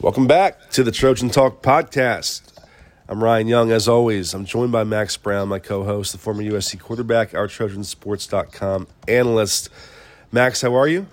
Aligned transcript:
Welcome 0.00 0.28
back 0.28 0.70
to 0.70 0.84
the 0.84 0.92
Trojan 0.92 1.28
Talk 1.28 1.60
podcast. 1.60 2.42
I'm 3.08 3.22
Ryan 3.22 3.48
Young, 3.48 3.72
as 3.72 3.88
always. 3.88 4.32
I'm 4.32 4.44
joined 4.44 4.70
by 4.70 4.84
Max 4.84 5.16
Brown, 5.16 5.48
my 5.48 5.58
co 5.58 5.82
host, 5.82 6.12
the 6.12 6.18
former 6.18 6.40
USC 6.40 6.78
quarterback, 6.78 7.34
our 7.34 7.48
TrojanSports.com 7.48 8.86
analyst. 9.08 9.70
Max, 10.30 10.62
how 10.62 10.76
are 10.76 10.86
you? 10.86 11.08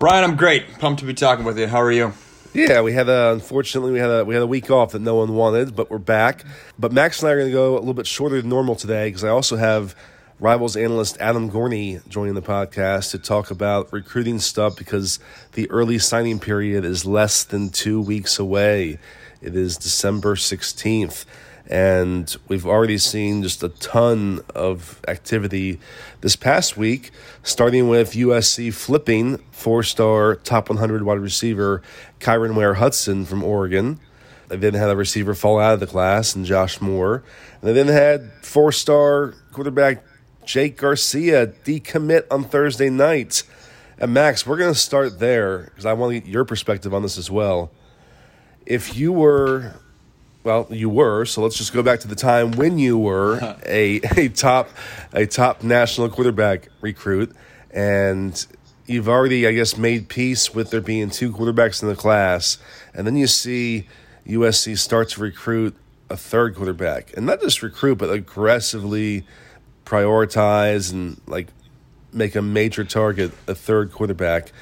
Ryan, 0.00 0.24
I'm 0.24 0.36
great. 0.36 0.78
Pumped 0.78 1.00
to 1.00 1.06
be 1.06 1.14
talking 1.14 1.46
with 1.46 1.58
you. 1.58 1.66
How 1.66 1.80
are 1.80 1.90
you? 1.90 2.12
Yeah, 2.52 2.82
we 2.82 2.92
had 2.92 3.08
a 3.08 3.32
unfortunately 3.32 3.92
we 3.92 4.00
had 4.00 4.10
a 4.10 4.24
we 4.26 4.34
had 4.34 4.42
a 4.42 4.46
week 4.46 4.70
off 4.70 4.92
that 4.92 5.00
no 5.00 5.14
one 5.14 5.34
wanted, 5.34 5.74
but 5.74 5.90
we're 5.90 5.96
back. 5.96 6.44
But 6.78 6.92
Max 6.92 7.22
and 7.22 7.30
I 7.30 7.32
are 7.32 7.38
going 7.38 7.48
to 7.48 7.52
go 7.54 7.72
a 7.72 7.78
little 7.78 7.94
bit 7.94 8.06
shorter 8.06 8.38
than 8.38 8.50
normal 8.50 8.76
today 8.76 9.08
because 9.08 9.24
I 9.24 9.30
also 9.30 9.56
have 9.56 9.96
Rivals 10.44 10.76
analyst 10.76 11.16
Adam 11.20 11.50
Gorney 11.50 12.06
joining 12.06 12.34
the 12.34 12.42
podcast 12.42 13.12
to 13.12 13.18
talk 13.18 13.50
about 13.50 13.90
recruiting 13.94 14.38
stuff 14.38 14.76
because 14.76 15.18
the 15.52 15.70
early 15.70 15.98
signing 15.98 16.38
period 16.38 16.84
is 16.84 17.06
less 17.06 17.44
than 17.44 17.70
two 17.70 17.98
weeks 17.98 18.38
away. 18.38 18.98
It 19.40 19.56
is 19.56 19.78
December 19.78 20.34
16th, 20.34 21.24
and 21.66 22.36
we've 22.46 22.66
already 22.66 22.98
seen 22.98 23.42
just 23.42 23.62
a 23.62 23.70
ton 23.70 24.42
of 24.54 25.00
activity 25.08 25.80
this 26.20 26.36
past 26.36 26.76
week, 26.76 27.10
starting 27.42 27.88
with 27.88 28.12
USC 28.12 28.70
flipping 28.74 29.38
four 29.50 29.82
star 29.82 30.34
top 30.34 30.68
100 30.68 31.04
wide 31.04 31.20
receiver 31.20 31.80
Kyron 32.20 32.54
Ware 32.54 32.74
Hudson 32.74 33.24
from 33.24 33.42
Oregon. 33.42 33.98
They 34.48 34.56
then 34.56 34.74
had 34.74 34.90
a 34.90 34.96
receiver 34.96 35.34
fall 35.34 35.58
out 35.58 35.72
of 35.72 35.80
the 35.80 35.86
class 35.86 36.36
and 36.36 36.44
Josh 36.44 36.82
Moore. 36.82 37.24
And 37.62 37.70
they 37.70 37.72
then 37.72 37.88
had 37.88 38.30
four 38.42 38.72
star 38.72 39.32
quarterback 39.52 40.04
Jake 40.44 40.76
Garcia 40.76 41.46
decommit 41.46 42.24
on 42.30 42.44
Thursday 42.44 42.90
night. 42.90 43.42
And 43.98 44.12
Max, 44.12 44.46
we're 44.46 44.56
going 44.56 44.72
to 44.72 44.78
start 44.78 45.18
there 45.18 45.64
because 45.64 45.86
I 45.86 45.92
want 45.92 46.14
to 46.14 46.20
get 46.20 46.28
your 46.28 46.44
perspective 46.44 46.92
on 46.92 47.02
this 47.02 47.16
as 47.16 47.30
well. 47.30 47.70
If 48.66 48.96
you 48.96 49.12
were, 49.12 49.74
well, 50.42 50.66
you 50.70 50.88
were, 50.88 51.24
so 51.24 51.42
let's 51.42 51.56
just 51.56 51.72
go 51.72 51.82
back 51.82 52.00
to 52.00 52.08
the 52.08 52.14
time 52.14 52.52
when 52.52 52.78
you 52.78 52.98
were 52.98 53.56
a, 53.66 54.00
a 54.16 54.28
top 54.28 54.68
a 55.12 55.26
top 55.26 55.62
national 55.62 56.08
quarterback 56.08 56.68
recruit, 56.80 57.34
and 57.70 58.46
you've 58.86 59.08
already, 59.08 59.46
I 59.46 59.52
guess, 59.52 59.76
made 59.76 60.08
peace 60.08 60.54
with 60.54 60.70
there 60.70 60.80
being 60.80 61.10
two 61.10 61.32
quarterbacks 61.32 61.82
in 61.82 61.88
the 61.88 61.96
class, 61.96 62.58
and 62.92 63.06
then 63.06 63.16
you 63.16 63.26
see 63.26 63.86
USC 64.26 64.76
start 64.78 65.10
to 65.10 65.20
recruit 65.20 65.76
a 66.10 66.16
third 66.16 66.56
quarterback, 66.56 67.16
and 67.16 67.26
not 67.26 67.40
just 67.40 67.62
recruit, 67.62 67.96
but 67.96 68.10
aggressively 68.10 69.24
prioritize 69.84 70.92
and 70.92 71.20
like 71.26 71.48
make 72.12 72.34
a 72.34 72.42
major 72.42 72.84
target 72.84 73.32
a 73.46 73.54
third 73.54 73.92
quarterback. 73.92 74.52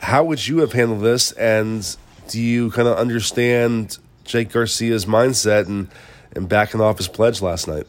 How 0.00 0.24
would 0.24 0.46
you 0.46 0.58
have 0.58 0.72
handled 0.72 1.02
this? 1.02 1.32
And 1.32 1.96
do 2.28 2.40
you 2.40 2.70
kind 2.70 2.88
of 2.88 2.96
understand 2.96 3.98
Jake 4.24 4.52
Garcia's 4.52 5.06
mindset 5.06 5.66
and, 5.66 5.88
and 6.32 6.48
backing 6.48 6.80
off 6.80 6.98
his 6.98 7.08
pledge 7.08 7.42
last 7.42 7.68
night? 7.68 7.86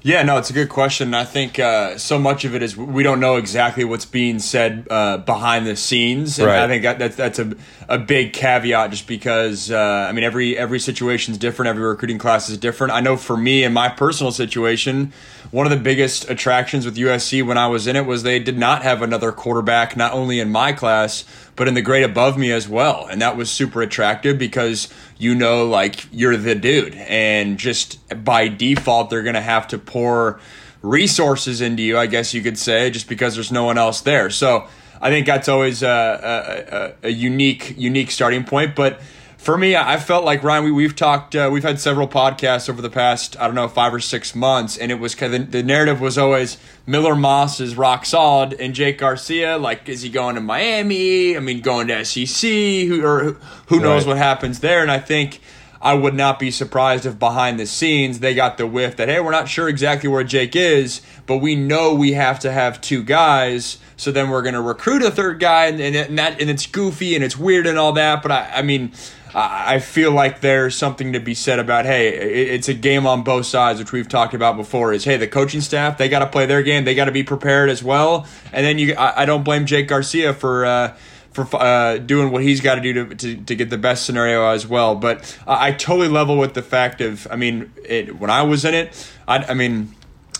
Yeah, 0.00 0.22
no, 0.22 0.38
it's 0.38 0.48
a 0.48 0.52
good 0.52 0.68
question. 0.68 1.12
I 1.12 1.24
think 1.24 1.58
uh, 1.58 1.98
so 1.98 2.20
much 2.20 2.44
of 2.44 2.54
it 2.54 2.62
is 2.62 2.76
we 2.76 3.02
don't 3.02 3.18
know 3.18 3.36
exactly 3.36 3.84
what's 3.84 4.04
being 4.04 4.38
said 4.38 4.86
uh, 4.88 5.18
behind 5.18 5.66
the 5.66 5.74
scenes, 5.74 6.38
and 6.38 6.46
Right. 6.46 6.60
I 6.60 6.68
think 6.68 6.84
that, 6.84 7.00
that's 7.00 7.16
that's 7.16 7.38
a, 7.40 7.52
a 7.88 7.98
big 7.98 8.32
caveat. 8.32 8.90
Just 8.92 9.08
because 9.08 9.72
uh, 9.72 10.06
I 10.08 10.12
mean, 10.12 10.22
every 10.22 10.56
every 10.56 10.78
situation 10.78 11.32
is 11.32 11.38
different, 11.38 11.68
every 11.68 11.82
recruiting 11.82 12.16
class 12.18 12.48
is 12.48 12.58
different. 12.58 12.92
I 12.92 13.00
know 13.00 13.16
for 13.16 13.36
me 13.36 13.64
in 13.64 13.72
my 13.72 13.88
personal 13.88 14.30
situation, 14.30 15.12
one 15.50 15.66
of 15.66 15.70
the 15.70 15.82
biggest 15.82 16.28
attractions 16.28 16.84
with 16.84 16.96
USC 16.96 17.44
when 17.44 17.56
I 17.56 17.68
was 17.68 17.86
in 17.86 17.96
it 17.96 18.06
was 18.06 18.22
they 18.22 18.38
did 18.38 18.58
not 18.58 18.82
have 18.82 19.00
another 19.02 19.32
quarterback, 19.32 19.96
not 19.96 20.12
only 20.12 20.40
in 20.40 20.50
my 20.50 20.72
class 20.72 21.24
but 21.58 21.66
in 21.66 21.74
the 21.74 21.82
grade 21.82 22.04
above 22.04 22.38
me 22.38 22.52
as 22.52 22.68
well, 22.68 23.08
and 23.10 23.20
that 23.20 23.36
was 23.36 23.50
super 23.50 23.82
attractive 23.82 24.38
because 24.38 24.88
you 25.18 25.34
know, 25.34 25.66
like 25.66 26.06
you're 26.12 26.36
the 26.36 26.54
dude, 26.54 26.94
and 26.94 27.58
just 27.58 27.98
by 28.24 28.46
default, 28.46 29.10
they're 29.10 29.24
gonna 29.24 29.40
have 29.40 29.66
to 29.68 29.78
pour 29.78 30.38
resources 30.82 31.60
into 31.60 31.82
you, 31.82 31.98
I 31.98 32.06
guess 32.06 32.32
you 32.32 32.42
could 32.42 32.56
say, 32.56 32.90
just 32.90 33.08
because 33.08 33.34
there's 33.34 33.50
no 33.50 33.64
one 33.64 33.76
else 33.76 34.02
there. 34.02 34.30
So 34.30 34.68
I 35.00 35.10
think 35.10 35.26
that's 35.26 35.48
always 35.48 35.82
a, 35.82 36.94
a, 37.02 37.08
a 37.08 37.10
unique 37.10 37.74
unique 37.76 38.12
starting 38.12 38.44
point. 38.44 38.76
But 38.76 39.00
for 39.38 39.56
me, 39.56 39.76
I 39.76 39.98
felt 39.98 40.24
like 40.24 40.42
Ryan. 40.42 40.64
We, 40.64 40.72
we've 40.72 40.96
talked, 40.96 41.34
uh, 41.36 41.48
we've 41.50 41.62
had 41.62 41.80
several 41.80 42.08
podcasts 42.08 42.68
over 42.68 42.82
the 42.82 42.90
past 42.90 43.38
I 43.40 43.46
don't 43.46 43.54
know 43.54 43.68
five 43.68 43.94
or 43.94 44.00
six 44.00 44.34
months, 44.34 44.76
and 44.76 44.90
it 44.90 44.96
was 44.96 45.14
kind 45.14 45.32
of 45.34 45.52
the 45.52 45.62
narrative 45.62 46.00
was 46.00 46.18
always 46.18 46.58
Miller 46.86 47.14
Moss 47.14 47.60
is 47.60 47.76
rock 47.76 48.04
solid, 48.04 48.52
and 48.54 48.74
Jake 48.74 48.98
Garcia, 48.98 49.56
like, 49.56 49.88
is 49.88 50.02
he 50.02 50.10
going 50.10 50.34
to 50.34 50.40
Miami? 50.40 51.36
I 51.36 51.40
mean, 51.40 51.60
going 51.60 51.86
to 51.86 52.04
SEC? 52.04 52.42
Who 52.88 53.02
or 53.04 53.36
who 53.68 53.80
knows 53.80 54.02
Right. 54.04 54.08
what 54.08 54.18
happens 54.18 54.58
there? 54.60 54.82
And 54.82 54.90
I 54.90 54.98
think. 54.98 55.40
I 55.80 55.94
would 55.94 56.14
not 56.14 56.40
be 56.40 56.50
surprised 56.50 57.06
if 57.06 57.20
behind 57.20 57.60
the 57.60 57.64
scenes 57.64 58.18
they 58.18 58.34
got 58.34 58.58
the 58.58 58.66
whiff 58.66 58.96
that 58.96 59.08
hey, 59.08 59.20
we're 59.20 59.30
not 59.30 59.48
sure 59.48 59.68
exactly 59.68 60.08
where 60.08 60.24
Jake 60.24 60.56
is, 60.56 61.02
but 61.24 61.36
we 61.36 61.54
know 61.54 61.94
we 61.94 62.14
have 62.14 62.40
to 62.40 62.50
have 62.50 62.80
two 62.80 63.04
guys. 63.04 63.78
So 63.96 64.10
then 64.10 64.28
we're 64.28 64.42
going 64.42 64.56
to 64.56 64.60
recruit 64.60 65.02
a 65.02 65.10
third 65.12 65.38
guy, 65.38 65.66
and, 65.66 65.80
and, 65.80 65.94
and 65.94 66.18
that 66.18 66.40
and 66.40 66.50
it's 66.50 66.66
goofy 66.66 67.14
and 67.14 67.22
it's 67.22 67.36
weird 67.38 67.64
and 67.64 67.78
all 67.78 67.92
that. 67.92 68.22
But 68.24 68.32
I, 68.32 68.50
I 68.56 68.62
mean, 68.62 68.90
I, 69.34 69.78
feel 69.78 70.12
like 70.12 70.40
there's 70.40 70.76
something 70.76 71.12
to 71.12 71.20
be 71.20 71.34
said 71.34 71.58
about 71.58 71.84
hey, 71.84 72.08
it's 72.08 72.68
a 72.68 72.74
game 72.74 73.06
on 73.06 73.22
both 73.22 73.46
sides, 73.46 73.78
which 73.78 73.92
we've 73.92 74.08
talked 74.08 74.34
about 74.34 74.56
before. 74.56 74.92
Is 74.92 75.04
hey, 75.04 75.16
the 75.16 75.28
coaching 75.28 75.60
staff 75.60 75.98
they 75.98 76.08
got 76.08 76.20
to 76.20 76.26
play 76.26 76.46
their 76.46 76.62
game, 76.62 76.84
they 76.84 76.94
got 76.94 77.06
to 77.06 77.12
be 77.12 77.22
prepared 77.22 77.70
as 77.70 77.82
well. 77.82 78.26
And 78.52 78.64
then 78.64 78.78
you, 78.78 78.94
I, 78.96 79.24
don't 79.24 79.44
blame 79.44 79.66
Jake 79.66 79.88
Garcia 79.88 80.34
for. 80.34 80.66
Uh, 80.66 80.96
for 81.32 81.46
uh, 81.54 81.98
doing 81.98 82.32
what 82.32 82.42
he's 82.42 82.60
got 82.60 82.76
to 82.76 82.80
do 82.80 83.14
to, 83.14 83.36
to, 83.36 83.54
get 83.54 83.70
the 83.70 83.78
best 83.78 84.04
scenario 84.04 84.48
as 84.48 84.66
well. 84.66 84.96
But 84.96 85.38
I 85.46 85.68
I 85.68 85.72
totally 85.72 86.08
level 86.08 86.36
with 86.36 86.54
the 86.54 86.62
fact 86.62 87.00
of, 87.00 87.28
I 87.30 87.36
mean, 87.36 87.72
it, 87.84 88.18
when 88.18 88.28
I 88.28 88.42
was 88.42 88.64
in 88.64 88.74
it, 88.74 89.08
I, 89.28 89.36
I 89.44 89.54
mean, 89.54 89.94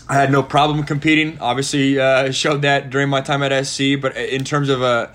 I 0.09 0.15
had 0.15 0.31
no 0.31 0.41
problem 0.41 0.83
competing. 0.83 1.37
Obviously, 1.39 1.99
uh, 1.99 2.31
showed 2.31 2.63
that 2.63 2.89
during 2.89 3.07
my 3.07 3.21
time 3.21 3.43
at 3.43 3.65
SC. 3.65 4.01
But 4.01 4.17
in 4.17 4.43
terms 4.43 4.67
of 4.67 4.81
uh, 4.81 5.07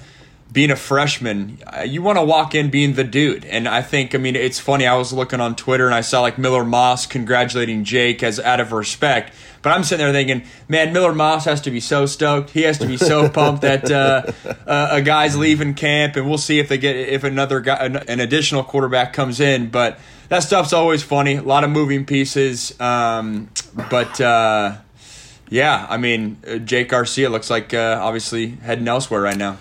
being 0.54 0.70
a 0.70 0.76
freshman, 0.76 1.58
uh, 1.66 1.82
you 1.82 2.00
want 2.00 2.16
to 2.16 2.24
walk 2.24 2.54
in 2.54 2.70
being 2.70 2.94
the 2.94 3.02
dude. 3.02 3.44
And 3.44 3.66
I 3.66 3.82
think, 3.82 4.14
I 4.14 4.18
mean, 4.18 4.36
it's 4.36 4.60
funny. 4.60 4.86
I 4.86 4.94
was 4.94 5.12
looking 5.12 5.40
on 5.40 5.56
Twitter 5.56 5.84
and 5.84 5.94
I 5.94 6.00
saw 6.00 6.20
like 6.20 6.38
Miller 6.38 6.64
Moss 6.64 7.06
congratulating 7.06 7.82
Jake 7.82 8.22
as 8.22 8.38
out 8.38 8.60
of 8.60 8.70
respect. 8.70 9.34
But 9.62 9.70
I'm 9.70 9.82
sitting 9.82 10.04
there 10.04 10.12
thinking, 10.12 10.48
man, 10.68 10.92
Miller 10.92 11.12
Moss 11.12 11.44
has 11.46 11.60
to 11.62 11.72
be 11.72 11.80
so 11.80 12.06
stoked. 12.06 12.50
He 12.50 12.62
has 12.62 12.78
to 12.78 12.86
be 12.86 12.96
so 12.96 13.28
pumped 13.28 13.62
that 13.62 13.90
uh, 13.90 14.30
uh, 14.66 14.88
a 14.92 15.02
guy's 15.02 15.36
leaving 15.36 15.74
camp, 15.74 16.16
and 16.16 16.28
we'll 16.28 16.38
see 16.38 16.60
if 16.60 16.68
they 16.68 16.78
get 16.78 16.94
if 16.94 17.24
another 17.24 17.60
guy, 17.60 17.76
an, 17.76 17.96
an 17.96 18.20
additional 18.20 18.62
quarterback 18.62 19.12
comes 19.12 19.40
in. 19.40 19.70
But 19.70 19.98
that 20.28 20.44
stuff's 20.44 20.72
always 20.72 21.02
funny. 21.02 21.36
A 21.36 21.42
lot 21.42 21.64
of 21.64 21.70
moving 21.70 22.04
pieces. 22.04 22.78
Um, 22.78 23.48
but 23.90 24.20
uh, 24.20 24.76
yeah, 25.48 25.86
I 25.88 25.96
mean, 25.96 26.36
uh, 26.46 26.58
Jake 26.58 26.90
Garcia 26.90 27.30
looks 27.30 27.48
like 27.50 27.72
uh, 27.72 27.98
obviously 28.00 28.48
heading 28.48 28.86
elsewhere 28.86 29.22
right 29.22 29.36
now. 29.36 29.56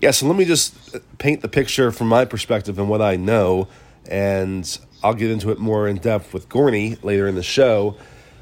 Yeah, 0.00 0.12
so 0.12 0.26
let 0.26 0.36
me 0.36 0.44
just 0.44 0.74
paint 1.18 1.40
the 1.40 1.48
picture 1.48 1.90
from 1.90 2.06
my 2.06 2.24
perspective 2.24 2.78
and 2.78 2.88
what 2.88 3.02
I 3.02 3.16
know, 3.16 3.66
and 4.08 4.78
I'll 5.02 5.14
get 5.14 5.30
into 5.30 5.50
it 5.50 5.58
more 5.58 5.88
in 5.88 5.96
depth 5.96 6.32
with 6.32 6.48
Gorney 6.48 7.02
later 7.02 7.26
in 7.26 7.34
the 7.34 7.42
show. 7.42 7.96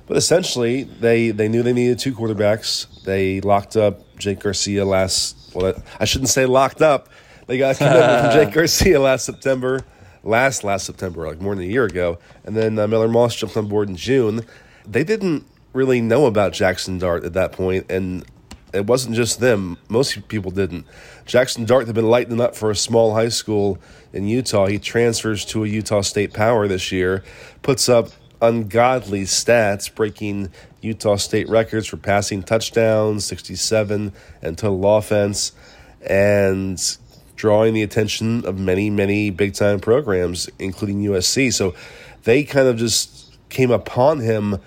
But 0.07 0.19
essentially, 0.19 0.85
they, 0.85 1.31
they 1.31 1.49
knew 1.49 1.63
they 1.63 1.73
needed 1.73 1.99
two 1.99 2.15
quarterbacks. 2.15 3.03
They 3.05 3.41
locked 3.41 3.77
up 3.77 4.03
Jake 4.19 4.41
Garcia 4.41 4.85
last. 4.85 5.55
Well, 5.55 5.75
I 5.99 6.05
shouldn't 6.05 6.29
say 6.29 6.45
locked 6.45 6.83
up. 6.83 7.09
They 7.47 7.59
got 7.59 7.77
a 7.77 7.79
commitment 7.79 8.21
from 8.21 8.33
Jake 8.33 8.55
Garcia 8.55 9.01
last 9.01 9.25
September, 9.25 9.81
last 10.23 10.63
last 10.63 10.85
September, 10.85 11.27
like 11.27 11.41
more 11.41 11.55
than 11.55 11.65
a 11.65 11.69
year 11.69 11.85
ago. 11.85 12.19
And 12.45 12.55
then 12.55 12.79
uh, 12.79 12.87
Miller 12.87 13.09
Moss 13.09 13.35
jumped 13.35 13.57
on 13.57 13.67
board 13.67 13.89
in 13.89 13.97
June. 13.97 14.45
They 14.87 15.05
didn't 15.05 15.47
really 15.73 16.01
know 16.01 16.27
about 16.27 16.53
Jackson 16.53 16.99
Dart 16.99 17.25
at 17.25 17.33
that 17.33 17.53
point, 17.53 17.91
and 17.91 18.25
it 18.73 18.87
wasn't 18.87 19.17
just 19.17 19.41
them. 19.41 19.79
Most 19.89 20.29
people 20.29 20.51
didn't. 20.51 20.87
Jackson 21.25 21.65
Dart 21.65 21.87
had 21.87 21.95
been 21.95 22.09
lighting 22.09 22.41
up 22.41 22.55
for 22.57 22.71
a 22.71 22.77
small 22.77 23.15
high 23.15 23.29
school 23.29 23.79
in 24.13 24.27
Utah. 24.27 24.67
He 24.67 24.79
transfers 24.79 25.45
to 25.47 25.65
a 25.65 25.69
Utah 25.69 26.03
State 26.03 26.33
Power 26.33 26.69
this 26.69 26.93
year, 26.93 27.25
puts 27.63 27.89
up 27.89 28.11
ungodly 28.43 29.23
stats, 29.23 29.93
breaking 29.93 30.51
Utah 30.83 31.17
State 31.17 31.49
records 31.49 31.87
for 31.87 31.97
passing 31.97 32.43
touchdowns, 32.43 33.25
67, 33.25 34.13
and 34.43 34.59
total 34.59 34.97
offense, 34.97 35.53
and 36.03 36.99
drawing 37.37 37.75
the 37.75 37.83
attention 37.83 38.45
of 38.47 38.59
many, 38.59 38.91
many 38.91 39.31
big 39.31 39.55
time 39.55 39.81
programs, 39.81 40.49
including 40.59 41.03
USC. 41.03 41.53
So 41.53 41.75
they 42.25 42.45
kind 42.45 42.69
of 42.69 42.77
just 42.77 43.37
came 43.49 43.71
upon 43.71 44.21
him 44.21 44.59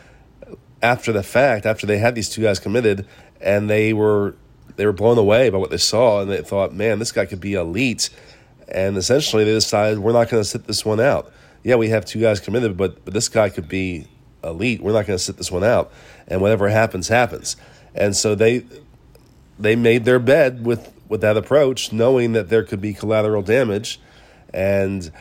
after 0.82 1.12
the 1.12 1.24
fact, 1.24 1.66
after 1.66 1.86
they 1.86 1.98
had 1.98 2.16
these 2.16 2.30
two 2.30 2.42
guys 2.42 2.60
committed, 2.60 3.06
and 3.42 3.70
they 3.70 3.94
were 3.94 4.36
they 4.76 4.86
were 4.86 4.94
blown 4.94 5.18
away 5.18 5.50
by 5.50 5.58
what 5.58 5.70
they 5.70 5.78
saw, 5.78 6.22
and 6.22 6.32
they 6.32 6.42
thought, 6.42 6.74
man, 6.74 7.00
this 7.00 7.12
guy 7.12 7.26
could 7.26 7.42
be 7.42 7.54
elite. 7.54 8.10
And 8.68 8.98
essentially, 8.98 9.44
they 9.44 9.52
decided 9.52 10.00
we're 10.00 10.14
not 10.14 10.30
going 10.30 10.42
to 10.42 10.48
sit 10.48 10.68
this 10.68 10.86
one 10.86 11.00
out. 11.00 11.32
Yeah, 11.64 11.76
we 11.76 11.90
have 11.90 12.06
two 12.06 12.22
guys 12.22 12.40
committed, 12.40 12.78
but 12.78 13.04
but 13.04 13.14
this 13.14 13.30
guy 13.30 13.50
could 13.50 13.68
be 13.68 14.08
elite. 14.44 14.82
We're 14.82 14.94
not 14.94 15.06
going 15.06 15.18
to 15.18 15.24
sit 15.24 15.38
this 15.38 15.52
one 15.52 15.64
out, 15.64 15.92
and 16.28 16.42
whatever 16.42 16.70
happens, 16.70 17.08
happens. 17.08 17.56
And 17.94 18.16
so 18.16 18.36
they 18.36 18.66
they 19.58 19.76
made 19.76 20.06
their 20.06 20.20
bed 20.20 20.66
with 20.66 20.92
with 21.10 21.22
that 21.22 21.36
approach, 21.36 21.92
knowing 21.92 22.34
that 22.34 22.50
there 22.50 22.64
could 22.64 22.80
be 22.80 22.94
collateral 22.94 23.42
damage. 23.42 24.00
And 24.54 25.12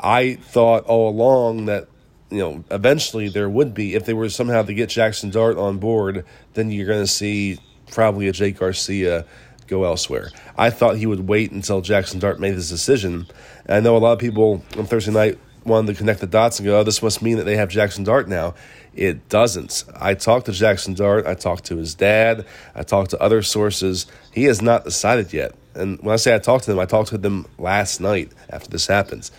I 0.00 0.34
thought 0.34 0.84
all 0.84 1.08
along 1.08 1.66
that 1.66 1.88
you 2.34 2.40
know 2.40 2.64
eventually 2.70 3.28
there 3.28 3.48
would 3.48 3.74
be 3.74 3.94
if 3.94 4.04
they 4.04 4.14
were 4.14 4.28
somehow 4.28 4.62
to 4.62 4.74
get 4.74 4.88
Jackson 4.88 5.30
Dart 5.30 5.56
on 5.56 5.78
board, 5.78 6.24
then 6.54 6.70
you're 6.70 6.86
going 6.86 7.02
to 7.02 7.06
see 7.06 7.58
probably 7.90 8.28
a 8.28 8.32
Jake 8.32 8.58
Garcia 8.58 9.24
go 9.66 9.84
elsewhere. 9.84 10.30
I 10.58 10.70
thought 10.70 10.96
he 10.96 11.06
would 11.06 11.28
wait 11.28 11.52
until 11.52 11.80
Jackson 11.80 12.18
Dart 12.18 12.40
made 12.40 12.54
his 12.54 12.68
decision. 12.68 13.26
And 13.66 13.76
I 13.76 13.80
know 13.80 13.96
a 13.96 13.98
lot 13.98 14.12
of 14.12 14.18
people 14.18 14.62
on 14.76 14.86
Thursday 14.86 15.12
night 15.12 15.38
wanted 15.64 15.92
to 15.92 15.98
connect 15.98 16.20
the 16.20 16.26
dots 16.26 16.58
and 16.58 16.66
go, 16.66 16.80
oh, 16.80 16.82
this 16.82 17.02
must 17.02 17.22
mean 17.22 17.38
that 17.38 17.44
they 17.44 17.56
have 17.56 17.70
Jackson 17.70 18.04
Dart 18.04 18.28
now. 18.28 18.54
It 18.94 19.28
doesn't. 19.28 19.84
I 19.98 20.14
talked 20.14 20.46
to 20.46 20.52
Jackson 20.52 20.94
Dart. 20.94 21.26
I 21.26 21.34
talked 21.34 21.64
to 21.66 21.76
his 21.76 21.94
dad. 21.94 22.44
I 22.74 22.82
talked 22.82 23.10
to 23.10 23.20
other 23.20 23.42
sources. 23.42 24.06
He 24.32 24.44
has 24.44 24.60
not 24.60 24.84
decided 24.84 25.32
yet. 25.32 25.54
And 25.74 25.98
when 26.00 26.12
I 26.12 26.16
say 26.16 26.34
I 26.34 26.38
talked 26.38 26.64
to 26.64 26.70
them, 26.70 26.78
I 26.78 26.84
talked 26.84 27.08
to 27.10 27.18
them 27.18 27.46
last 27.58 28.00
night 28.00 28.32
after 28.50 28.70
this 28.70 28.86
happens. 28.86 29.32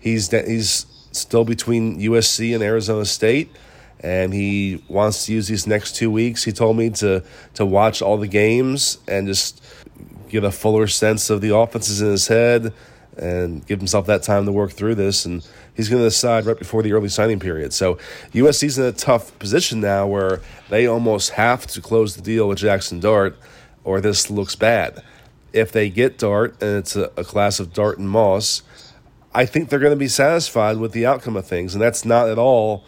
He's 0.00 0.30
he's 0.30 0.86
still 1.12 1.44
between 1.44 2.00
USC 2.00 2.54
and 2.54 2.62
Arizona 2.62 3.04
State, 3.04 3.54
and 4.00 4.32
he 4.32 4.82
wants 4.88 5.26
to 5.26 5.32
use 5.32 5.48
these 5.48 5.66
next 5.66 5.96
two 5.96 6.10
weeks. 6.10 6.44
He 6.44 6.52
told 6.52 6.76
me 6.76 6.90
to 6.90 7.22
to 7.54 7.66
watch 7.66 8.02
all 8.02 8.16
the 8.16 8.28
games 8.28 8.98
and 9.08 9.26
just 9.26 9.62
get 10.28 10.44
a 10.44 10.50
fuller 10.50 10.86
sense 10.86 11.30
of 11.30 11.40
the 11.40 11.54
offenses 11.54 12.00
in 12.00 12.10
his 12.10 12.28
head 12.28 12.72
and 13.16 13.66
give 13.66 13.80
himself 13.80 14.06
that 14.06 14.22
time 14.22 14.46
to 14.46 14.52
work 14.52 14.70
through 14.70 14.94
this. 14.94 15.24
And 15.24 15.46
he's 15.74 15.88
going 15.88 16.00
to 16.00 16.06
decide 16.06 16.46
right 16.46 16.58
before 16.58 16.82
the 16.82 16.92
early 16.92 17.08
signing 17.08 17.40
period. 17.40 17.72
So 17.72 17.98
USC's 18.32 18.78
in 18.78 18.84
a 18.84 18.92
tough 18.92 19.36
position 19.38 19.80
now 19.80 20.06
where 20.06 20.40
they 20.68 20.86
almost 20.86 21.30
have 21.30 21.66
to 21.68 21.80
close 21.80 22.14
the 22.14 22.22
deal 22.22 22.48
with 22.48 22.58
Jackson 22.58 23.00
Dart, 23.00 23.36
or 23.84 24.00
this 24.00 24.30
looks 24.30 24.54
bad. 24.54 25.02
If 25.52 25.72
they 25.72 25.88
get 25.90 26.18
Dart 26.18 26.62
and 26.62 26.78
it's 26.78 26.94
a, 26.94 27.10
a 27.16 27.24
class 27.24 27.58
of 27.58 27.72
Dart 27.72 27.98
and 27.98 28.08
Moss, 28.08 28.62
I 29.34 29.46
think 29.46 29.68
they're 29.68 29.78
going 29.78 29.92
to 29.92 29.96
be 29.96 30.08
satisfied 30.08 30.78
with 30.78 30.92
the 30.92 31.06
outcome 31.06 31.36
of 31.36 31.46
things. 31.46 31.74
And 31.74 31.82
that's 31.82 32.04
not 32.04 32.28
at 32.28 32.38
all 32.38 32.84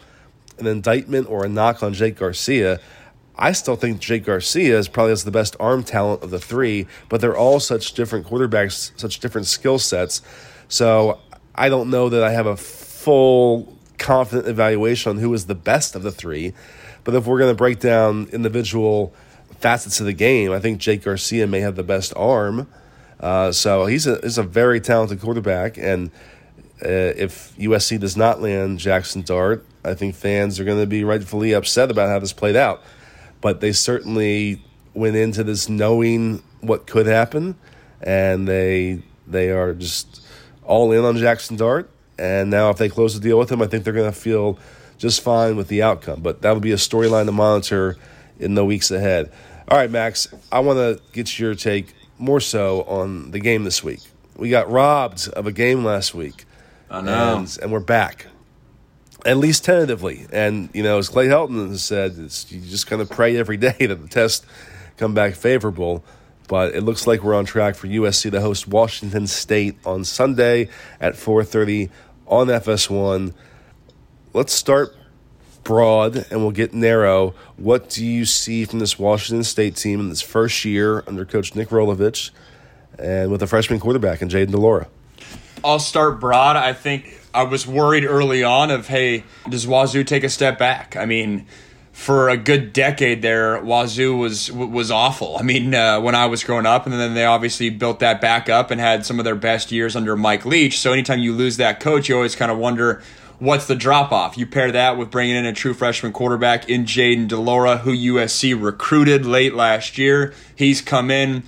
an 0.57 0.67
indictment 0.67 1.29
or 1.29 1.45
a 1.45 1.49
knock 1.49 1.83
on 1.83 1.93
Jake 1.93 2.17
Garcia. 2.17 2.79
I 3.35 3.53
still 3.53 3.75
think 3.75 3.99
Jake 3.99 4.25
Garcia 4.25 4.77
is 4.77 4.87
probably 4.87 5.11
has 5.11 5.23
the 5.23 5.31
best 5.31 5.55
arm 5.59 5.83
talent 5.83 6.23
of 6.23 6.29
the 6.29 6.39
three, 6.39 6.87
but 7.09 7.21
they're 7.21 7.37
all 7.37 7.59
such 7.59 7.93
different 7.93 8.27
quarterbacks, 8.27 8.91
such 8.99 9.19
different 9.19 9.47
skill 9.47 9.79
sets. 9.79 10.21
So 10.67 11.19
I 11.55 11.69
don't 11.69 11.89
know 11.89 12.09
that 12.09 12.23
I 12.23 12.31
have 12.31 12.45
a 12.45 12.57
full 12.57 13.77
confident 13.97 14.47
evaluation 14.47 15.11
on 15.11 15.17
who 15.17 15.33
is 15.33 15.45
the 15.45 15.55
best 15.55 15.95
of 15.95 16.03
the 16.03 16.11
three. 16.11 16.53
But 17.03 17.15
if 17.15 17.25
we're 17.25 17.39
going 17.39 17.51
to 17.51 17.57
break 17.57 17.79
down 17.79 18.27
individual 18.31 19.13
facets 19.59 19.99
of 19.99 20.05
the 20.05 20.13
game, 20.13 20.51
I 20.51 20.59
think 20.59 20.79
Jake 20.79 21.03
Garcia 21.03 21.47
may 21.47 21.61
have 21.61 21.75
the 21.75 21.83
best 21.83 22.13
arm. 22.15 22.67
Uh, 23.19 23.51
so 23.51 23.85
he's 23.85 24.07
a, 24.07 24.19
he's 24.21 24.37
a 24.37 24.43
very 24.43 24.79
talented 24.79 25.21
quarterback. 25.21 25.77
And 25.77 26.11
uh, 26.83 27.13
if 27.15 27.55
USC 27.57 27.99
does 27.99 28.17
not 28.17 28.41
land 28.41 28.79
Jackson 28.79 29.21
Dart, 29.21 29.65
I 29.83 29.93
think 29.93 30.15
fans 30.15 30.59
are 30.59 30.63
going 30.63 30.79
to 30.79 30.87
be 30.87 31.03
rightfully 31.03 31.53
upset 31.53 31.91
about 31.91 32.09
how 32.09 32.19
this 32.19 32.33
played 32.33 32.55
out 32.55 32.81
but 33.41 33.59
they 33.59 33.73
certainly 33.73 34.63
went 34.93 35.15
into 35.15 35.43
this 35.43 35.67
knowing 35.67 36.41
what 36.61 36.85
could 36.85 37.07
happen, 37.07 37.55
and 38.01 38.47
they 38.47 39.01
they 39.27 39.49
are 39.49 39.73
just 39.73 40.25
all 40.63 40.91
in 40.91 41.03
on 41.03 41.17
Jackson 41.17 41.57
Dart. 41.57 41.89
And 42.17 42.51
now, 42.51 42.69
if 42.69 42.77
they 42.77 42.87
close 42.87 43.15
the 43.15 43.19
deal 43.19 43.39
with 43.39 43.51
him, 43.51 43.61
I 43.61 43.67
think 43.67 43.83
they're 43.83 43.93
going 43.93 44.11
to 44.11 44.17
feel 44.17 44.59
just 44.99 45.21
fine 45.21 45.55
with 45.55 45.69
the 45.69 45.81
outcome. 45.81 46.21
But 46.21 46.43
that 46.43 46.51
will 46.51 46.59
be 46.59 46.71
a 46.71 46.75
storyline 46.75 47.25
to 47.25 47.31
monitor 47.31 47.97
in 48.39 48.53
the 48.53 48.63
weeks 48.63 48.91
ahead. 48.91 49.31
All 49.67 49.77
right, 49.77 49.89
Max, 49.89 50.27
I 50.51 50.59
want 50.59 50.77
to 50.77 51.01
get 51.13 51.39
your 51.39 51.55
take 51.55 51.95
more 52.19 52.39
so 52.39 52.83
on 52.83 53.31
the 53.31 53.39
game 53.39 53.63
this 53.63 53.83
week. 53.83 54.01
We 54.35 54.51
got 54.51 54.69
robbed 54.69 55.29
of 55.29 55.47
a 55.47 55.51
game 55.51 55.83
last 55.83 56.13
week. 56.13 56.45
I 56.91 57.01
know. 57.01 57.37
And, 57.37 57.57
and 57.63 57.71
we're 57.71 57.79
back 57.79 58.27
at 59.25 59.37
least 59.37 59.65
tentatively. 59.65 60.25
And 60.31 60.69
you 60.73 60.83
know, 60.83 60.97
as 60.97 61.09
Clay 61.09 61.27
Helton 61.27 61.69
has 61.69 61.83
said, 61.83 62.15
you 62.15 62.61
just 62.61 62.87
kind 62.87 63.01
of 63.01 63.09
pray 63.09 63.37
every 63.37 63.57
day 63.57 63.75
that 63.79 64.01
the 64.01 64.07
test 64.07 64.45
come 64.97 65.13
back 65.13 65.35
favorable. 65.35 66.03
But 66.47 66.75
it 66.75 66.81
looks 66.81 67.07
like 67.07 67.23
we're 67.23 67.35
on 67.35 67.45
track 67.45 67.75
for 67.75 67.87
USC 67.87 68.31
to 68.31 68.41
host 68.41 68.67
Washington 68.67 69.25
State 69.27 69.77
on 69.85 70.03
Sunday 70.03 70.69
at 70.99 71.13
4:30 71.13 71.89
on 72.27 72.47
FS1. 72.47 73.33
Let's 74.33 74.53
start 74.53 74.95
broad 75.63 76.25
and 76.29 76.41
we'll 76.41 76.51
get 76.51 76.73
narrow. 76.73 77.33
What 77.55 77.89
do 77.89 78.05
you 78.05 78.25
see 78.25 78.65
from 78.65 78.79
this 78.79 78.97
Washington 78.97 79.43
State 79.43 79.75
team 79.75 79.99
in 79.99 80.09
this 80.09 80.21
first 80.21 80.65
year 80.65 81.03
under 81.07 81.23
Coach 81.23 81.55
Nick 81.55 81.69
Rolovich 81.69 82.31
and 82.97 83.31
with 83.31 83.43
a 83.43 83.47
freshman 83.47 83.79
quarterback 83.79 84.21
and 84.21 84.31
Jayden 84.31 84.51
de 84.51 84.57
Laura? 84.57 84.87
I'll 85.63 85.79
start 85.79 86.19
broad. 86.19 86.55
I 86.55 86.73
think 86.73 87.19
I 87.33 87.43
was 87.43 87.65
worried 87.65 88.05
early 88.05 88.43
on 88.43 88.71
of 88.71 88.87
hey, 88.87 89.23
does 89.49 89.67
Wazoo 89.67 90.03
take 90.03 90.23
a 90.23 90.29
step 90.29 90.57
back? 90.57 90.95
I 90.95 91.05
mean, 91.05 91.45
for 91.91 92.29
a 92.29 92.37
good 92.37 92.73
decade 92.73 93.21
there, 93.21 93.61
Wazoo 93.61 94.15
was 94.15 94.51
was 94.51 94.91
awful. 94.91 95.37
I 95.37 95.43
mean, 95.43 95.73
uh, 95.75 96.01
when 96.01 96.15
I 96.15 96.25
was 96.25 96.43
growing 96.43 96.65
up, 96.65 96.85
and 96.85 96.93
then 96.93 97.13
they 97.13 97.25
obviously 97.25 97.69
built 97.69 97.99
that 97.99 98.21
back 98.21 98.49
up 98.49 98.71
and 98.71 98.79
had 98.79 99.05
some 99.05 99.19
of 99.19 99.25
their 99.25 99.35
best 99.35 99.71
years 99.71 99.95
under 99.95 100.15
Mike 100.15 100.45
Leach. 100.45 100.79
So 100.79 100.93
anytime 100.93 101.19
you 101.19 101.33
lose 101.33 101.57
that 101.57 101.79
coach, 101.79 102.09
you 102.09 102.15
always 102.15 102.35
kind 102.35 102.51
of 102.51 102.57
wonder 102.57 103.01
what's 103.39 103.65
the 103.65 103.75
drop 103.75 104.11
off. 104.11 104.37
You 104.37 104.45
pair 104.45 104.71
that 104.71 104.97
with 104.97 105.09
bringing 105.09 105.35
in 105.35 105.45
a 105.45 105.53
true 105.53 105.73
freshman 105.73 106.13
quarterback 106.13 106.69
in 106.69 106.85
Jayden 106.85 107.27
de 107.27 107.37
Laura, 107.37 107.77
who 107.77 107.91
USC 107.91 108.59
recruited 108.59 109.25
late 109.25 109.55
last 109.55 109.97
year. 109.97 110.33
He's 110.55 110.79
come 110.79 111.09
in 111.09 111.43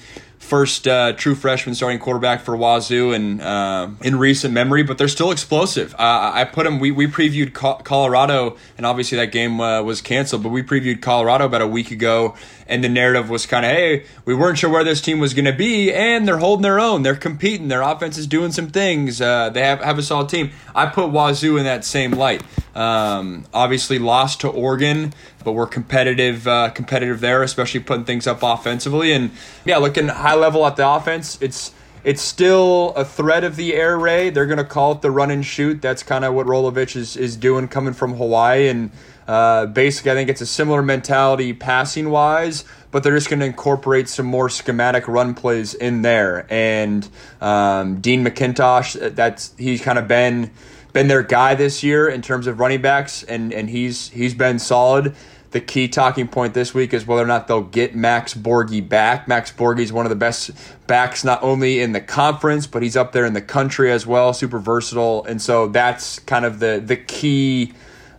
first 0.54 0.88
uh, 0.88 1.14
true 1.14 1.34
freshman 1.34 1.74
starting 1.74 1.98
quarterback 1.98 2.40
for 2.40 2.56
Wazoo 2.56 3.12
and 3.12 3.42
uh, 3.42 3.90
in 4.04 4.20
recent 4.20 4.54
memory, 4.54 4.84
but 4.84 5.00
they're 5.00 5.08
still 5.08 5.32
explosive. 5.32 5.96
Uh, 5.96 6.30
I 6.32 6.44
put 6.46 6.66
them. 6.66 6.78
We, 6.80 6.92
we 6.92 7.08
previewed 7.08 7.54
Colorado, 7.56 8.56
and 8.78 8.86
obviously 8.86 9.18
that 9.18 9.32
game 9.32 9.60
uh, 9.60 9.82
was 9.82 10.00
canceled. 10.00 10.44
But 10.44 10.50
we 10.50 10.62
previewed 10.62 11.02
Colorado 11.02 11.46
about 11.46 11.64
a 11.64 11.68
week 11.68 11.90
ago, 11.90 12.36
and 12.68 12.84
the 12.84 12.90
narrative 12.90 13.30
was 13.30 13.46
kind 13.46 13.66
of, 13.66 13.72
hey, 13.72 14.06
we 14.26 14.34
weren't 14.34 14.58
sure 14.58 14.70
where 14.70 14.84
this 14.84 15.02
team 15.02 15.20
was 15.20 15.34
going 15.34 15.46
to 15.46 15.54
be, 15.54 15.94
and 15.94 16.28
they're 16.28 16.38
holding 16.38 16.64
their 16.64 16.80
own. 16.80 17.04
They're 17.04 17.16
competing. 17.16 17.68
Their 17.68 17.82
offense 17.82 18.18
is 18.18 18.28
doing 18.28 18.52
some 18.52 18.68
things. 18.68 19.22
Uh, 19.22 19.50
they 19.50 19.62
have 19.62 19.82
have 19.82 19.98
a 19.98 20.04
solid 20.04 20.30
team. 20.30 20.52
I 20.76 20.88
put 20.88 21.12
Wazoo 21.12 21.58
in 21.58 21.66
that 21.66 21.86
same 21.86 22.12
light. 22.12 22.44
Um, 22.76 23.46
obviously 23.54 24.00
lost 24.00 24.42
to 24.42 24.48
Oregon, 24.48 25.14
but 25.44 25.52
we're 25.52 25.68
competitive, 25.68 26.48
uh, 26.48 26.70
competitive 26.72 27.20
there, 27.20 27.44
especially 27.44 27.82
putting 27.82 28.06
things 28.06 28.26
up 28.26 28.42
offensively. 28.42 29.14
And 29.14 29.32
yeah, 29.66 29.78
looking 29.78 30.08
high 30.08 30.36
level 30.36 30.66
at 30.66 30.76
the 30.76 30.88
offense, 30.88 31.38
it's 31.42 31.72
it's 32.04 32.22
still 32.22 32.94
a 32.96 33.06
threat 33.06 33.44
of 33.44 33.56
the 33.56 33.74
air 33.74 33.98
raid. 33.98 34.36
They're 34.36 34.46
going 34.46 34.58
to 34.58 34.66
call 34.66 34.94
it 34.94 35.02
the 35.02 35.12
run 35.12 35.32
and 35.32 35.46
shoot. 35.46 35.82
That's 35.82 36.04
kind 36.04 36.26
of 36.26 36.34
what 36.34 36.48
Rolovich 36.48 36.96
is, 36.96 37.16
is 37.16 37.38
doing 37.38 37.68
coming 37.70 37.94
from 37.94 38.16
Hawaii. 38.16 38.68
And 38.68 38.92
uh, 39.28 39.68
basically, 39.68 40.12
I 40.12 40.16
think 40.16 40.30
it's 40.30 40.42
a 40.42 40.46
similar 40.46 40.82
mentality 40.82 41.54
passing 41.54 42.10
wise, 42.10 42.66
but 42.92 43.04
they're 43.04 43.16
just 43.16 43.30
going 43.30 43.40
to 43.40 43.46
incorporate 43.46 44.10
some 44.10 44.26
more 44.26 44.50
schematic 44.50 45.08
run 45.08 45.34
plays 45.34 45.74
in 45.74 46.02
there. 46.02 46.46
And 46.50 47.06
um, 47.42 48.02
Deon 48.02 48.28
McIntosh, 48.28 49.16
that's 49.16 49.54
he's 49.58 49.82
kind 49.82 49.98
of 49.98 50.08
been 50.08 50.52
been 50.92 51.08
their 51.08 51.24
guy 51.24 51.56
this 51.56 51.84
year 51.84 52.08
in 52.08 52.22
terms 52.22 52.48
of 52.48 52.60
running 52.60 52.82
backs, 52.82 53.24
and 53.24 53.54
and 53.54 53.70
he's 53.70 54.10
he's 54.10 54.34
been 54.34 54.60
solid. 54.60 55.16
The 55.52 55.62
key 55.62 55.88
talking 55.88 56.28
point 56.28 56.56
this 56.56 56.74
week 56.74 56.96
is 56.96 57.06
whether 57.06 57.22
or 57.22 57.28
not 57.28 57.48
they'll 57.48 57.62
get 57.62 57.96
Max 57.96 58.34
Borghi 58.34 58.88
back. 58.88 59.28
Max 59.28 59.52
Borghi 59.52 59.82
is 59.82 59.94
one 59.94 60.04
of 60.04 60.10
the 60.10 60.16
best 60.16 60.50
backs, 60.88 61.24
not 61.24 61.44
only 61.44 61.80
in 61.80 61.92
the 61.92 62.02
conference, 62.02 62.66
but 62.66 62.82
he's 62.82 62.98
up 62.98 63.12
there 63.12 63.24
in 63.24 63.34
the 63.34 63.42
country 63.42 63.92
as 63.92 64.08
well. 64.08 64.34
Super 64.34 64.58
versatile, 64.58 65.24
and 65.26 65.42
so 65.42 65.68
that's 65.68 66.20
kind 66.20 66.44
of 66.44 66.60
the 66.60 66.82
the 66.84 66.98
key 66.98 67.74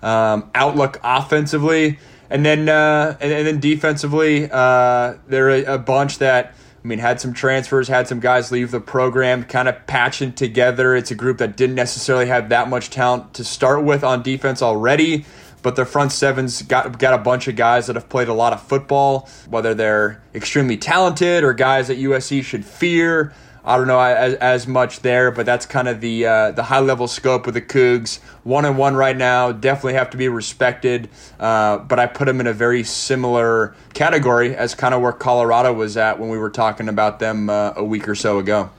um, 0.05 0.51
outlook 0.55 1.01
offensively. 1.03 1.99
And 2.31 2.45
then 2.45 2.69
uh, 2.69 3.17
and, 3.21 3.33
and, 3.33 3.47
then 3.47 3.61
defensively, 3.61 4.49
uh, 4.51 5.15
they're 5.29 5.51
a, 5.51 5.75
a 5.75 5.79
bunch 5.79 6.19
that 6.19 6.55
I 6.85 6.87
mean, 6.87 6.99
had 6.99 7.19
some 7.19 7.33
transfers, 7.33 7.89
had 7.89 8.09
some 8.09 8.21
guys 8.21 8.53
leave 8.53 8.71
the 8.71 8.81
program, 8.81 9.45
kind 9.45 9.69
of 9.69 9.87
patching 9.87 10.35
together. 10.35 10.95
It's 10.95 11.11
a 11.11 11.15
group 11.15 11.39
that 11.39 11.57
didn't 11.57 11.77
necessarily 11.77 12.27
have 12.27 12.51
that 12.51 12.69
much 12.69 12.91
talent 12.91 13.33
to 13.35 13.45
start 13.45 13.85
with 13.85 14.05
on 14.05 14.23
defense 14.23 14.61
already, 14.61 15.25
but 15.63 15.77
their 15.77 15.87
front 15.87 16.13
sevens 16.13 16.61
got 16.61 16.99
got 16.99 17.15
a 17.15 17.19
bunch 17.19 17.49
of 17.49 17.57
guys 17.57 17.87
that 17.87 17.97
have 17.97 18.11
played 18.11 18.29
a 18.29 18.35
lot 18.35 18.53
of 18.53 18.63
football, 18.63 19.29
whether 19.49 19.73
they're 19.73 20.23
extremely 20.35 20.77
talented 20.77 21.43
or 21.43 21.55
guys 21.55 21.89
that 21.89 21.99
USC 21.99 22.45
should 22.45 22.67
fear. 22.67 23.33
I 23.67 23.79
don't 23.79 23.87
know 23.87 23.99
as, 23.99 24.35
as 24.35 24.67
much 24.67 25.01
there, 25.01 25.31
but 25.31 25.47
that's 25.47 25.65
kind 25.65 25.89
of 25.89 26.03
the 26.03 26.27
uh, 26.27 26.51
the 26.51 26.65
high 26.65 26.81
level 26.81 27.09
scope 27.09 27.47
of 27.47 27.55
the 27.55 27.63
Cougs. 27.63 28.21
One 28.43 28.67
and 28.67 28.77
one 28.77 28.95
right 28.95 29.17
now, 29.17 29.53
definitely 29.53 29.95
have 29.95 30.11
to 30.11 30.19
be 30.19 30.29
respected. 30.29 31.09
Uh, 31.41 31.79
but 31.79 31.99
I 31.99 32.07
put 32.07 32.27
them 32.27 32.41
in 32.41 32.47
a 32.47 32.53
very 32.53 32.85
similar 32.85 33.75
category 33.95 34.55
as 34.55 34.75
kind 34.75 34.93
of 34.93 35.01
where 35.01 35.13
Colorado 35.13 35.73
was 35.73 35.97
at 35.97 36.19
when 36.19 36.29
we 36.29 36.37
were 36.37 36.51
talking 36.51 36.91
about 36.91 37.21
them 37.21 37.49
uh, 37.49 37.73
a 37.77 37.85
week 37.85 38.07
or 38.07 38.15
so 38.15 38.39
ago. 38.39 38.71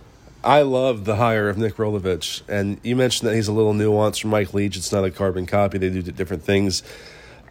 I 0.43 0.61
love 0.61 1.05
the 1.05 1.15
hire 1.15 1.49
of 1.49 1.57
Nick 1.57 1.77
Rolovich, 1.77 2.43
and 2.47 2.79
you 2.83 2.95
mentioned 2.95 3.27
that 3.27 3.33
he's 3.33 3.47
a 3.47 3.51
little 3.51 3.73
nuanced 3.73 4.21
from 4.21 4.29
Mike 4.29 4.53
Leach. 4.53 4.77
It's 4.77 4.91
not 4.91 5.03
a 5.03 5.09
carbon 5.09 5.47
copy; 5.47 5.79
they 5.79 5.89
do 5.89 6.03
different 6.03 6.43
things, 6.43 6.83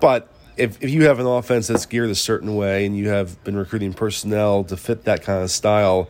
but 0.01 0.29
if, 0.57 0.81
if 0.81 0.91
you 0.91 1.07
have 1.07 1.19
an 1.19 1.27
offense 1.27 1.67
that's 1.67 1.87
geared 1.87 2.11
a 2.11 2.15
certain 2.15 2.55
way 2.55 2.87
and 2.87 2.97
you 2.97 3.09
have 3.09 3.43
been 3.43 3.57
recruiting 3.57 3.93
personnel 3.93 4.63
to 4.63 4.77
fit 4.77 5.05
that 5.05 5.23
kind 5.23 5.43
of 5.43 5.51
style, 5.51 6.09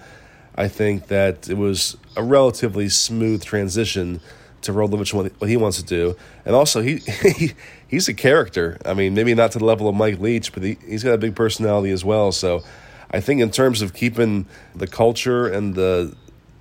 I 0.56 0.68
think 0.68 1.08
that 1.08 1.48
it 1.48 1.56
was 1.56 1.96
a 2.16 2.22
relatively 2.22 2.88
smooth 2.88 3.42
transition 3.42 4.20
to 4.62 4.72
Rolovich 4.72 5.12
what, 5.12 5.32
what 5.38 5.50
he 5.50 5.56
wants 5.56 5.76
to 5.78 5.84
do, 5.84 6.16
and 6.44 6.54
also 6.54 6.80
he, 6.80 6.96
he 7.36 7.52
he's 7.86 8.08
a 8.08 8.14
character. 8.14 8.78
I 8.84 8.94
mean, 8.94 9.14
maybe 9.14 9.34
not 9.34 9.52
to 9.52 9.58
the 9.58 9.64
level 9.64 9.88
of 9.88 9.94
Mike 9.94 10.18
Leach, 10.20 10.52
but 10.52 10.62
he, 10.62 10.78
he's 10.86 11.04
got 11.04 11.12
a 11.12 11.18
big 11.18 11.34
personality 11.34 11.90
as 11.90 12.04
well. 12.04 12.32
So, 12.32 12.62
I 13.10 13.20
think 13.20 13.40
in 13.40 13.50
terms 13.50 13.82
of 13.82 13.94
keeping 13.94 14.46
the 14.74 14.86
culture 14.86 15.46
and 15.46 15.74
the 15.74 16.16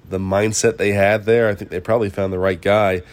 the 0.10 0.20
mindset 0.20 0.78
they 0.78 0.92
had 0.92 1.26
there, 1.26 1.50
I 1.50 1.56
think 1.56 1.72
they 1.72 1.80
probably 1.80 2.10
found 2.10 2.34
the 2.34 2.40
right 2.40 2.62
guy. 2.62 3.04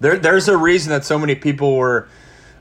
There, 0.00 0.16
there's 0.16 0.48
a 0.48 0.56
reason 0.56 0.90
that 0.90 1.04
so 1.04 1.18
many 1.18 1.34
people 1.34 1.76
were 1.76 2.08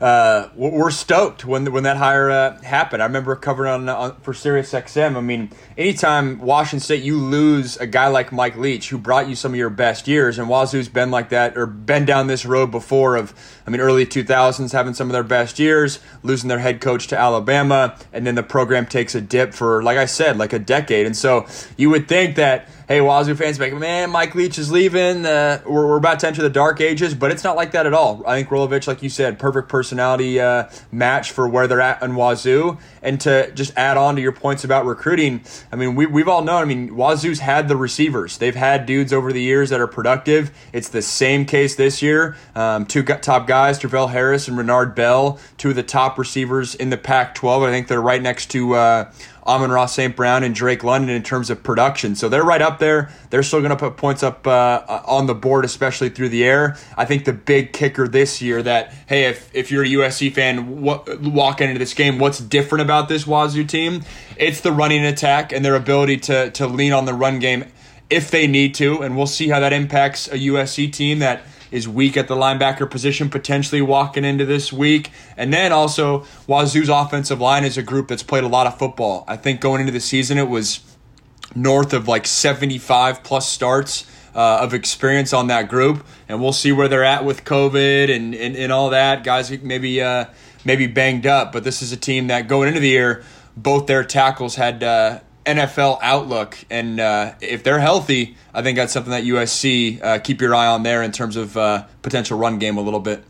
uh, 0.02 0.48
we're 0.56 0.92
stoked 0.92 1.44
when 1.44 1.72
when 1.74 1.84
that 1.84 1.98
hire 1.98 2.30
uh, 2.30 2.62
happened. 2.62 3.02
I 3.02 3.06
remember 3.06 3.36
covering 3.36 3.72
on, 3.72 3.90
on 3.90 4.16
for 4.22 4.34
Sirius 4.34 4.72
XM. 4.72 5.18
I 5.18 5.20
mean, 5.20 5.52
anytime 5.78 6.40
Washington 6.40 6.80
State 6.80 7.04
you 7.04 7.18
lose 7.18 7.76
a 7.78 7.88
guy 7.88 8.08
like 8.08 8.32
Mike 8.32 8.56
Leach 8.56 8.90
who 8.90 8.98
brought 8.98 9.28
you 9.28 9.36
some 9.36 9.52
of 9.52 9.58
your 9.58 9.70
best 9.70 10.08
years, 10.08 10.40
and 10.40 10.48
Wazoo's 10.48 10.88
been 10.88 11.12
like 11.12 11.30
that 11.30 11.58
or 11.58 11.66
been 11.66 12.06
down 12.06 12.28
this 12.28 12.46
road 12.46 12.72
before. 12.72 13.18
Of 13.18 13.34
I 13.68 13.72
mean, 13.72 13.82
early 13.82 14.06
2000s 14.06 14.72
having 14.72 14.94
some 14.94 15.10
of 15.10 15.14
their 15.14 15.24
best 15.24 15.60
years, 15.60 16.00
losing 16.24 16.48
their 16.48 16.60
head 16.60 16.80
coach 16.80 17.08
to 17.08 17.20
Alabama, 17.20 17.98
and 18.14 18.26
then 18.26 18.36
the 18.36 18.44
program 18.44 18.86
takes 18.86 19.16
a 19.16 19.22
dip 19.22 19.54
for 19.54 19.84
like 19.84 19.98
I 19.98 20.06
said, 20.06 20.38
like 20.38 20.54
a 20.54 20.60
decade. 20.60 21.08
And 21.08 21.18
so 21.18 21.46
you 21.76 21.90
would 21.90 22.08
think 22.08 22.38
that 22.38 22.70
hey, 22.90 23.02
Wazoo 23.02 23.36
fans, 23.36 23.60
like, 23.60 23.72
man, 23.72 24.10
Mike 24.10 24.34
Leach 24.34 24.58
is 24.58 24.72
leaving. 24.72 25.24
Uh, 25.24 25.62
we're, 25.64 25.88
we're 25.88 25.98
about 25.98 26.20
to 26.22 26.28
enter 26.28 26.42
the 26.42 26.50
dark 26.50 26.82
ages, 26.82 27.14
but 27.14 27.30
it's 27.30 27.44
not 27.44 27.56
like 27.56 27.74
that 27.74 27.86
at 27.86 27.94
all. 27.94 28.24
I 28.26 28.38
think 28.38 28.50
Rolovich, 28.50 28.88
like 28.88 29.04
you 29.04 29.10
said, 29.10 29.38
perfect 29.38 29.70
personality 29.70 30.40
uh, 30.40 30.70
match 30.92 31.32
for 31.32 31.48
where 31.48 31.68
they're 31.68 31.82
at 31.82 32.02
in 32.02 32.16
Wazoo. 32.16 32.80
And 33.04 33.22
to 33.22 33.52
just 33.52 33.78
add 33.78 33.96
on 33.96 34.16
to 34.16 34.24
your 34.24 34.32
points 34.32 34.64
about 34.64 34.88
recruiting, 34.88 35.42
I 35.72 35.76
mean, 35.76 35.94
we, 35.94 36.08
we've 36.08 36.28
all 36.28 36.44
known, 36.44 36.64
I 36.64 36.66
mean, 36.66 36.96
Wazoo's 36.96 37.42
had 37.42 37.68
the 37.68 37.78
receivers. 37.78 38.40
They've 38.40 38.56
had 38.56 38.88
dudes 38.88 39.14
over 39.14 39.32
the 39.32 39.42
years 39.42 39.70
that 39.70 39.80
are 39.80 39.88
productive. 39.88 40.50
It's 40.74 40.90
the 40.90 41.04
same 41.04 41.46
case 41.46 41.76
this 41.76 42.02
year. 42.02 42.38
Um, 42.56 42.88
two 42.88 43.04
top 43.04 43.46
guys, 43.46 43.78
Travell 43.78 44.08
Harris 44.08 44.48
and 44.48 44.58
Renard 44.58 44.96
Bell, 44.96 45.38
two 45.60 45.70
of 45.70 45.76
the 45.76 45.84
top 45.84 46.18
receivers 46.18 46.74
in 46.74 46.90
the 46.90 46.98
Pac 46.98 47.36
12. 47.36 47.62
I 47.62 47.70
think 47.70 47.88
they're 47.88 48.02
right 48.02 48.22
next 48.22 48.48
to. 48.48 48.74
Uh, 48.74 49.12
Amon-Ra 49.50 49.88
St. 49.88 50.16
Brown 50.16 50.44
and 50.44 50.54
Drake 50.54 50.84
London 50.84 51.10
in 51.10 51.24
terms 51.24 51.50
of 51.50 51.64
production. 51.64 52.16
So 52.16 52.30
they're 52.30 52.44
right 52.44 52.62
up 52.62 52.78
there. 52.78 53.12
They're 53.32 53.42
still 53.42 53.62
going 53.62 53.72
to 53.72 53.76
put 53.76 53.98
points 53.98 54.22
up 54.22 54.46
uh, 54.46 55.02
on 55.06 55.26
the 55.26 55.34
board, 55.34 55.66
especially 55.66 56.10
through 56.10 56.30
the 56.30 56.44
air. 56.44 56.78
I 56.96 57.06
think 57.06 57.26
the 57.26 57.34
big 57.34 57.74
kicker 57.74 58.08
this 58.08 58.44
year 58.44 58.62
that, 58.62 58.94
hey, 59.08 59.26
if, 59.26 59.50
if 59.56 59.72
you're 59.72 59.84
a 59.84 59.88
USC 59.88 60.32
fan 60.32 60.82
what, 60.82 61.20
walking 61.20 61.68
into 61.68 61.80
this 61.80 61.96
game, 61.96 62.20
what's 62.20 62.40
different 62.40 62.84
about 62.84 63.10
this 63.10 63.26
Wazoo 63.26 63.66
team? 63.66 64.04
It's 64.38 64.62
the 64.62 64.72
running 64.72 65.04
attack 65.04 65.52
and 65.52 65.66
their 65.66 65.76
ability 65.76 66.18
to, 66.18 66.52
to 66.52 66.68
lean 66.68 66.94
on 66.94 67.06
the 67.06 67.16
run 67.16 67.40
game 67.40 67.66
if 68.10 68.30
they 68.30 68.46
need 68.46 68.76
to. 68.76 69.02
And 69.02 69.18
we'll 69.18 69.26
see 69.26 69.50
how 69.50 69.60
that 69.60 69.74
impacts 69.74 70.28
a 70.28 70.36
USC 70.36 70.94
team 70.94 71.20
that– 71.20 71.42
is 71.72 71.88
weak 71.88 72.18
at 72.18 72.28
the 72.28 72.36
linebacker 72.36 72.90
position, 72.90 73.30
potentially 73.30 73.82
walking 73.82 74.26
into 74.26 74.46
this 74.46 74.74
week. 74.74 75.12
And 75.38 75.54
then 75.54 75.72
also, 75.72 76.26
Wazoo's 76.48 76.90
offensive 76.90 77.40
line 77.40 77.64
is 77.64 77.78
a 77.78 77.84
group 77.84 78.08
that's 78.08 78.24
played 78.24 78.44
a 78.44 78.48
lot 78.48 78.68
of 78.68 78.78
football. 78.78 79.24
I 79.28 79.38
think 79.38 79.62
going 79.62 79.82
into 79.82 79.94
the 79.94 80.00
season, 80.00 80.38
it 80.38 80.50
was 80.50 80.82
north 81.56 81.94
of 81.94 82.08
like 82.08 82.26
75 82.26 83.24
plus 83.24 83.50
starts. 83.50 84.06
Uh, 84.36 84.60
of 84.62 84.76
experience 84.76 85.34
on 85.34 85.48
that 85.48 85.68
group, 85.68 86.06
and 86.30 86.40
we'll 86.40 86.54
see 86.54 86.72
where 86.72 86.88
they're 86.88 87.04
at 87.04 87.26
with 87.26 87.44
COVID 87.44 88.16
and, 88.16 88.36
and, 88.36 88.56
and 88.56 88.72
all 88.72 88.92
that. 88.92 89.24
Guys 89.24 89.50
maybe 89.64 90.00
uh, 90.04 90.26
maybe 90.64 90.86
banged 90.86 91.26
up, 91.26 91.52
but 91.52 91.64
this 91.64 91.82
is 91.82 91.92
a 91.92 91.98
team 91.98 92.28
that 92.28 92.48
going 92.48 92.68
into 92.68 92.80
the 92.80 92.90
year, 92.90 93.24
both 93.58 93.88
their 93.88 94.04
tackles 94.04 94.56
had 94.56 94.84
uh, 94.84 95.20
NFL 95.56 96.00
outlook, 96.02 96.58
and 96.70 97.00
uh, 97.00 97.34
if 97.42 97.64
they're 97.64 97.80
healthy, 97.80 98.36
I 98.54 98.62
think 98.62 98.78
that's 98.78 98.94
something 98.94 99.12
that 99.12 99.24
USC 99.24 100.02
uh, 100.04 100.20
keep 100.20 100.42
your 100.42 100.54
eye 100.56 100.68
on 100.68 100.84
there 100.84 101.04
in 101.04 101.12
terms 101.12 101.36
of 101.36 101.58
uh, 101.58 101.86
potential 102.02 102.38
run 102.38 102.60
game 102.60 102.78
a 102.78 102.82
little 102.82 103.00
bit. 103.00 103.24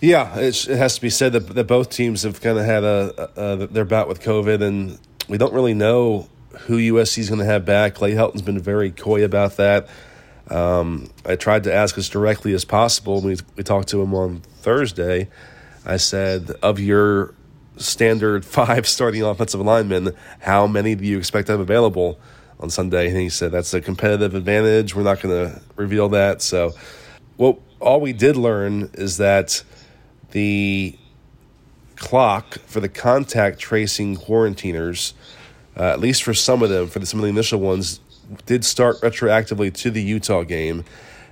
Yeah, 0.00 0.38
it 0.38 0.64
has 0.64 0.96
to 0.96 1.00
be 1.00 1.10
said 1.10 1.32
that, 1.32 1.54
that 1.54 1.66
both 1.66 1.88
teams 1.90 2.24
have 2.24 2.40
kind 2.40 2.58
of 2.58 2.64
had 2.64 2.84
a, 2.84 3.30
a, 3.36 3.66
their 3.66 3.84
bout 3.84 4.08
with 4.08 4.20
COVID, 4.20 4.62
and 4.62 4.98
we 5.28 5.38
don't 5.38 5.54
really 5.54 5.74
know 5.74 6.28
who 6.60 6.76
USC 6.76 7.18
is 7.18 7.28
going 7.28 7.38
to 7.38 7.46
have 7.46 7.64
back. 7.64 7.94
Clay 7.94 8.12
Helton's 8.12 8.42
been 8.42 8.58
very 8.58 8.90
coy 8.90 9.24
about 9.24 9.56
that. 9.56 9.88
Um, 10.50 11.10
I 11.24 11.36
tried 11.36 11.64
to 11.64 11.72
ask 11.72 11.96
as 11.96 12.08
directly 12.08 12.52
as 12.52 12.64
possible. 12.64 13.22
We 13.22 13.38
we 13.56 13.62
talked 13.62 13.88
to 13.88 14.02
him 14.02 14.14
on 14.14 14.40
Thursday. 14.40 15.28
I 15.86 15.96
said, 15.96 16.50
of 16.62 16.78
your 16.78 17.34
standard 17.76 18.44
five 18.58 18.86
starting 18.86 19.22
offensive 19.22 19.60
linemen, 19.60 20.14
how 20.40 20.66
many 20.66 20.94
do 20.94 21.04
you 21.04 21.18
expect 21.18 21.46
to 21.46 21.52
have 21.52 21.60
available 21.60 22.18
on 22.60 22.70
Sunday? 22.70 23.08
And 23.08 23.16
he 23.16 23.28
said 23.28 23.52
that's 23.52 23.74
a 23.74 23.80
competitive 23.80 24.34
advantage. 24.34 24.94
We're 24.94 25.02
not 25.02 25.20
going 25.20 25.50
to 25.50 25.60
reveal 25.76 26.08
that. 26.10 26.42
So, 26.42 26.72
well, 27.36 27.58
all 27.80 28.00
we 28.00 28.12
did 28.12 28.36
learn 28.36 28.90
is 28.94 29.18
that 29.18 29.62
the 30.30 30.96
clock 31.96 32.58
for 32.66 32.80
the 32.80 32.88
contact 32.88 33.58
tracing 33.58 34.16
quarantiners, 34.16 35.14
uh, 35.76 35.84
at 35.84 36.00
least 36.00 36.22
for 36.22 36.34
some 36.34 36.62
of 36.62 36.70
them, 36.70 36.88
for 36.88 36.98
the, 36.98 37.06
some 37.06 37.20
of 37.20 37.24
the 37.24 37.30
initial 37.30 37.60
ones, 37.60 38.00
did 38.46 38.64
start 38.64 39.00
retroactively 39.00 39.72
to 39.72 39.90
the 39.90 40.02
Utah 40.02 40.42
game. 40.42 40.84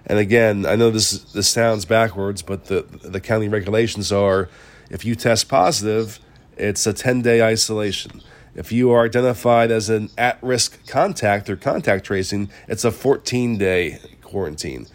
And 0.07 0.19
again, 0.19 0.67
I 0.67 0.77
know 0.77 0.91
this 0.91 1.13
this 1.33 1.49
sounds 1.49 1.85
backwards, 1.85 2.43
but 2.43 2.67
the 2.67 2.83
the 2.83 3.21
county 3.21 3.49
regulations 3.49 4.11
are 4.11 4.49
if 4.91 5.05
you 5.05 5.15
test 5.15 5.49
positive 5.49 6.19
it's 6.63 6.87
a 6.87 6.93
10 6.93 7.23
day 7.23 7.43
isolation. 7.43 8.23
If 8.55 8.71
you 8.71 8.91
are 8.93 9.05
identified 9.05 9.71
as 9.71 9.89
an 9.89 10.11
at 10.17 10.39
risk 10.43 10.87
contact 10.87 11.51
or 11.51 11.57
contact 11.57 12.05
tracing, 12.07 12.51
it's 12.69 12.85
a 12.85 12.93
14 12.93 13.59
day 13.59 13.99
quarantine. 14.21 14.87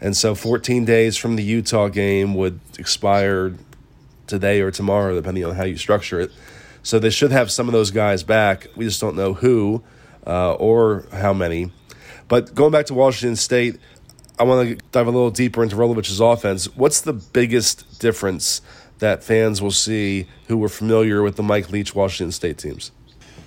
And 0.00 0.16
so 0.16 0.34
14 0.34 0.84
days 0.84 1.16
from 1.16 1.36
the 1.36 1.42
Utah 1.42 1.88
game 1.88 2.34
would 2.34 2.58
expire 2.78 3.54
today 4.26 4.62
or 4.62 4.70
tomorrow, 4.70 5.14
depending 5.14 5.44
on 5.44 5.54
how 5.56 5.64
you 5.64 5.76
structure 5.76 6.20
it. 6.20 6.32
So 6.82 6.98
they 6.98 7.10
should 7.10 7.32
have 7.32 7.50
some 7.50 7.68
of 7.68 7.72
those 7.72 7.90
guys 7.90 8.22
back. 8.22 8.68
We 8.74 8.86
just 8.86 9.00
don't 9.00 9.16
know 9.16 9.34
who 9.34 9.82
uh, 10.26 10.54
or 10.54 11.04
how 11.12 11.34
many. 11.34 11.70
But 12.28 12.54
going 12.54 12.72
back 12.72 12.86
to 12.86 12.94
Washington 12.94 13.36
State, 13.36 13.78
I 14.38 14.44
want 14.44 14.68
to 14.68 14.84
dive 14.92 15.06
a 15.06 15.10
little 15.10 15.30
deeper 15.30 15.62
into 15.62 15.76
Rolovich's 15.76 16.20
offense. 16.20 16.74
What's 16.74 17.02
the 17.02 17.12
biggest 17.12 18.00
difference 18.00 18.62
that 19.00 19.24
fans 19.24 19.60
will 19.60 19.70
see 19.70 20.26
who 20.48 20.56
were 20.56 20.68
familiar 20.68 21.22
with 21.22 21.36
the 21.36 21.42
Mike 21.42 21.70
Leach 21.70 21.94
Washington 21.94 22.32
State 22.32 22.58
teams? 22.58 22.92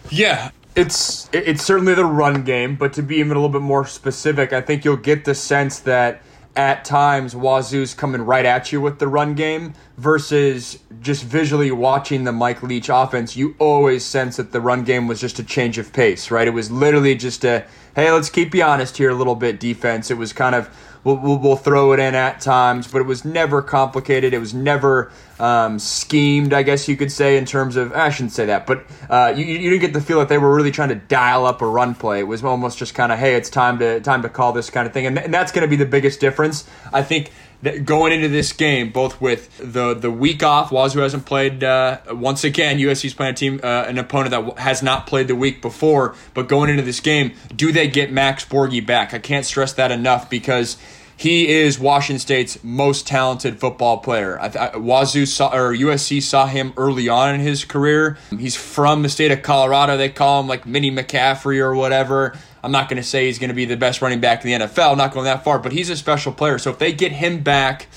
Yeah, 0.10 0.52
it's 0.76 1.30
it's 1.32 1.64
certainly 1.64 1.94
the 1.94 2.06
run 2.06 2.44
game, 2.44 2.76
but 2.76 2.94
to 2.94 3.02
be 3.02 3.18
even 3.18 3.32
a 3.32 3.40
little 3.40 3.50
bit 3.50 3.62
more 3.62 3.86
specific, 3.86 4.54
I 4.54 4.62
think 4.62 4.84
you'll 4.84 4.98
get 4.98 5.26
the 5.26 5.36
sense 5.36 5.80
that 5.80 6.22
at 6.56 6.86
times 6.86 7.36
Wazoo's 7.36 7.94
coming 7.96 8.22
right 8.22 8.46
at 8.46 8.72
you 8.72 8.80
with 8.80 9.00
the 9.00 9.08
run 9.08 9.34
game 9.34 9.74
versus 9.98 10.80
just 11.02 11.24
visually 11.24 11.72
watching 11.72 12.26
the 12.26 12.32
Mike 12.32 12.62
Leach 12.62 12.90
offense. 12.90 13.36
You 13.36 13.56
always 13.58 14.06
sense 14.06 14.38
that 14.38 14.52
the 14.52 14.62
run 14.62 14.84
game 14.84 15.08
was 15.08 15.20
just 15.20 15.40
a 15.40 15.44
change 15.44 15.78
of 15.80 15.92
pace, 15.94 16.30
right? 16.30 16.48
It 16.48 16.52
was 16.52 16.70
literally 16.70 17.16
just 17.16 17.44
a 17.44 17.66
hey, 17.96 18.12
let's 18.12 18.30
keep 18.30 18.54
you 18.56 18.64
honest 18.64 18.98
here 18.98 19.10
a 19.10 19.16
little 19.16 19.36
bit 19.36 19.60
defense. 19.60 20.10
It 20.10 20.18
was 20.18 20.34
kind 20.34 20.56
of 20.56 20.70
we'll, 21.04 21.18
we'll, 21.18 21.38
we'll 21.38 21.56
throw 21.56 21.94
it 21.94 22.00
in 22.00 22.16
at 22.16 22.42
times, 22.42 22.88
but 22.88 23.00
it 23.00 23.06
was 23.06 23.26
never 23.26 23.62
complicated. 23.62 24.34
It 24.34 24.40
was 24.40 24.54
never 24.54 25.12
um, 25.40 25.80
schemed, 25.80 26.54
I 26.54 26.64
guess 26.64 26.88
you 26.88 26.96
could 26.96 27.12
say, 27.12 27.38
in 27.38 27.46
terms 27.46 27.76
of, 27.76 27.92
I 27.94 28.10
shouldn't 28.10 28.32
say 28.32 28.46
that, 28.46 28.66
but 28.66 28.86
uh, 29.10 29.34
you, 29.36 29.46
you 29.46 29.70
didn't 29.70 29.82
get 29.82 29.94
the 29.94 30.02
feel 30.02 30.20
that 30.20 30.30
they 30.30 30.38
were 30.38 30.56
really 30.56 30.72
trying 30.72 30.90
to 30.90 30.96
dial 30.96 31.46
up 31.46 31.62
a 31.62 31.68
run 31.68 31.96
play. 31.96 32.20
It 32.20 32.28
was 32.28 32.44
almost 32.44 32.78
just 32.78 32.94
kind 32.94 33.12
of, 33.12 33.20
hey, 33.20 33.36
it's 33.36 33.50
time 33.50 33.80
to 33.80 34.00
time 34.02 34.22
to 34.22 34.30
call 34.30 34.54
this 34.54 34.70
kind 34.70 34.88
of 34.88 34.94
thing. 34.94 35.06
And, 35.06 35.18
and 35.18 35.34
that's 35.34 35.52
going 35.52 35.64
to 35.64 35.68
be 35.68 35.76
the 35.76 35.86
biggest 35.86 36.20
difference. 36.20 36.70
I 36.94 37.02
think 37.02 37.32
going 37.64 38.12
into 38.12 38.28
this 38.28 38.52
game, 38.52 38.92
both 38.92 39.22
with 39.22 39.58
the 39.58 39.94
the 39.94 40.12
week 40.12 40.44
off, 40.44 40.72
Wazoo 40.72 41.00
hasn't 41.00 41.26
played. 41.26 41.64
Uh, 41.64 42.00
once 42.12 42.44
again, 42.44 42.78
USC's 42.78 43.14
playing 43.14 43.34
a 43.34 43.36
team, 43.36 43.60
uh, 43.64 43.86
an 43.88 43.98
opponent 43.98 44.32
that 44.32 44.60
has 44.60 44.84
not 44.84 45.08
played 45.08 45.28
the 45.28 45.36
week 45.36 45.62
before. 45.62 46.16
But 46.34 46.48
going 46.48 46.70
into 46.70 46.84
this 46.84 47.00
game, 47.00 47.34
do 47.56 47.72
they 47.72 47.88
get 47.88 48.12
Max 48.12 48.46
Borghi 48.46 48.86
back? 48.86 49.14
I 49.14 49.20
can't 49.20 49.46
stress 49.46 49.74
that 49.74 49.92
enough 49.92 50.30
because 50.30 50.78
he 51.16 51.48
is 51.48 51.80
Washington 51.80 52.20
State's 52.20 52.62
most 52.64 53.08
talented 53.08 53.60
football 53.60 54.00
player. 54.00 54.40
I, 54.40 54.48
I, 54.48 54.78
Wazoo 54.78 55.26
saw, 55.26 55.54
or 55.54 55.74
USC 55.74 56.22
saw 56.22 56.48
him 56.48 56.74
early 56.76 57.08
on 57.08 57.36
in 57.36 57.42
his 57.42 57.66
career. 57.66 58.18
He's 58.38 58.56
from 58.56 59.04
the 59.04 59.10
state 59.10 59.32
of 59.32 59.42
Colorado. 59.42 59.96
They 59.96 60.10
call 60.10 60.42
him 60.42 60.48
like 60.48 60.66
Mini 60.66 60.92
McCaffrey 60.92 61.60
or 61.60 61.76
whatever. 61.76 62.38
I'm 62.64 62.72
not 62.72 62.88
going 62.90 63.02
to 63.02 63.08
say 63.08 63.28
he's 63.28 63.40
going 63.40 63.50
to 63.50 63.56
be 63.56 63.66
the 63.66 63.76
best 63.76 64.02
running 64.02 64.22
back 64.22 64.46
in 64.46 64.60
the 64.60 64.66
NFL. 64.66 64.96
Not 64.98 65.14
going 65.14 65.26
that 65.26 65.44
far, 65.44 65.60
but 65.60 65.74
he's 65.74 65.90
a 65.90 65.98
special 65.98 66.32
player. 66.32 66.58
So 66.58 66.72
if 66.72 66.80
they 66.80 66.94
get 66.94 67.12
him 67.12 67.44
back, 67.44 67.88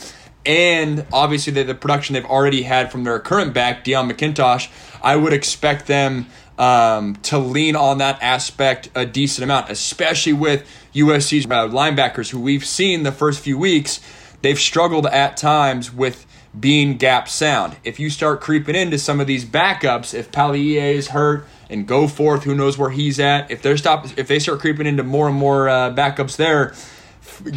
and 0.44 1.06
obviously 1.12 1.52
the, 1.52 1.64
the 1.64 1.75
production 1.75 2.14
they've 2.14 2.25
already 2.25 2.62
had 2.62 2.90
from 2.90 3.04
their 3.04 3.18
current 3.20 3.54
back, 3.54 3.85
Deon 3.85 4.11
McIntosh, 4.11 4.68
I 5.02 5.16
would 5.16 5.32
expect 5.32 5.87
them 5.87 6.26
um, 6.58 7.16
to 7.16 7.38
lean 7.38 7.76
on 7.76 7.99
that 7.99 8.23
aspect 8.23 8.88
a 8.94 9.06
decent 9.06 9.44
amount, 9.44 9.70
especially 9.70 10.32
with 10.32 10.68
USC's 10.94 11.46
uh, 11.46 11.68
linebackers, 11.68 12.30
who 12.30 12.40
we've 12.40 12.64
seen 12.64 13.02
the 13.02 13.12
first 13.12 13.40
few 13.40 13.58
weeks 13.58 14.00
they've 14.42 14.58
struggled 14.58 15.06
at 15.06 15.37
times 15.37 15.92
with 15.92 16.26
being 16.58 16.96
gap 16.96 17.28
sound. 17.28 17.76
If 17.84 18.00
you 18.00 18.10
start 18.10 18.40
creeping 18.40 18.75
into 18.75 18.98
some 18.98 19.20
of 19.20 19.26
these 19.26 19.44
backups, 19.44 20.14
if 20.14 20.30
Palaie 20.32 20.94
is 20.94 21.08
hurt 21.08 21.46
and 21.68 21.86
Goforth, 21.86 22.44
who 22.44 22.54
knows 22.54 22.78
where 22.78 22.90
he's 22.90 23.20
at, 23.20 23.50
if 23.50 23.62
they're 23.62 23.76
stop, 23.76 24.06
if 24.16 24.28
they 24.28 24.38
start 24.38 24.60
creeping 24.60 24.86
into 24.86 25.02
more 25.02 25.28
and 25.28 25.36
more 25.36 25.68
uh, 25.68 25.90
backups 25.92 26.36
there, 26.36 26.75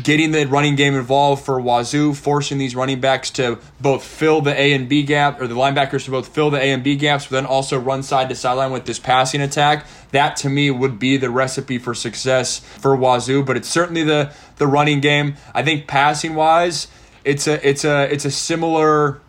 getting 0.04 0.32
the 0.32 0.46
running 0.46 0.76
game 0.76 0.96
involved 0.96 1.46
for 1.46 1.62
Wazoo, 1.62 2.14
forcing 2.14 2.58
these 2.58 2.76
running 2.76 3.00
backs 3.00 3.30
to 3.32 3.60
both 3.80 4.04
fill 4.04 4.42
the 4.42 4.60
A 4.60 4.74
and 4.74 4.90
B 4.90 5.04
gap, 5.04 5.40
or 5.40 5.48
the 5.48 5.56
linebackers 5.56 6.06
to 6.06 6.12
both 6.12 6.28
fill 6.28 6.50
the 6.50 6.58
A 6.58 6.72
and 6.72 6.84
B 6.84 6.96
gaps, 6.96 7.28
but 7.28 7.36
then 7.36 7.46
also 7.46 7.80
run 7.80 8.04
side 8.04 8.30
to 8.30 8.36
sideline 8.36 8.72
with 8.72 8.86
this 8.86 9.00
passing 9.00 9.42
attack. 9.42 9.86
That 10.12 10.36
to 10.38 10.50
me 10.50 10.72
would 10.72 11.00
be 11.00 11.18
the 11.18 11.30
recipe 11.30 11.78
for 11.78 11.94
success 11.94 12.60
for 12.60 12.98
Wazoo. 12.98 13.44
But 13.44 13.58
it's 13.58 13.70
certainly 13.70 14.04
the 14.04 14.34
the 14.58 14.68
running 14.68 15.00
game. 15.00 15.36
I 15.54 15.64
think 15.64 15.88
passing 15.88 16.36
wise 16.36 16.88
it's 17.24 17.48
a 17.48 17.68
it's 17.68 17.84
a 17.86 18.12
it's 18.12 18.26
a 18.26 18.32
similar 18.32 19.22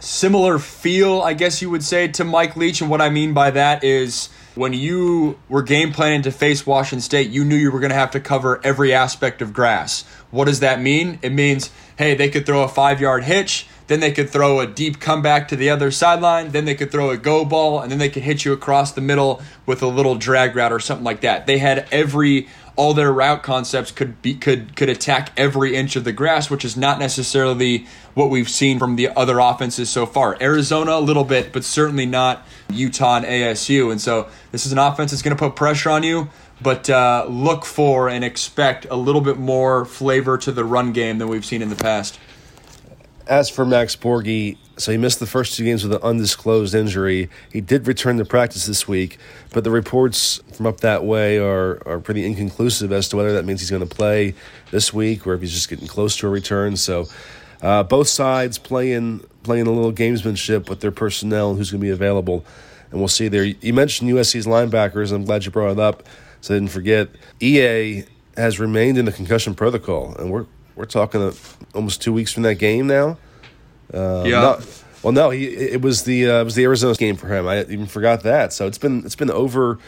similar 0.00 0.58
feel, 0.58 1.20
I 1.20 1.34
guess 1.34 1.60
you 1.60 1.70
would 1.70 1.82
say, 1.82 2.08
to 2.08 2.24
Mike 2.24 2.56
Leach. 2.56 2.80
And 2.80 2.90
what 2.90 3.00
I 3.00 3.10
mean 3.10 3.34
by 3.34 3.50
that 3.50 3.82
is 3.82 4.28
when 4.54 4.72
you 4.72 5.38
were 5.48 5.62
game 5.62 5.92
planning 5.92 6.22
to 6.22 6.30
face 6.30 6.66
Washington 6.66 7.00
State, 7.00 7.30
you 7.30 7.44
knew 7.44 7.56
you 7.56 7.70
were 7.70 7.80
going 7.80 7.90
to 7.90 7.96
have 7.96 8.10
to 8.12 8.20
cover 8.20 8.60
every 8.64 8.92
aspect 8.92 9.42
of 9.42 9.52
grass. 9.52 10.04
What 10.30 10.46
does 10.46 10.60
that 10.60 10.80
mean? 10.80 11.18
It 11.22 11.32
means, 11.32 11.70
hey, 11.96 12.14
they 12.14 12.28
could 12.28 12.46
throw 12.46 12.62
a 12.62 12.68
five 12.68 13.00
yard 13.00 13.24
hitch, 13.24 13.66
then 13.86 14.00
they 14.00 14.12
could 14.12 14.30
throw 14.30 14.60
a 14.60 14.66
deep 14.66 15.00
comeback 15.00 15.48
to 15.48 15.56
the 15.56 15.70
other 15.70 15.90
sideline, 15.90 16.50
then 16.50 16.64
they 16.64 16.74
could 16.74 16.90
throw 16.90 17.10
a 17.10 17.16
go 17.16 17.44
ball, 17.44 17.80
and 17.80 17.90
then 17.90 17.98
they 17.98 18.08
could 18.08 18.24
hit 18.24 18.44
you 18.44 18.52
across 18.52 18.92
the 18.92 19.00
middle 19.00 19.42
with 19.64 19.82
a 19.82 19.86
little 19.86 20.14
drag 20.14 20.54
route 20.54 20.72
or 20.72 20.80
something 20.80 21.04
like 21.04 21.22
that. 21.22 21.46
They 21.46 21.58
had 21.58 21.88
every 21.90 22.48
all 22.78 22.94
their 22.94 23.12
route 23.12 23.42
concepts 23.42 23.90
could 23.90 24.22
be 24.22 24.34
could 24.34 24.76
could 24.76 24.88
attack 24.88 25.32
every 25.36 25.74
inch 25.74 25.96
of 25.96 26.04
the 26.04 26.12
grass, 26.12 26.48
which 26.48 26.64
is 26.64 26.76
not 26.76 27.00
necessarily 27.00 27.86
what 28.14 28.30
we've 28.30 28.48
seen 28.48 28.78
from 28.78 28.94
the 28.94 29.08
other 29.08 29.40
offenses 29.40 29.90
so 29.90 30.06
far. 30.06 30.36
Arizona 30.40 30.92
a 30.92 31.00
little 31.00 31.24
bit, 31.24 31.52
but 31.52 31.64
certainly 31.64 32.06
not 32.06 32.46
Utah 32.70 33.16
and 33.16 33.26
ASU. 33.26 33.90
And 33.90 34.00
so 34.00 34.28
this 34.52 34.64
is 34.64 34.70
an 34.70 34.78
offense 34.78 35.10
that's 35.10 35.22
going 35.22 35.36
to 35.36 35.38
put 35.38 35.56
pressure 35.56 35.90
on 35.90 36.04
you, 36.04 36.30
but 36.62 36.88
uh, 36.88 37.26
look 37.28 37.64
for 37.64 38.08
and 38.08 38.24
expect 38.24 38.86
a 38.90 38.96
little 38.96 39.22
bit 39.22 39.38
more 39.38 39.84
flavor 39.84 40.38
to 40.38 40.52
the 40.52 40.64
run 40.64 40.92
game 40.92 41.18
than 41.18 41.26
we've 41.26 41.44
seen 41.44 41.62
in 41.62 41.70
the 41.70 41.76
past. 41.76 42.20
As 43.28 43.50
for 43.50 43.66
Max 43.66 43.94
Borghi, 43.94 44.56
so 44.78 44.90
he 44.90 44.96
missed 44.96 45.20
the 45.20 45.26
first 45.26 45.54
two 45.54 45.62
games 45.62 45.82
with 45.82 45.92
an 45.92 46.02
undisclosed 46.02 46.74
injury. 46.74 47.28
He 47.52 47.60
did 47.60 47.86
return 47.86 48.16
to 48.16 48.24
practice 48.24 48.64
this 48.64 48.88
week, 48.88 49.18
but 49.52 49.64
the 49.64 49.70
reports 49.70 50.40
from 50.54 50.66
up 50.66 50.80
that 50.80 51.04
way 51.04 51.36
are, 51.36 51.86
are 51.86 52.00
pretty 52.00 52.24
inconclusive 52.24 52.90
as 52.90 53.06
to 53.10 53.16
whether 53.16 53.34
that 53.34 53.44
means 53.44 53.60
he's 53.60 53.70
going 53.70 53.86
to 53.86 53.94
play 53.94 54.34
this 54.70 54.94
week 54.94 55.26
or 55.26 55.34
if 55.34 55.42
he's 55.42 55.52
just 55.52 55.68
getting 55.68 55.86
close 55.86 56.16
to 56.16 56.26
a 56.26 56.30
return. 56.30 56.78
So 56.78 57.06
uh, 57.60 57.82
both 57.82 58.08
sides 58.08 58.56
playing 58.56 59.20
playing 59.42 59.66
a 59.66 59.72
little 59.72 59.92
gamesmanship 59.92 60.70
with 60.70 60.80
their 60.80 60.90
personnel 60.90 61.50
and 61.50 61.58
who's 61.58 61.70
going 61.70 61.80
to 61.80 61.86
be 61.86 61.90
available, 61.90 62.46
and 62.90 62.98
we'll 62.98 63.08
see 63.08 63.28
there. 63.28 63.44
You 63.44 63.74
mentioned 63.74 64.10
USC's 64.10 64.46
linebackers. 64.46 65.12
I'm 65.12 65.26
glad 65.26 65.44
you 65.44 65.50
brought 65.50 65.72
it 65.72 65.78
up, 65.78 66.02
so 66.40 66.54
I 66.54 66.56
didn't 66.56 66.70
forget. 66.70 67.08
EA 67.40 68.04
has 68.38 68.58
remained 68.58 68.96
in 68.96 69.04
the 69.04 69.12
concussion 69.12 69.54
protocol, 69.54 70.14
and 70.14 70.30
we're 70.30 70.46
we're 70.78 70.84
talking 70.84 71.32
almost 71.74 72.00
two 72.00 72.12
weeks 72.12 72.32
from 72.32 72.44
that 72.44 72.54
game 72.54 72.86
now. 72.86 73.18
Uh, 73.92 74.22
yeah. 74.24 74.40
Not, 74.40 74.84
well, 75.02 75.12
no, 75.12 75.30
he 75.30 75.46
it 75.46 75.82
was 75.82 76.04
the 76.04 76.30
uh, 76.30 76.40
it 76.40 76.44
was 76.44 76.54
the 76.54 76.64
Arizona 76.64 76.94
game 76.94 77.16
for 77.16 77.26
him. 77.26 77.48
I 77.48 77.62
even 77.62 77.86
forgot 77.86 78.22
that. 78.22 78.52
So 78.52 78.66
it's 78.66 78.78
been 78.78 79.04
it's 79.04 79.16
been 79.16 79.30
over 79.30 79.78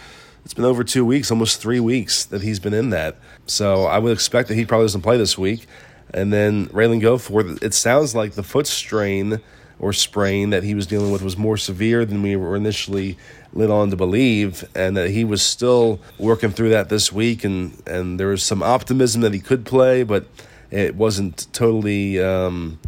it's 0.45 0.55
been 0.55 0.65
over 0.65 0.83
two 0.83 1.05
weeks, 1.05 1.31
almost 1.31 1.61
three 1.61 1.81
weeks 1.81 2.25
that 2.25 2.43
he's 2.43 2.59
been 2.59 2.75
in 2.75 2.91
that. 2.91 3.17
So 3.47 3.85
I 3.85 3.99
would 3.99 4.13
expect 4.13 4.49
that 4.49 4.57
he 4.57 4.67
probably 4.67 4.85
doesn't 4.85 5.03
play 5.03 5.17
this 5.17 5.39
week. 5.39 5.67
And 6.13 6.33
then 6.33 6.67
Ralen 6.69 7.01
Goforth, 7.01 7.63
it 7.63 7.73
sounds 7.73 8.17
like 8.17 8.33
the 8.33 8.43
foot 8.43 8.67
strain 8.67 9.41
or 9.79 9.93
sprain 9.93 10.51
that 10.51 10.65
he 10.65 10.75
was 10.75 10.87
dealing 10.89 11.13
with 11.13 11.23
was 11.23 11.37
more 11.37 11.57
severe 11.57 12.05
than 12.05 12.21
we 12.21 12.35
were 12.35 12.57
initially 12.57 13.17
led 13.53 13.71
on 13.71 13.91
to 13.91 13.97
believe, 13.97 14.65
and 14.75 14.97
that 14.97 15.11
he 15.11 15.25
was 15.25 15.41
still 15.41 16.01
working 16.19 16.51
through 16.51 16.71
that 16.71 16.89
this 16.89 17.13
week. 17.13 17.45
And, 17.45 17.81
and 17.87 18.19
there 18.19 18.29
was 18.29 18.43
some 18.43 18.63
optimism 18.63 19.23
that 19.23 19.33
he 19.33 19.41
could 19.41 19.65
play, 19.65 20.03
but 20.03 20.27
it 20.71 20.95
wasn't 20.95 21.53
totally 21.53 22.21
um, 22.21 22.79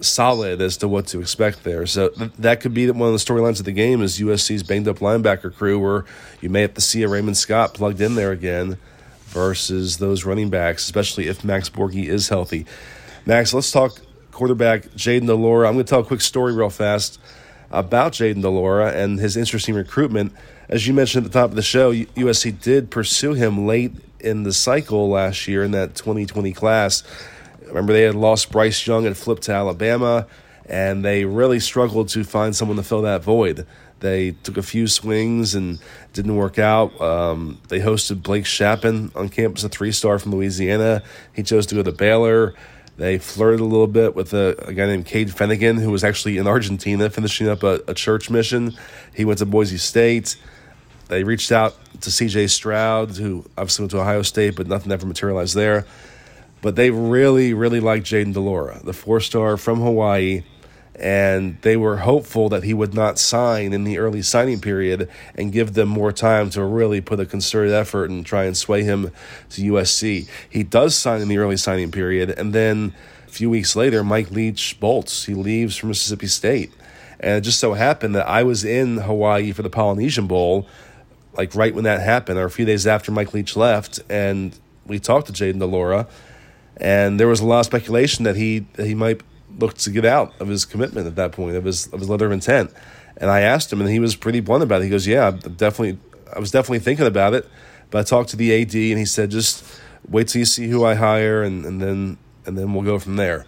solid 0.00 0.60
as 0.60 0.76
to 0.78 0.88
what 0.88 1.06
to 1.08 1.20
expect 1.20 1.64
there. 1.64 1.86
So 1.86 2.08
th- 2.10 2.32
that 2.38 2.60
could 2.60 2.74
be 2.74 2.90
one 2.90 3.08
of 3.08 3.12
the 3.12 3.18
storylines 3.18 3.58
of 3.58 3.64
the 3.64 3.72
game 3.72 4.02
is 4.02 4.18
USC's 4.18 4.62
banged 4.62 4.88
up 4.88 4.98
linebacker 4.98 5.54
crew, 5.54 5.78
where 5.78 6.04
you 6.40 6.50
may 6.50 6.62
have 6.62 6.74
to 6.74 6.80
see 6.80 7.02
a 7.02 7.08
Raymond 7.08 7.36
Scott 7.36 7.74
plugged 7.74 8.00
in 8.00 8.14
there 8.14 8.32
again 8.32 8.78
versus 9.26 9.98
those 9.98 10.24
running 10.24 10.50
backs, 10.50 10.84
especially 10.84 11.26
if 11.26 11.44
Max 11.44 11.68
Borghi 11.68 12.06
is 12.06 12.28
healthy. 12.28 12.66
Max, 13.26 13.52
let's 13.52 13.70
talk 13.70 14.00
quarterback 14.32 14.82
Jayden 14.90 15.26
de 15.26 15.34
Laura. 15.34 15.66
I'm 15.68 15.74
going 15.74 15.84
to 15.84 15.90
tell 15.90 16.00
a 16.00 16.04
quick 16.04 16.20
story 16.20 16.54
real 16.54 16.70
fast 16.70 17.20
about 17.70 18.12
Jayden 18.12 18.40
de 18.40 18.48
Laura 18.48 18.92
and 18.92 19.18
his 19.18 19.36
interesting 19.36 19.74
recruitment. 19.74 20.32
As 20.68 20.86
you 20.86 20.94
mentioned 20.94 21.26
at 21.26 21.32
the 21.32 21.38
top 21.38 21.50
of 21.50 21.56
the 21.56 21.62
show, 21.62 21.92
USC 21.92 22.60
did 22.60 22.90
pursue 22.90 23.34
him 23.34 23.66
late 23.66 23.92
in 24.20 24.42
the 24.42 24.52
cycle 24.52 25.08
last 25.08 25.48
year 25.48 25.64
in 25.64 25.70
that 25.72 25.94
2020 25.94 26.52
class. 26.52 27.02
Remember, 27.66 27.92
they 27.92 28.02
had 28.02 28.14
lost 28.14 28.50
Bryce 28.50 28.86
Young 28.86 29.06
and 29.06 29.16
flipped 29.16 29.42
to 29.42 29.52
Alabama, 29.52 30.26
and 30.66 31.04
they 31.04 31.24
really 31.24 31.60
struggled 31.60 32.08
to 32.10 32.24
find 32.24 32.56
someone 32.56 32.76
to 32.76 32.82
fill 32.82 33.02
that 33.02 33.22
void. 33.22 33.66
They 34.00 34.32
took 34.42 34.56
a 34.56 34.62
few 34.62 34.86
swings 34.86 35.54
and 35.54 35.80
didn't 36.12 36.36
work 36.36 36.58
out. 36.58 36.98
Um, 37.00 37.60
they 37.68 37.80
hosted 37.80 38.22
Blake 38.22 38.46
Shapen 38.46 39.10
on 39.14 39.28
campus, 39.28 39.64
a 39.64 39.68
three 39.68 39.92
star 39.92 40.18
from 40.18 40.32
Louisiana. 40.32 41.02
He 41.34 41.42
chose 41.42 41.66
to 41.66 41.74
go 41.74 41.82
to 41.82 41.92
Baylor. 41.92 42.54
They 42.96 43.18
flirted 43.18 43.60
a 43.60 43.64
little 43.64 43.86
bit 43.86 44.16
with 44.16 44.34
a, 44.34 44.56
a 44.66 44.72
guy 44.72 44.86
named 44.86 45.06
Cade 45.06 45.28
Fennegan, 45.28 45.80
who 45.80 45.90
was 45.90 46.02
actually 46.02 46.36
in 46.36 46.46
Argentina 46.48 47.08
finishing 47.10 47.48
up 47.48 47.62
a, 47.62 47.80
a 47.86 47.94
church 47.94 48.28
mission. 48.28 48.76
He 49.14 49.24
went 49.24 49.38
to 49.38 49.46
Boise 49.46 49.78
State. 49.78 50.36
They 51.06 51.22
reached 51.24 51.52
out 51.52 51.76
to 52.00 52.10
CJ 52.10 52.50
Stroud, 52.50 53.16
who 53.16 53.44
obviously 53.56 53.84
went 53.84 53.90
to 53.92 54.00
Ohio 54.00 54.22
State, 54.22 54.56
but 54.56 54.66
nothing 54.66 54.92
ever 54.92 55.06
materialized 55.06 55.54
there. 55.54 55.86
But 56.60 56.76
they 56.76 56.90
really, 56.90 57.54
really 57.54 57.80
liked 57.80 58.06
Jayden 58.06 58.32
de 58.32 58.40
Laura, 58.40 58.80
the 58.82 58.92
four 58.92 59.20
star 59.20 59.56
from 59.56 59.80
Hawaii, 59.80 60.42
and 60.96 61.56
they 61.62 61.76
were 61.76 61.98
hopeful 61.98 62.48
that 62.48 62.64
he 62.64 62.74
would 62.74 62.92
not 62.92 63.18
sign 63.18 63.72
in 63.72 63.84
the 63.84 63.98
early 63.98 64.22
signing 64.22 64.60
period 64.60 65.08
and 65.36 65.52
give 65.52 65.74
them 65.74 65.88
more 65.88 66.10
time 66.10 66.50
to 66.50 66.64
really 66.64 67.00
put 67.00 67.20
a 67.20 67.26
concerted 67.26 67.72
effort 67.72 68.10
and 68.10 68.26
try 68.26 68.44
and 68.44 68.56
sway 68.56 68.82
him 68.82 69.12
to 69.50 69.62
USC. 69.62 70.28
He 70.50 70.62
does 70.64 70.96
sign 70.96 71.20
in 71.20 71.28
the 71.28 71.38
early 71.38 71.56
signing 71.56 71.92
period, 71.92 72.30
and 72.30 72.52
then 72.52 72.92
a 73.28 73.30
few 73.30 73.50
weeks 73.50 73.76
later, 73.76 74.02
Mike 74.02 74.30
Leach 74.30 74.80
bolts. 74.80 75.26
He 75.26 75.34
leaves 75.34 75.76
for 75.76 75.86
Mississippi 75.86 76.26
State. 76.26 76.72
And 77.20 77.36
it 77.36 77.40
just 77.42 77.60
so 77.60 77.74
happened 77.74 78.14
that 78.14 78.26
I 78.26 78.42
was 78.42 78.64
in 78.64 78.98
Hawaii 78.98 79.52
for 79.52 79.62
the 79.62 79.70
Polynesian 79.70 80.26
Bowl 80.26 80.66
like 81.38 81.54
right 81.54 81.72
when 81.72 81.84
that 81.84 82.00
happened, 82.00 82.38
or 82.38 82.44
a 82.44 82.50
few 82.50 82.66
days 82.66 82.86
after 82.86 83.12
Mike 83.12 83.32
Leach 83.32 83.56
left, 83.56 84.00
and 84.10 84.58
we 84.86 84.98
talked 84.98 85.28
to 85.28 85.32
Jayden 85.32 85.60
de 85.60 85.66
Laura, 85.66 86.08
and 86.76 87.18
there 87.18 87.28
was 87.28 87.40
a 87.40 87.46
lot 87.46 87.60
of 87.60 87.66
speculation 87.66 88.24
that 88.24 88.34
he 88.34 88.66
that 88.74 88.86
he 88.86 88.94
might 88.94 89.22
look 89.58 89.74
to 89.74 89.90
get 89.90 90.04
out 90.04 90.38
of 90.40 90.48
his 90.48 90.64
commitment 90.64 91.06
at 91.06 91.14
that 91.14 91.32
point 91.32 91.56
of 91.56 91.64
his 91.64 91.86
of 91.86 92.00
his 92.00 92.08
letter 92.08 92.26
of 92.26 92.32
intent. 92.32 92.72
And 93.16 93.30
I 93.30 93.40
asked 93.40 93.72
him, 93.72 93.80
and 93.80 93.88
he 93.88 94.00
was 94.00 94.16
pretty 94.16 94.40
blunt 94.40 94.64
about 94.64 94.82
it. 94.82 94.84
He 94.84 94.90
goes, 94.90 95.06
"Yeah, 95.06 95.28
I'm 95.28 95.38
definitely, 95.38 95.98
I 96.34 96.40
was 96.40 96.50
definitely 96.50 96.80
thinking 96.80 97.06
about 97.06 97.34
it, 97.34 97.48
but 97.90 98.00
I 98.00 98.02
talked 98.02 98.30
to 98.30 98.36
the 98.36 98.52
AD, 98.52 98.74
and 98.74 98.98
he 98.98 99.06
said 99.06 99.30
just 99.30 99.64
wait 100.08 100.28
till 100.28 100.40
you 100.40 100.44
see 100.44 100.68
who 100.68 100.84
I 100.84 100.94
hire, 100.94 101.42
and, 101.44 101.64
and 101.64 101.80
then 101.80 102.18
and 102.46 102.58
then 102.58 102.74
we'll 102.74 102.84
go 102.84 102.98
from 102.98 103.14
there." 103.14 103.46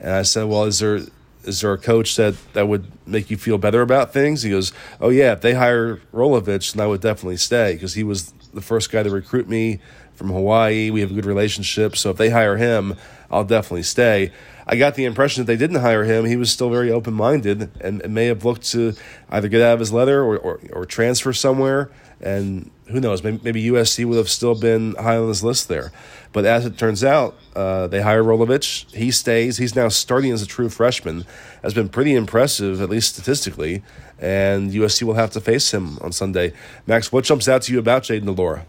And 0.00 0.12
I 0.12 0.22
said, 0.22 0.44
"Well, 0.44 0.64
is 0.64 0.78
there 0.78 1.00
is 1.46 1.60
there 1.60 1.72
a 1.72 1.78
coach 1.78 2.16
that, 2.16 2.34
that 2.54 2.68
would 2.68 2.86
make 3.06 3.30
you 3.30 3.36
feel 3.36 3.58
better 3.58 3.82
about 3.82 4.12
things? 4.12 4.42
He 4.42 4.50
goes, 4.50 4.72
Oh, 5.00 5.08
yeah, 5.08 5.32
if 5.32 5.40
they 5.40 5.54
hire 5.54 5.96
Rolovich, 6.12 6.72
then 6.72 6.84
I 6.84 6.86
would 6.86 7.00
definitely 7.00 7.36
stay 7.36 7.74
because 7.74 7.94
he 7.94 8.02
was 8.02 8.32
the 8.52 8.60
first 8.60 8.90
guy 8.90 9.02
to 9.02 9.10
recruit 9.10 9.48
me 9.48 9.80
from 10.14 10.30
Hawaii. 10.30 10.90
We 10.90 11.00
have 11.00 11.10
a 11.10 11.14
good 11.14 11.26
relationship. 11.26 11.96
So 11.96 12.10
if 12.10 12.16
they 12.16 12.30
hire 12.30 12.56
him, 12.56 12.96
I'll 13.30 13.44
definitely 13.44 13.82
stay. 13.82 14.32
I 14.66 14.76
got 14.76 14.96
the 14.96 15.04
impression 15.04 15.42
that 15.42 15.46
they 15.46 15.56
didn't 15.56 15.80
hire 15.80 16.04
him. 16.04 16.24
He 16.24 16.36
was 16.36 16.50
still 16.50 16.70
very 16.70 16.90
open 16.90 17.14
minded 17.14 17.70
and, 17.80 18.00
and, 18.02 18.14
may 18.14 18.26
have 18.26 18.44
looked 18.44 18.64
to 18.72 18.94
either 19.30 19.48
get 19.48 19.62
out 19.62 19.74
of 19.74 19.80
his 19.80 19.92
leather 19.92 20.22
or, 20.22 20.38
or, 20.38 20.60
or 20.72 20.84
transfer 20.84 21.32
somewhere. 21.32 21.90
And 22.20 22.70
who 22.86 23.00
knows, 23.00 23.22
maybe, 23.22 23.40
maybe 23.42 23.64
USC 23.64 24.04
would 24.04 24.16
have 24.16 24.28
still 24.28 24.54
been 24.54 24.94
high 24.94 25.16
on 25.16 25.28
his 25.28 25.44
list 25.44 25.68
there. 25.68 25.92
But 26.32 26.44
as 26.44 26.64
it 26.64 26.78
turns 26.78 27.04
out, 27.04 27.36
uh, 27.54 27.86
they 27.88 28.02
hire 28.02 28.22
Rolovich. 28.22 28.90
He 28.94 29.10
stays. 29.10 29.58
He's 29.58 29.74
now 29.74 29.88
starting 29.88 30.32
as 30.32 30.42
a 30.42 30.46
true 30.46 30.68
freshman. 30.68 31.24
Has 31.62 31.74
been 31.74 31.88
pretty 31.88 32.14
impressive, 32.14 32.80
at 32.80 32.88
least 32.88 33.14
statistically. 33.14 33.82
And 34.18 34.70
USC 34.70 35.02
will 35.02 35.14
have 35.14 35.30
to 35.32 35.40
face 35.40 35.72
him 35.74 35.98
on 36.00 36.12
Sunday. 36.12 36.52
Max, 36.86 37.12
what 37.12 37.24
jumps 37.24 37.48
out 37.48 37.62
to 37.62 37.72
you 37.72 37.78
about 37.78 38.04
Jayden 38.04 38.24
de 38.24 38.32
Laura? 38.32 38.66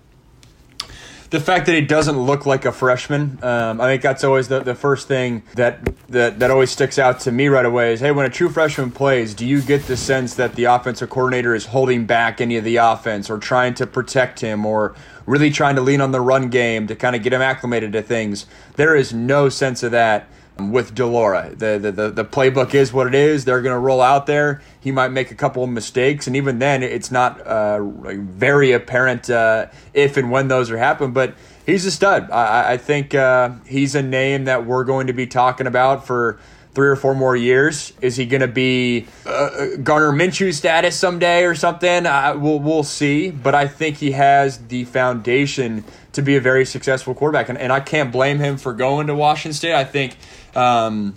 The 1.30 1.40
fact 1.40 1.66
that 1.66 1.76
he 1.76 1.82
doesn't 1.82 2.18
look 2.18 2.46
like 2.46 2.66
a 2.66 2.72
freshman, 2.72 3.40
um, 3.44 3.82
I 3.82 3.86
think 3.86 4.02
that's 4.02 4.24
always 4.24 4.48
the, 4.48 4.62
the 4.62 4.76
first 4.76 5.08
thing 5.08 5.44
that, 5.56 5.80
that 6.08 6.40
that 6.40 6.52
always 6.52 6.72
sticks 6.72 6.98
out 6.98 7.20
to 7.22 7.32
me 7.32 7.48
right 7.48 7.66
away 7.66 7.94
is 7.94 8.00
hey, 8.00 8.12
when 8.12 8.26
a 8.26 8.30
true 8.30 8.50
freshman 8.50 8.92
plays, 8.92 9.34
do 9.34 9.46
you 9.46 9.62
get 9.62 9.84
the 9.88 9.98
sense 9.98 10.36
that 10.36 10.56
the 10.56 10.66
offensive 10.66 11.10
coordinator 11.10 11.54
is 11.54 11.66
holding 11.66 12.06
back 12.06 12.40
any 12.40 12.58
of 12.58 12.64
the 12.64 12.78
offense 12.78 13.30
or 13.30 13.38
trying 13.38 13.74
to 13.76 13.86
protect 13.86 14.40
him 14.40 14.66
or 14.66 14.96
really 15.26 15.50
trying 15.50 15.76
to 15.76 15.82
lean 15.82 16.00
on 16.00 16.12
the 16.12 16.22
run 16.22 16.50
game 16.50 16.88
to 16.88 16.96
kind 16.96 17.16
of 17.16 17.24
get 17.24 17.34
him 17.34 17.42
acclimated 17.42 17.92
to 17.94 18.02
things? 18.02 18.46
There 18.76 18.96
is 18.96 19.14
no 19.14 19.50
sense 19.50 19.84
of 19.84 19.92
that 19.92 20.28
with 20.60 20.96
de 20.96 21.06
Laura. 21.06 21.50
The, 21.50 21.78
the, 21.80 21.92
the, 21.92 22.10
the 22.10 22.26
playbook 22.26 22.74
is 22.74 22.92
what 22.92 23.08
it 23.08 23.16
is. 23.16 23.46
They're 23.46 23.62
going 23.62 23.76
to 23.76 23.80
roll 23.80 24.02
out 24.02 24.26
there. 24.26 24.62
He 24.80 24.92
might 24.92 25.10
make 25.10 25.32
a 25.32 25.36
couple 25.36 25.64
of 25.64 25.70
mistakes, 25.70 26.28
and 26.28 26.36
even 26.36 26.60
then, 26.60 26.84
it's 26.84 27.12
not 27.12 27.42
uh, 27.42 27.84
very 27.84 28.72
apparent 28.72 29.30
uh, 29.30 29.68
if 29.94 30.18
and 30.18 30.32
when 30.32 30.48
those 30.48 30.72
are 30.72 30.78
happening. 30.78 31.14
But 31.14 31.36
he's 31.66 31.86
a 31.86 31.92
stud. 31.92 32.32
I, 32.32 32.74
I 32.74 32.78
think 32.78 33.14
uh, 33.14 33.52
he's 33.66 33.96
a 33.96 34.02
name 34.02 34.46
that 34.46 34.66
we're 34.66 34.84
going 34.84 35.08
to 35.08 35.14
be 35.14 35.28
talking 35.28 35.68
about 35.68 36.08
for 36.08 36.40
three 36.78 36.90
or 36.90 36.96
four 36.96 37.16
more 37.16 37.36
years. 37.36 37.92
Is 38.02 38.18
he 38.18 38.28
going 38.28 38.42
to 38.42 38.48
be 38.48 39.08
uh, 39.26 39.30
uh, 39.30 40.12
Minshew 40.12 40.54
status 40.54 40.96
someday 40.96 41.44
or 41.44 41.56
something? 41.56 42.06
Uh, 42.06 42.36
we'll 42.38 42.60
we'll 42.60 42.84
see. 42.84 43.32
But 43.32 43.56
I 43.56 43.68
think 43.68 43.98
he 43.98 44.12
has 44.12 44.60
the 44.68 44.86
foundation 44.86 45.84
to 46.14 46.22
be 46.22 46.36
a 46.36 46.42
very 46.42 46.66
successful 46.66 47.16
quarterback, 47.16 47.50
and, 47.50 47.58
and 47.58 47.74
I 47.74 47.80
can't 47.80 48.12
blame 48.12 48.38
him 48.38 48.58
for 48.58 48.74
going 48.74 49.08
to 49.08 49.16
Washington 49.16 49.54
State. 49.54 49.74
I 49.74 49.84
think. 49.84 50.18
Um, 50.58 51.16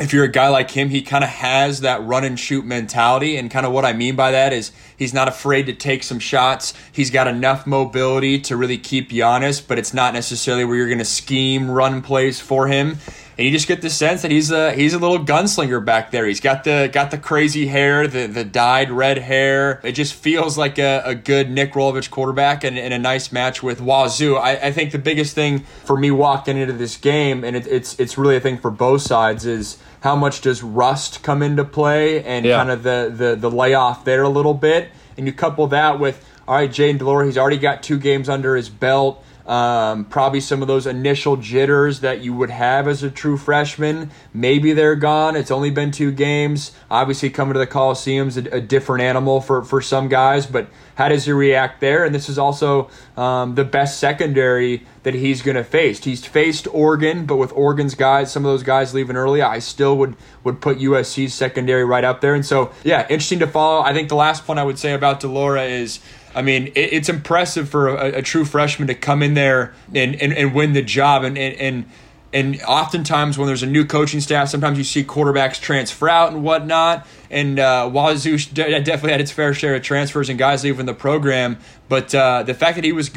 if 0.00 0.12
you're 0.12 0.24
a 0.24 0.30
guy 0.30 0.48
like 0.48 0.70
him, 0.70 0.88
he 0.88 1.02
kind 1.02 1.22
of 1.22 1.30
has 1.30 1.82
that 1.82 2.02
run 2.02 2.24
and 2.24 2.38
shoot 2.38 2.64
mentality. 2.64 3.36
And 3.36 3.50
kind 3.50 3.64
of 3.64 3.72
what 3.72 3.84
I 3.84 3.92
mean 3.92 4.16
by 4.16 4.32
that 4.32 4.52
is 4.52 4.72
he's 4.96 5.14
not 5.14 5.28
afraid 5.28 5.66
to 5.66 5.74
take 5.74 6.02
some 6.02 6.18
shots. 6.18 6.74
He's 6.90 7.10
got 7.10 7.28
enough 7.28 7.66
mobility 7.66 8.40
to 8.40 8.56
really 8.56 8.78
keep 8.78 9.12
honest, 9.22 9.68
but 9.68 9.78
it's 9.78 9.94
not 9.94 10.14
necessarily 10.14 10.64
where 10.64 10.76
you're 10.76 10.88
going 10.88 10.98
to 10.98 11.04
scheme 11.04 11.70
run 11.70 12.02
plays 12.02 12.40
for 12.40 12.66
him 12.66 12.98
and 13.38 13.46
you 13.46 13.50
just 13.50 13.66
get 13.66 13.80
the 13.80 13.90
sense 13.90 14.22
that 14.22 14.30
he's 14.30 14.50
a 14.50 14.72
he's 14.72 14.94
a 14.94 14.98
little 14.98 15.24
gunslinger 15.24 15.84
back 15.84 16.10
there. 16.10 16.26
He's 16.26 16.40
got 16.40 16.64
the 16.64 16.90
got 16.92 17.10
the 17.10 17.18
crazy 17.18 17.66
hair, 17.66 18.06
the 18.06 18.26
the 18.26 18.44
dyed 18.44 18.90
red 18.90 19.18
hair. 19.18 19.80
It 19.82 19.92
just 19.92 20.14
feels 20.14 20.58
like 20.58 20.78
a, 20.78 21.02
a 21.04 21.14
good 21.14 21.50
Nick 21.50 21.72
Rolovich 21.72 22.10
quarterback 22.10 22.64
and, 22.64 22.78
and 22.78 22.92
a 22.92 22.98
nice 22.98 23.32
match 23.32 23.62
with 23.62 23.80
Wazoo. 23.80 24.36
I, 24.36 24.66
I 24.66 24.72
think 24.72 24.92
the 24.92 24.98
biggest 24.98 25.34
thing 25.34 25.60
for 25.84 25.96
me 25.96 26.10
walking 26.10 26.56
into 26.56 26.74
this 26.74 26.96
game, 26.96 27.44
and 27.44 27.56
it, 27.56 27.66
it's 27.66 27.98
it's 27.98 28.18
really 28.18 28.36
a 28.36 28.40
thing 28.40 28.58
for 28.58 28.70
both 28.70 29.02
sides, 29.02 29.46
is 29.46 29.78
how 30.00 30.16
much 30.16 30.40
does 30.40 30.62
rust 30.62 31.22
come 31.22 31.42
into 31.42 31.64
play 31.64 32.22
and 32.24 32.44
yeah. 32.44 32.56
kind 32.58 32.70
of 32.70 32.82
the, 32.82 33.12
the 33.14 33.36
the 33.36 33.50
layoff 33.50 34.04
there 34.04 34.22
a 34.22 34.28
little 34.28 34.54
bit, 34.54 34.90
and 35.16 35.26
you 35.26 35.32
couple 35.32 35.66
that 35.68 35.98
with 35.98 36.24
all 36.46 36.56
right, 36.56 36.70
Jayden 36.70 36.98
de 36.98 37.04
Laura, 37.04 37.24
he's 37.24 37.38
already 37.38 37.56
got 37.56 37.82
two 37.82 37.98
games 37.98 38.28
under 38.28 38.56
his 38.56 38.68
belt. 38.68 39.24
Um, 39.46 40.04
probably 40.04 40.40
some 40.40 40.62
of 40.62 40.68
those 40.68 40.86
initial 40.86 41.36
jitters 41.36 42.00
that 42.00 42.22
you 42.22 42.32
would 42.34 42.50
have 42.50 42.86
as 42.86 43.02
a 43.02 43.10
true 43.10 43.36
freshman. 43.36 44.10
Maybe 44.32 44.72
they're 44.72 44.94
gone. 44.94 45.34
It's 45.36 45.50
only 45.50 45.70
been 45.70 45.90
two 45.90 46.12
games. 46.12 46.72
Obviously, 46.90 47.30
coming 47.30 47.54
to 47.54 47.58
the 47.58 47.66
Coliseum's 47.66 48.36
a, 48.36 48.42
a 48.56 48.60
different 48.60 49.02
animal 49.02 49.40
for, 49.40 49.64
for 49.64 49.80
some 49.80 50.08
guys, 50.08 50.46
but 50.46 50.68
how 50.94 51.08
does 51.08 51.24
he 51.24 51.32
react 51.32 51.80
there? 51.80 52.04
And 52.04 52.14
this 52.14 52.28
is 52.28 52.38
also 52.38 52.90
um, 53.16 53.54
the 53.54 53.64
best 53.64 53.98
secondary 53.98 54.86
that 55.02 55.14
he's 55.14 55.42
going 55.42 55.56
to 55.56 55.64
face. 55.64 56.04
He's 56.04 56.24
faced 56.24 56.68
Oregon, 56.68 57.26
but 57.26 57.36
with 57.36 57.52
Oregon's 57.52 57.94
guys, 57.94 58.30
some 58.30 58.44
of 58.44 58.52
those 58.52 58.62
guys 58.62 58.94
leaving 58.94 59.16
early, 59.16 59.42
I 59.42 59.58
still 59.58 59.96
would 59.98 60.16
would 60.44 60.60
put 60.60 60.78
USC's 60.78 61.34
secondary 61.34 61.84
right 61.84 62.04
up 62.04 62.20
there. 62.20 62.34
And 62.34 62.44
so, 62.44 62.72
yeah, 62.84 63.02
interesting 63.02 63.38
to 63.40 63.46
follow. 63.46 63.82
I 63.82 63.92
think 63.92 64.08
the 64.08 64.16
last 64.16 64.44
point 64.44 64.58
I 64.58 64.64
would 64.64 64.78
say 64.78 64.92
about 64.92 65.20
de 65.20 65.28
Laura 65.28 65.64
is 65.64 66.00
I 66.34 66.42
mean, 66.42 66.68
it, 66.68 66.92
it's 66.92 67.08
impressive 67.08 67.68
for 67.68 67.88
a, 67.88 68.18
a, 68.18 68.22
true 68.22 68.44
freshman 68.44 68.88
to 68.88 68.94
come 68.94 69.22
in 69.22 69.34
there 69.34 69.74
and, 69.94 70.14
and, 70.20 70.32
and 70.32 70.54
win 70.54 70.72
the 70.72 70.82
job. 70.82 71.24
And, 71.24 71.36
and, 71.36 71.84
and, 72.32 72.62
oftentimes 72.62 73.36
when 73.36 73.46
there's 73.46 73.62
a 73.62 73.66
new 73.66 73.84
coaching 73.84 74.20
staff, 74.20 74.48
sometimes 74.48 74.78
you 74.78 74.84
see 74.84 75.04
quarterbacks 75.04 75.60
transfer 75.60 76.08
out 76.08 76.32
and 76.32 76.42
whatnot. 76.42 77.06
And 77.30 77.58
uh, 77.58 77.90
Wazoo 77.92 78.38
definitely 78.38 79.12
had 79.12 79.20
its 79.20 79.30
fair 79.30 79.52
share 79.52 79.74
of 79.74 79.82
transfers 79.82 80.28
and 80.28 80.38
guys 80.38 80.64
leaving 80.64 80.86
the 80.86 80.94
program. 80.94 81.58
But 81.88 82.14
uh, 82.14 82.42
the 82.42 82.54
fact 82.54 82.76
that 82.76 82.84
he 82.84 82.92
was 82.92 83.10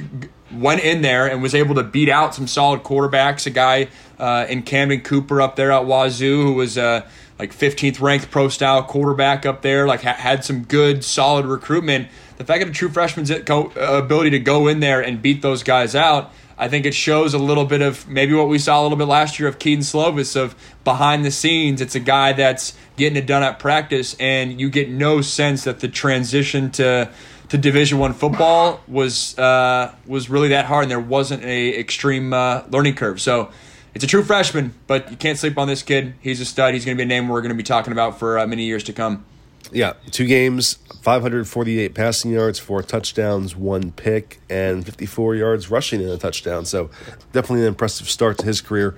went 0.52 0.84
in 0.84 1.02
there 1.02 1.28
and 1.30 1.42
was 1.42 1.56
able 1.56 1.76
to 1.76 1.84
beat 1.84 2.10
out 2.10 2.36
some 2.36 2.48
solid 2.48 2.84
quarterbacks, 2.84 3.46
a 3.46 3.50
guy 3.50 3.88
uh, 4.20 4.46
in 4.50 4.64
Cammon 4.64 5.04
Cooper 5.04 5.42
up 5.42 5.56
there 5.56 5.72
at 5.72 5.86
Wazoo 5.86 6.44
who 6.44 6.54
was 6.54 6.78
uh, 6.78 7.08
like 7.40 7.54
15th 7.54 8.02
ranked 8.02 8.32
pro 8.32 8.50
style 8.50 8.84
quarterback 8.84 9.46
up 9.46 9.62
there, 9.62 9.88
like 9.88 10.04
ha- 10.04 10.14
had 10.14 10.46
some 10.46 10.64
good 10.64 11.04
solid 11.04 11.46
recruitment 11.46 12.08
the 12.38 12.44
fact 12.44 12.60
that 12.60 12.70
a 12.70 12.74
true 12.74 12.90
freshman's 12.90 13.30
ability 13.30 14.30
to 14.32 14.40
go 14.40 14.68
in 14.68 14.80
there 14.80 15.02
and 15.02 15.22
beat 15.22 15.42
those 15.42 15.64
guys 15.64 15.96
out, 15.96 16.32
I 16.58 16.70
think 16.70 16.86
it 16.86 16.94
shows 16.94 17.34
a 17.34 17.38
little 17.38 17.66
bit 17.66 17.82
of 17.82 18.08
maybe 18.08 18.34
what 18.34 18.48
we 18.48 18.60
saw 18.60 18.82
a 18.82 18.84
little 18.84 18.98
bit 18.98 19.08
last 19.08 19.40
year 19.40 19.50
of 19.50 19.60
Kedon 19.60 19.84
Slovis 19.84 20.36
of 20.36 20.56
behind 20.84 21.26
the 21.26 21.32
scenes. 21.32 21.82
It's 21.82 21.96
a 21.96 22.00
guy 22.00 22.34
that's 22.34 22.78
getting 22.96 23.18
it 23.18 23.26
done 23.26 23.44
at 23.44 23.60
practice, 23.60 24.16
and 24.20 24.60
you 24.60 24.70
get 24.70 24.90
no 24.90 25.22
sense 25.22 25.66
that 25.66 25.80
the 25.80 25.88
transition 25.88 26.72
to 26.72 27.10
to 27.50 27.58
Division 27.58 28.00
One 28.00 28.14
football 28.14 28.80
was 28.88 29.38
uh, 29.38 29.94
was 30.08 30.30
really 30.30 30.50
that 30.50 30.66
hard, 30.66 30.84
and 30.84 30.92
there 30.92 31.00
wasn't 31.00 31.44
a 31.44 31.78
extreme 31.78 32.34
uh, 32.34 32.64
learning 32.70 32.96
curve. 32.96 33.22
So 33.22 33.52
it's 33.94 34.04
a 34.04 34.08
true 34.08 34.24
freshman, 34.24 34.74
but 34.88 35.12
you 35.12 35.18
can't 35.18 35.38
sleep 35.38 35.58
on 35.58 35.68
this 35.68 35.84
kid. 35.84 36.16
He's 36.22 36.40
a 36.42 36.46
stud. 36.46 36.74
He's 36.74 36.86
going 36.86 36.98
to 36.98 37.02
be 37.02 37.06
a 37.06 37.08
name 37.08 37.28
we're 37.28 37.42
going 37.42 37.50
to 37.50 37.56
be 37.56 37.64
talking 37.64 37.92
about 37.92 38.18
for 38.18 38.40
uh, 38.40 38.48
many 38.48 38.64
years 38.64 38.84
to 38.86 38.94
come. 38.94 39.26
Yeah, 39.72 39.94
two 40.12 40.26
games, 40.26 40.76
548 41.02 41.94
passing 41.94 42.32
yards, 42.32 42.60
four 42.60 42.82
touchdowns, 42.82 43.56
one 43.56 43.92
pick, 43.92 44.40
and 44.50 44.86
54 44.86 45.36
yards 45.36 45.70
rushing 45.72 46.02
in 46.02 46.10
a 46.10 46.18
touchdown. 46.18 46.66
So 46.66 46.90
definitely 47.32 47.62
an 47.62 47.68
impressive 47.68 48.10
start 48.10 48.38
to 48.40 48.46
his 48.46 48.62
career. 48.62 48.96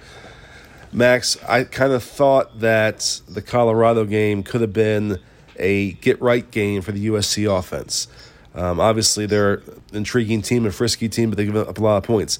Max, 0.91 1.37
I 1.47 1.63
kind 1.63 1.93
of 1.93 2.03
thought 2.03 2.59
that 2.59 3.21
the 3.27 3.41
Colorado 3.41 4.05
game 4.05 4.43
could 4.43 4.61
have 4.61 4.73
been 4.73 5.19
a 5.57 5.93
get 5.93 6.21
right 6.21 6.49
game 6.49 6.81
for 6.81 6.91
the 6.91 7.07
USC 7.07 7.45
offense. 7.57 8.07
Um, 8.55 8.79
obviously, 8.79 9.25
they're 9.25 9.55
an 9.55 9.81
intriguing 9.93 10.41
team, 10.41 10.65
a 10.65 10.71
frisky 10.71 11.09
team, 11.09 11.29
but 11.29 11.37
they 11.37 11.45
give 11.45 11.55
up 11.55 11.77
a 11.77 11.81
lot 11.81 11.97
of 11.97 12.03
points. 12.03 12.39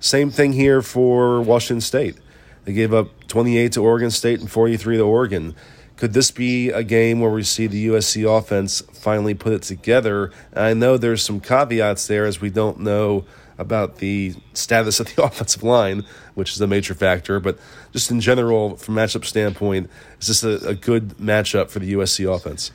Same 0.00 0.30
thing 0.30 0.52
here 0.52 0.80
for 0.80 1.42
Washington 1.42 1.80
State. 1.80 2.16
They 2.64 2.72
gave 2.72 2.94
up 2.94 3.26
28 3.28 3.72
to 3.72 3.82
Oregon 3.82 4.10
State 4.10 4.40
and 4.40 4.50
43 4.50 4.98
to 4.98 5.02
Oregon. 5.02 5.54
Could 5.98 6.12
this 6.12 6.30
be 6.30 6.70
a 6.70 6.84
game 6.84 7.18
where 7.18 7.30
we 7.30 7.42
see 7.42 7.66
the 7.66 7.88
USC 7.88 8.24
offense 8.24 8.82
finally 8.92 9.34
put 9.34 9.52
it 9.52 9.62
together? 9.62 10.30
I 10.54 10.72
know 10.72 10.96
there's 10.96 11.24
some 11.24 11.40
caveats 11.40 12.06
there 12.06 12.24
as 12.24 12.40
we 12.40 12.50
don't 12.50 12.78
know 12.78 13.24
about 13.58 13.96
the 13.96 14.36
status 14.54 15.00
of 15.00 15.12
the 15.12 15.22
offensive 15.24 15.64
line, 15.64 16.04
which 16.34 16.52
is 16.52 16.60
a 16.60 16.68
major 16.68 16.94
factor. 16.94 17.40
But 17.40 17.58
just 17.92 18.12
in 18.12 18.20
general, 18.20 18.76
from 18.76 18.94
matchup 18.94 19.24
standpoint, 19.24 19.90
is 20.20 20.28
this 20.28 20.44
a, 20.44 20.68
a 20.68 20.74
good 20.76 21.16
matchup 21.18 21.68
for 21.68 21.80
the 21.80 21.92
USC 21.94 22.32
offense? 22.32 22.70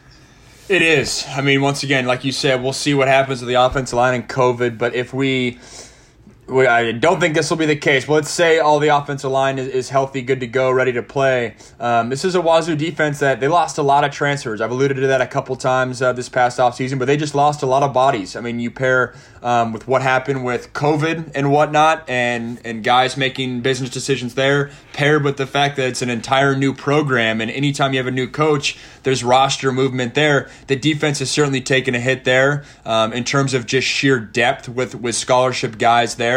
It 0.67 0.81
is. 0.81 1.25
I 1.29 1.39
mean, 1.39 1.62
once 1.62 1.83
again, 1.83 2.05
like 2.05 2.25
you 2.25 2.33
said, 2.33 2.62
we'll 2.62 2.73
see 2.73 2.93
what 2.93 3.07
happens 3.07 3.39
with 3.39 3.47
the 3.47 3.55
offensive 3.55 3.95
line 3.95 4.15
and 4.15 4.27
COVID. 4.27 4.77
But 4.77 4.95
if 4.95 5.13
we 5.13 5.59
I 6.49 6.91
don't 6.91 7.21
think 7.21 7.36
this 7.36 7.49
will 7.49 7.58
be 7.58 7.65
the 7.65 7.75
case. 7.75 8.08
Let's 8.10 8.29
say 8.29 8.60
all 8.60 8.79
the 8.79 8.89
offensive 8.89 9.32
line 9.32 9.58
is, 9.58 9.67
is 9.69 9.89
healthy, 9.89 10.21
good 10.21 10.41
to 10.41 10.47
go, 10.47 10.71
ready 10.71 10.91
to 10.91 11.01
play. 11.01 11.56
Um, 11.79 12.10
this 12.10 12.25
is 12.25 12.36
a 12.36 12.41
Wazoo 12.41 12.75
defense 12.75 13.19
that 13.19 13.39
they 13.39 13.47
lost 13.47 13.77
a 13.77 13.82
lot 13.82 14.03
of 14.03 14.12
transfers. 14.12 14.60
I've 14.60 14.71
alluded 14.71 14.97
to 14.97 15.08
that 15.08 15.21
a 15.21 15.27
couple 15.27 15.56
times 15.56 16.01
uh, 16.01 16.12
this 16.12 16.27
past 16.27 16.60
offseason, 16.60 16.99
but 16.99 17.06
they 17.06 17.15
just 17.15 17.34
lost 17.34 17.63
a 17.63 17.65
lot 17.65 17.82
of 17.82 17.93
bodies. 17.93 18.36
I 18.36 18.41
mean, 18.41 18.60
you 18.60 18.71
pair 18.71 19.15
um, 19.41 19.71
with 19.71 19.88
what 19.88 20.01
happened 20.01 20.43
with 20.43 20.73
COVID 20.73 21.32
and 21.34 21.49
whatnot, 21.49 22.10
and, 22.10 22.60
and 22.65 22.84
guys 22.84 23.15
making 23.15 23.62
business 23.62 23.89
decisions 23.89 24.36
there, 24.36 24.69
paired 24.91 25.23
with 25.23 25.38
the 25.38 25.47
fact 25.47 25.77
that 25.77 25.88
it's 25.88 26.01
an 26.01 26.10
entire 26.10 26.58
new 26.58 26.73
program, 26.73 27.39
and 27.39 27.49
anytime 27.51 27.93
you 27.93 27.99
have 27.99 28.08
a 28.08 28.12
new 28.12 28.27
coach, 28.27 28.77
there's 29.03 29.23
roster 29.23 29.71
movement 29.71 30.13
there. 30.13 30.49
The 30.67 30.75
defense 30.75 31.19
has 31.19 31.32
certainly 31.32 31.62
taken 31.62 31.95
a 31.95 31.99
hit 31.99 32.25
there 32.25 32.63
um, 32.86 33.13
in 33.13 33.23
terms 33.23 33.53
of 33.53 33.65
just 33.65 33.88
sheer 33.88 34.19
depth 34.19 34.67
with, 34.67 34.95
with 34.95 35.15
scholarship 35.15 35.77
guys 35.77 36.15
there. 36.15 36.32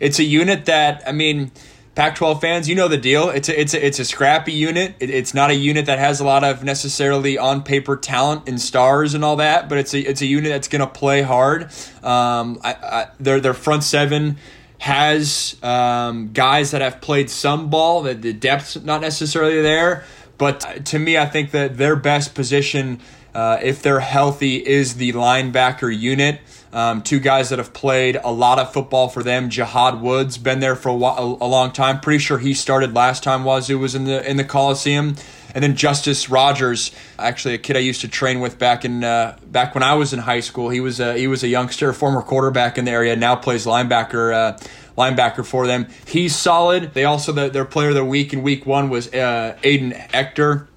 It's 0.00 0.18
a 0.18 0.24
unit 0.24 0.66
that, 0.66 1.02
I 1.06 1.12
mean, 1.12 1.52
Pac-12 1.94 2.40
fans, 2.40 2.68
you 2.68 2.74
know 2.74 2.88
the 2.88 2.96
deal. 2.96 3.28
It's 3.28 3.48
a, 3.48 3.60
it's 3.60 3.72
a, 3.72 3.86
it's 3.86 3.98
a 4.00 4.04
scrappy 4.04 4.52
unit. 4.52 4.96
It, 4.98 5.10
it's 5.10 5.32
not 5.32 5.50
a 5.50 5.54
unit 5.54 5.86
that 5.86 6.00
has 6.00 6.18
a 6.18 6.24
lot 6.24 6.42
of 6.42 6.64
necessarily 6.64 7.38
on 7.38 7.62
paper 7.62 7.96
talent 7.96 8.48
and 8.48 8.60
stars 8.60 9.14
and 9.14 9.24
all 9.24 9.36
that, 9.36 9.68
but 9.68 9.78
it's 9.78 9.94
a 9.94 10.00
it's 10.00 10.20
a 10.20 10.26
unit 10.26 10.50
that's 10.50 10.66
going 10.66 10.80
to 10.80 10.88
play 10.88 11.22
hard. 11.22 11.64
Um, 12.02 12.58
I, 12.64 12.74
I, 12.82 13.06
their 13.20 13.38
their 13.38 13.54
front 13.54 13.84
seven 13.84 14.38
has 14.78 15.56
um, 15.62 16.32
guys 16.32 16.72
that 16.72 16.80
have 16.80 17.00
played 17.00 17.30
some 17.30 17.70
ball. 17.70 18.02
That 18.02 18.22
the 18.22 18.32
depth's 18.32 18.74
not 18.82 19.00
necessarily 19.00 19.62
there, 19.62 20.02
but 20.36 20.86
to 20.86 20.98
me, 20.98 21.16
I 21.16 21.26
think 21.26 21.52
that 21.52 21.76
their 21.76 21.94
best 21.94 22.34
position, 22.34 23.00
uh, 23.36 23.58
if 23.62 23.82
they're 23.82 24.00
healthy, 24.00 24.56
is 24.56 24.96
the 24.96 25.12
linebacker 25.12 25.96
unit. 25.96 26.40
Um, 26.74 27.02
two 27.02 27.20
guys 27.20 27.50
that 27.50 27.60
have 27.60 27.72
played 27.72 28.16
a 28.16 28.32
lot 28.32 28.58
of 28.58 28.72
football 28.72 29.08
for 29.08 29.22
them. 29.22 29.48
Jahad 29.48 30.00
Woods 30.00 30.38
been 30.38 30.58
there 30.58 30.74
for 30.74 30.88
a, 30.88 30.94
while, 30.94 31.38
a, 31.40 31.46
long 31.46 31.70
time. 31.70 32.00
Pretty 32.00 32.18
sure 32.18 32.36
he 32.36 32.52
started 32.52 32.94
last 32.94 33.22
time 33.22 33.44
Wazoo 33.44 33.78
was 33.78 33.94
in 33.94 34.06
the 34.06 34.28
in 34.28 34.38
the 34.38 34.44
Coliseum. 34.44 35.14
And 35.54 35.62
then 35.62 35.76
Justus 35.76 36.28
Rogers, 36.28 36.90
actually 37.16 37.54
a 37.54 37.58
kid 37.58 37.76
I 37.76 37.78
used 37.78 38.00
to 38.00 38.08
train 38.08 38.40
with 38.40 38.58
back 38.58 38.84
in 38.84 39.04
uh, 39.04 39.38
back 39.46 39.76
when 39.76 39.84
I 39.84 39.94
was 39.94 40.12
in 40.12 40.18
high 40.18 40.40
school. 40.40 40.68
He 40.68 40.80
was 40.80 40.98
a, 40.98 41.16
he 41.16 41.28
was 41.28 41.44
a 41.44 41.48
youngster, 41.48 41.92
former 41.92 42.22
quarterback 42.22 42.76
in 42.76 42.86
the 42.86 42.90
area. 42.90 43.14
Now 43.14 43.36
plays 43.36 43.66
linebacker. 43.66 44.34
Uh, 44.34 44.58
linebacker 44.98 45.44
for 45.44 45.66
them. 45.66 45.88
He's 46.06 46.34
solid. 46.34 46.94
They 46.94 47.04
also 47.04 47.32
the, 47.32 47.48
their 47.48 47.64
player 47.64 47.90
of 47.90 47.94
the 47.94 48.04
week 48.04 48.32
in 48.32 48.42
week 48.42 48.66
one 48.66 48.90
was 48.90 49.08
uh, 49.08 49.56
Ayden 49.62 49.92
Hector. 49.92 50.68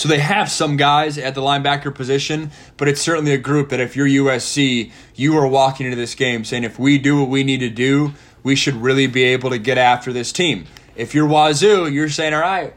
So 0.00 0.08
they 0.08 0.18
have 0.18 0.50
some 0.50 0.78
guys 0.78 1.18
at 1.18 1.34
the 1.34 1.42
linebacker 1.42 1.94
position, 1.94 2.52
but 2.78 2.88
it's 2.88 3.02
certainly 3.02 3.34
a 3.34 3.38
group 3.38 3.68
that 3.68 3.80
if 3.80 3.96
you're 3.96 4.06
USC, 4.06 4.90
you 5.14 5.36
are 5.36 5.46
walking 5.46 5.84
into 5.84 5.96
this 5.96 6.14
game 6.14 6.42
saying 6.42 6.64
if 6.64 6.78
we 6.78 6.96
do 6.96 7.20
what 7.20 7.28
we 7.28 7.44
need 7.44 7.58
to 7.58 7.68
do, 7.68 8.14
we 8.42 8.56
should 8.56 8.76
really 8.76 9.06
be 9.06 9.24
able 9.24 9.50
to 9.50 9.58
get 9.58 9.76
after 9.76 10.10
this 10.10 10.32
team. 10.32 10.64
if 10.96 11.14
you're 11.14 11.28
Wazoo, 11.28 11.92
you're 11.92 12.08
saying, 12.08 12.32
all 12.32 12.40
right, 12.40 12.72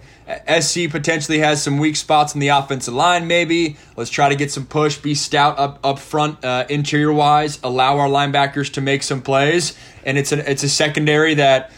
SC 0.60 0.90
potentially 0.90 1.40
has 1.40 1.64
some 1.64 1.78
weak 1.78 1.96
spots 1.96 2.34
in 2.34 2.42
the 2.42 2.50
offensive 2.50 2.94
line. 2.94 3.26
Maybe 3.26 3.78
let's 3.96 4.10
try 4.10 4.28
to 4.28 4.36
get 4.36 4.52
some 4.52 4.66
push, 4.66 4.98
be 4.98 5.16
stout 5.16 5.58
up 5.58 5.80
up 5.82 6.00
front, 6.00 6.44
uh, 6.44 6.66
interior 6.68 7.14
wise, 7.14 7.58
allow 7.64 8.00
our 8.00 8.10
linebackers 8.10 8.74
to 8.74 8.82
make 8.82 9.02
some 9.02 9.22
plays, 9.22 9.78
and 10.04 10.18
it's 10.18 10.34
a 10.34 10.52
it's 10.52 10.64
a 10.64 10.70
secondary 10.70 11.36
that 11.36 11.72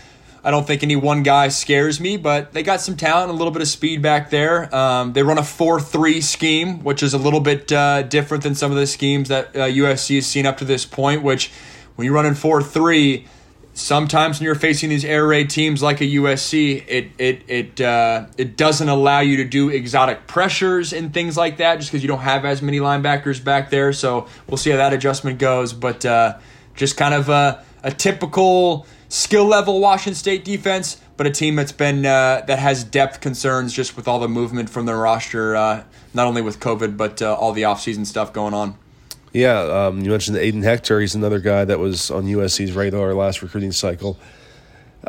I 0.45 0.51
don't 0.51 0.67
think 0.67 0.83
any 0.83 0.95
one 0.95 1.23
guy 1.23 1.47
scares 1.47 1.99
me, 1.99 2.17
but 2.17 2.53
they 2.53 2.61
got 2.61 2.79
some 2.79 2.95
talent, 2.95 3.31
a 3.31 3.33
little 3.33 3.51
bit 3.51 3.63
of 3.63 3.67
speed 3.67 4.03
back 4.03 4.29
there. 4.29 4.73
Um, 4.73 5.13
they 5.13 5.23
run 5.23 5.39
a 5.39 5.43
4 5.43 5.81
3 5.81 6.21
scheme, 6.21 6.83
which 6.83 7.01
is 7.01 7.15
a 7.15 7.17
little 7.17 7.39
bit 7.39 7.71
uh, 7.71 8.03
different 8.03 8.43
than 8.43 8.53
some 8.53 8.69
of 8.69 8.77
the 8.77 8.85
schemes 8.85 9.29
that 9.29 9.47
uh, 9.55 9.61
USC 9.61 10.15
has 10.15 10.27
seen 10.27 10.45
up 10.45 10.57
to 10.57 10.65
this 10.65 10.85
point, 10.85 11.23
which 11.23 11.51
when 11.95 12.05
you're 12.05 12.13
running 12.13 12.35
4 12.35 12.61
3, 12.61 13.25
sometimes 13.73 14.39
when 14.39 14.45
you're 14.45 14.53
facing 14.53 14.91
these 14.91 15.03
air 15.03 15.25
raid 15.25 15.49
teams 15.49 15.81
like 15.81 15.99
a 15.99 16.05
USC, 16.05 16.85
it 16.87 17.07
it 17.17 17.41
it 17.47 17.81
uh, 17.81 18.27
it 18.37 18.55
doesn't 18.55 18.87
allow 18.87 19.21
you 19.21 19.37
to 19.37 19.45
do 19.45 19.69
exotic 19.69 20.27
pressures 20.27 20.93
and 20.93 21.11
things 21.11 21.35
like 21.35 21.57
that, 21.57 21.77
just 21.77 21.91
because 21.91 22.03
you 22.03 22.07
don't 22.07 22.19
have 22.19 22.45
as 22.45 22.61
many 22.61 22.79
linebackers 22.79 23.43
back 23.43 23.71
there. 23.71 23.91
So 23.93 24.27
we'll 24.47 24.57
see 24.57 24.69
how 24.69 24.77
that 24.77 24.93
adjustment 24.93 25.39
goes. 25.39 25.73
But 25.73 26.05
uh, 26.05 26.37
just 26.75 26.97
kind 26.97 27.15
of 27.15 27.29
a, 27.29 27.65
a 27.81 27.89
typical 27.89 28.85
skill 29.09 29.45
level 29.45 29.79
Washington 29.79 30.15
State 30.15 30.45
defense, 30.45 31.01
but 31.17 31.27
a 31.27 31.31
team 31.31 31.55
that's 31.55 31.71
been 31.71 32.05
uh, 32.05 32.43
that 32.47 32.59
has 32.59 32.83
depth 32.83 33.21
concerns 33.21 33.73
just 33.73 33.95
with 33.95 34.07
all 34.07 34.19
the 34.19 34.27
movement 34.27 34.69
from 34.69 34.85
the 34.85 34.95
roster, 34.95 35.55
uh, 35.55 35.83
not 36.13 36.27
only 36.27 36.41
with 36.41 36.59
COVID 36.59 36.97
but 36.97 37.21
uh, 37.21 37.33
all 37.33 37.53
the 37.53 37.63
offseason 37.63 38.05
stuff 38.05 38.33
going 38.33 38.53
on. 38.53 38.77
Yeah, 39.33 39.59
um, 39.59 40.01
you 40.01 40.11
mentioned 40.11 40.37
Ayden 40.37 40.63
Hector. 40.63 41.01
He's 41.01 41.13
another 41.15 41.39
guy 41.39 41.65
that 41.65 41.77
was 41.77 42.09
on 42.09 42.23
USC's 42.25 42.71
radar 42.71 43.13
last 43.13 43.41
recruiting 43.41 43.71
cycle. 43.71 44.17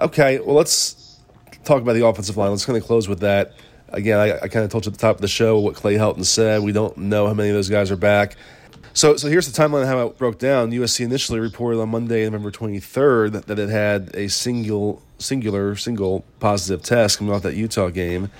Okay, 0.00 0.40
well 0.40 0.56
let's 0.56 1.20
talk 1.64 1.82
about 1.82 1.94
the 1.94 2.06
offensive 2.06 2.36
line. 2.36 2.50
Let's 2.50 2.64
kind 2.64 2.76
of 2.76 2.84
close 2.84 3.08
with 3.08 3.20
that. 3.20 3.54
Again, 3.88 4.18
I, 4.18 4.38
I 4.40 4.48
kind 4.48 4.64
of 4.64 4.70
told 4.70 4.84
you 4.84 4.90
at 4.90 4.98
the 4.98 5.00
top 5.00 5.16
of 5.16 5.20
the 5.20 5.28
show 5.28 5.60
what 5.60 5.74
Clay 5.76 5.94
Helton 5.94 6.24
said. 6.24 6.62
We 6.62 6.72
don't 6.72 6.96
know 6.96 7.26
how 7.26 7.34
many 7.34 7.50
of 7.50 7.54
those 7.54 7.68
guys 7.68 7.90
are 7.90 7.96
back. 7.96 8.36
So, 8.96 9.14
so 9.18 9.28
here's 9.28 9.46
the 9.46 9.62
timeline 9.62 9.82
of 9.82 9.88
how 9.88 10.06
it 10.06 10.16
broke 10.16 10.38
down. 10.38 10.70
USC 10.70 11.04
initially 11.04 11.38
reported 11.38 11.78
on 11.78 11.90
Monday, 11.90 12.24
November 12.24 12.50
23rd, 12.50 13.44
that 13.44 13.58
it 13.58 13.68
had 13.68 14.10
a 14.14 14.30
single, 14.30 15.02
singular, 15.18 15.76
single 15.76 16.24
positive 16.40 16.82
test 16.82 17.18
coming 17.18 17.34
off 17.34 17.42
that 17.42 17.56
Utah 17.56 17.90
game. 17.90 18.30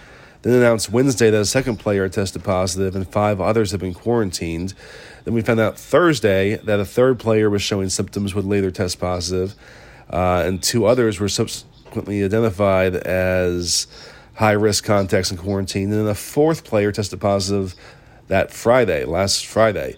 Then 0.40 0.54
announced 0.54 0.88
Wednesday 0.88 1.28
that 1.28 1.42
a 1.42 1.44
second 1.44 1.76
player 1.76 2.08
tested 2.08 2.42
positive 2.42 2.96
and 2.96 3.06
five 3.06 3.38
others 3.38 3.72
have 3.72 3.82
been 3.82 3.92
quarantined. 3.92 4.72
Then 5.24 5.34
we 5.34 5.42
found 5.42 5.60
out 5.60 5.78
Thursday 5.78 6.56
that 6.56 6.80
a 6.80 6.86
third 6.86 7.18
player 7.18 7.50
was 7.50 7.60
showing 7.60 7.90
symptoms 7.90 8.34
would 8.34 8.46
later 8.46 8.70
test 8.70 8.98
positive, 8.98 9.54
uh, 10.08 10.42
and 10.46 10.62
two 10.62 10.86
others 10.86 11.20
were 11.20 11.28
subsequently 11.28 12.24
identified 12.24 12.94
as 12.94 13.88
high 14.36 14.52
risk 14.52 14.84
contacts 14.84 15.30
in 15.30 15.36
quarantine. 15.36 15.92
And 15.92 16.00
then 16.00 16.06
a 16.06 16.14
fourth 16.14 16.64
player 16.64 16.92
tested 16.92 17.20
positive 17.20 17.74
that 18.28 18.50
Friday, 18.50 19.04
last 19.04 19.46
Friday. 19.46 19.96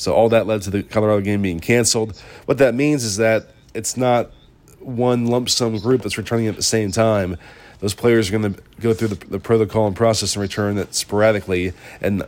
So 0.00 0.14
all 0.14 0.28
that 0.30 0.46
led 0.46 0.62
to 0.62 0.70
the 0.70 0.82
Colorado 0.82 1.20
game 1.20 1.42
being 1.42 1.60
canceled. 1.60 2.18
What 2.46 2.58
that 2.58 2.74
means 2.74 3.04
is 3.04 3.18
that 3.18 3.48
it's 3.74 3.96
not 3.96 4.30
one 4.78 5.26
lump 5.26 5.50
sum 5.50 5.78
group 5.78 6.02
that's 6.02 6.16
returning 6.16 6.46
at 6.46 6.56
the 6.56 6.62
same 6.62 6.90
time. 6.90 7.36
Those 7.80 7.94
players 7.94 8.28
are 8.28 8.38
going 8.38 8.54
to 8.54 8.62
go 8.80 8.94
through 8.94 9.08
the, 9.08 9.26
the 9.26 9.38
protocol 9.38 9.86
and 9.86 9.94
process 9.94 10.36
and 10.36 10.42
return 10.42 10.76
that 10.76 10.94
sporadically. 10.94 11.72
And 12.00 12.24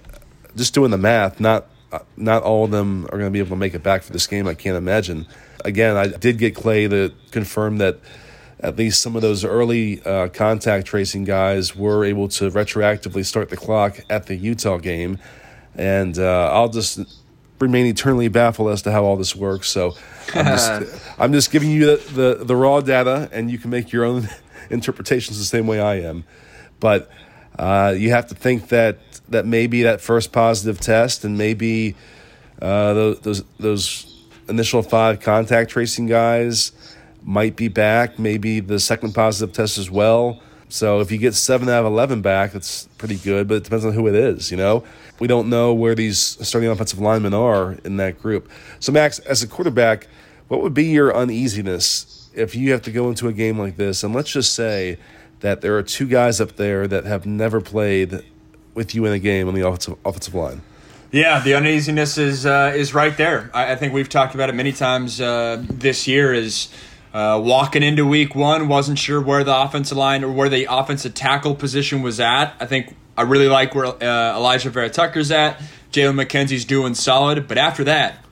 just 0.56 0.74
doing 0.74 0.90
the 0.90 0.98
math, 0.98 1.40
not 1.40 1.66
not 2.16 2.42
all 2.42 2.64
of 2.64 2.70
them 2.70 3.04
are 3.06 3.18
going 3.18 3.24
to 3.24 3.30
be 3.30 3.38
able 3.38 3.50
to 3.50 3.56
make 3.56 3.74
it 3.74 3.82
back 3.82 4.02
for 4.02 4.12
this 4.12 4.26
game. 4.26 4.46
I 4.46 4.54
can't 4.54 4.76
imagine. 4.76 5.26
Again, 5.64 5.96
I 5.96 6.08
did 6.08 6.38
get 6.38 6.54
Clay 6.54 6.88
to 6.88 7.12
confirm 7.30 7.78
that 7.78 7.98
at 8.61 8.76
least 8.76 9.02
some 9.02 9.16
of 9.16 9.22
those 9.22 9.44
early 9.44 10.02
uh, 10.02 10.28
contact 10.28 10.87
tracing 10.87 11.24
guys 11.24 11.76
were 11.76 12.04
able 12.04 12.28
to 12.28 12.50
retroactively 12.50 13.26
start 13.26 13.50
the 13.50 13.56
clock 13.56 14.00
at 14.08 14.26
the 14.26 14.37
Utah 14.37 14.78
game. 14.78 15.18
And 15.74 16.18
uh, 16.18 16.50
I'll 16.52 16.68
just 16.68 17.00
remain 17.58 17.86
eternally 17.86 18.28
baffled 18.28 18.70
as 18.70 18.82
to 18.82 18.92
how 18.92 19.04
all 19.04 19.16
this 19.16 19.36
works. 19.36 19.68
So 19.68 19.94
I'm 20.34 20.46
just, 20.46 21.10
I'm 21.18 21.32
just 21.32 21.50
giving 21.50 21.70
you 21.70 21.96
the, 21.96 22.12
the, 22.12 22.44
the, 22.44 22.56
raw 22.56 22.80
data, 22.80 23.28
and 23.32 23.50
you 23.50 23.58
can 23.58 23.70
make 23.70 23.92
your 23.92 24.04
own 24.04 24.28
interpretations 24.70 25.38
the 25.38 25.44
same 25.44 25.66
way 25.66 25.80
I 25.80 26.00
am. 26.00 26.24
But 26.80 27.10
uh, 27.58 27.94
you 27.96 28.10
have 28.10 28.26
to 28.28 28.34
think 28.34 28.68
that 28.68 28.98
that 29.28 29.46
maybe 29.46 29.82
that 29.82 30.00
first 30.00 30.32
positive 30.32 30.80
test 30.80 31.24
and 31.24 31.38
maybe 31.38 31.94
uh, 32.60 32.92
those, 32.92 33.20
those 33.20 33.44
those 33.58 34.24
initial 34.48 34.82
five 34.82 35.20
contact 35.20 35.70
tracing 35.70 36.06
guys 36.06 36.72
might 37.22 37.56
be 37.56 37.68
back. 37.68 38.18
Maybe 38.18 38.60
the 38.60 38.80
second 38.80 39.14
positive 39.14 39.54
test 39.54 39.78
as 39.78 39.90
well. 39.90 40.40
So 40.68 41.00
if 41.00 41.12
you 41.12 41.18
get 41.18 41.34
seven 41.34 41.68
out 41.68 41.80
of 41.80 41.86
eleven 41.86 42.22
back, 42.22 42.52
that's 42.52 42.86
pretty 42.98 43.16
good. 43.16 43.48
But 43.48 43.56
it 43.56 43.64
depends 43.64 43.84
on 43.84 43.92
who 43.92 44.08
it 44.08 44.14
is. 44.14 44.50
You 44.50 44.56
know, 44.56 44.84
we 45.22 45.28
don't 45.28 45.48
know 45.48 45.72
where 45.72 45.94
these 45.94 46.18
starting 46.44 46.68
offensive 46.68 46.98
linemen 46.98 47.32
are 47.32 47.74
in 47.85 47.96
that 47.96 48.20
group. 48.20 48.50
So 48.80 48.90
Max, 48.90 49.20
as 49.20 49.40
a 49.40 49.46
quarterback, 49.46 50.08
what 50.48 50.62
would 50.62 50.74
be 50.74 50.87
your 50.87 51.16
uneasiness 51.16 52.28
if 52.35 52.56
you 52.56 52.72
have 52.72 52.82
to 52.82 52.90
go 52.90 53.08
into 53.08 53.28
a 53.28 53.32
game 53.32 53.56
like 53.56 53.76
this? 53.76 54.02
And 54.02 54.12
let's 54.12 54.32
just 54.32 54.52
say 54.52 54.98
that 55.38 55.61
there 55.61 55.78
are 55.78 55.82
two 55.85 56.08
guys 56.08 56.40
up 56.40 56.56
there 56.56 56.88
that 56.88 57.04
have 57.04 57.24
never 57.24 57.61
played 57.61 58.24
with 58.74 58.96
you 58.96 59.06
in 59.06 59.12
a 59.12 59.20
game 59.20 59.46
on 59.46 59.54
the 59.54 59.64
offensive 59.64 59.96
offensive 60.04 60.35
line. 60.35 60.61
Yeah, 61.12 61.38
the 61.38 61.54
uneasiness 61.54 62.18
is 62.18 62.44
uh, 62.44 62.72
is 62.74 62.92
right 62.92 63.16
there. 63.16 63.48
I, 63.54 63.74
I, 63.74 63.76
think 63.76 63.92
we've 63.92 64.08
talked 64.08 64.35
about 64.35 64.48
it 64.48 64.56
many 64.56 64.72
times 64.72 65.20
uh, 65.20 65.62
this 65.70 66.08
year. 66.08 66.35
Is 66.35 66.68
uh, 67.14 67.40
walking 67.40 67.85
into 67.85 68.04
week 68.04 68.35
one, 68.35 68.66
wasn't 68.66 68.98
sure 68.98 69.20
where 69.20 69.44
the 69.44 69.56
offensive 69.56 69.96
line 69.96 70.24
or 70.24 70.32
where 70.32 70.48
the 70.48 70.66
offensive 70.68 71.14
tackle 71.14 71.54
position 71.54 72.02
was 72.02 72.18
at. 72.18 72.56
I 72.58 72.66
think 72.66 72.96
I 73.16 73.22
really 73.22 73.48
like 73.48 73.75
where 73.75 73.87
uh, 73.87 73.98
Alijah 74.01 74.70
Vera 74.70 74.90
Tucker's 74.90 75.31
at. 75.31 75.61
Jalen 75.92 76.25
McKenzie's 76.25 76.64
doing 76.64 76.94
solid, 76.94 77.46
but 77.46 77.59
after 77.59 77.85
that, 77.85 78.25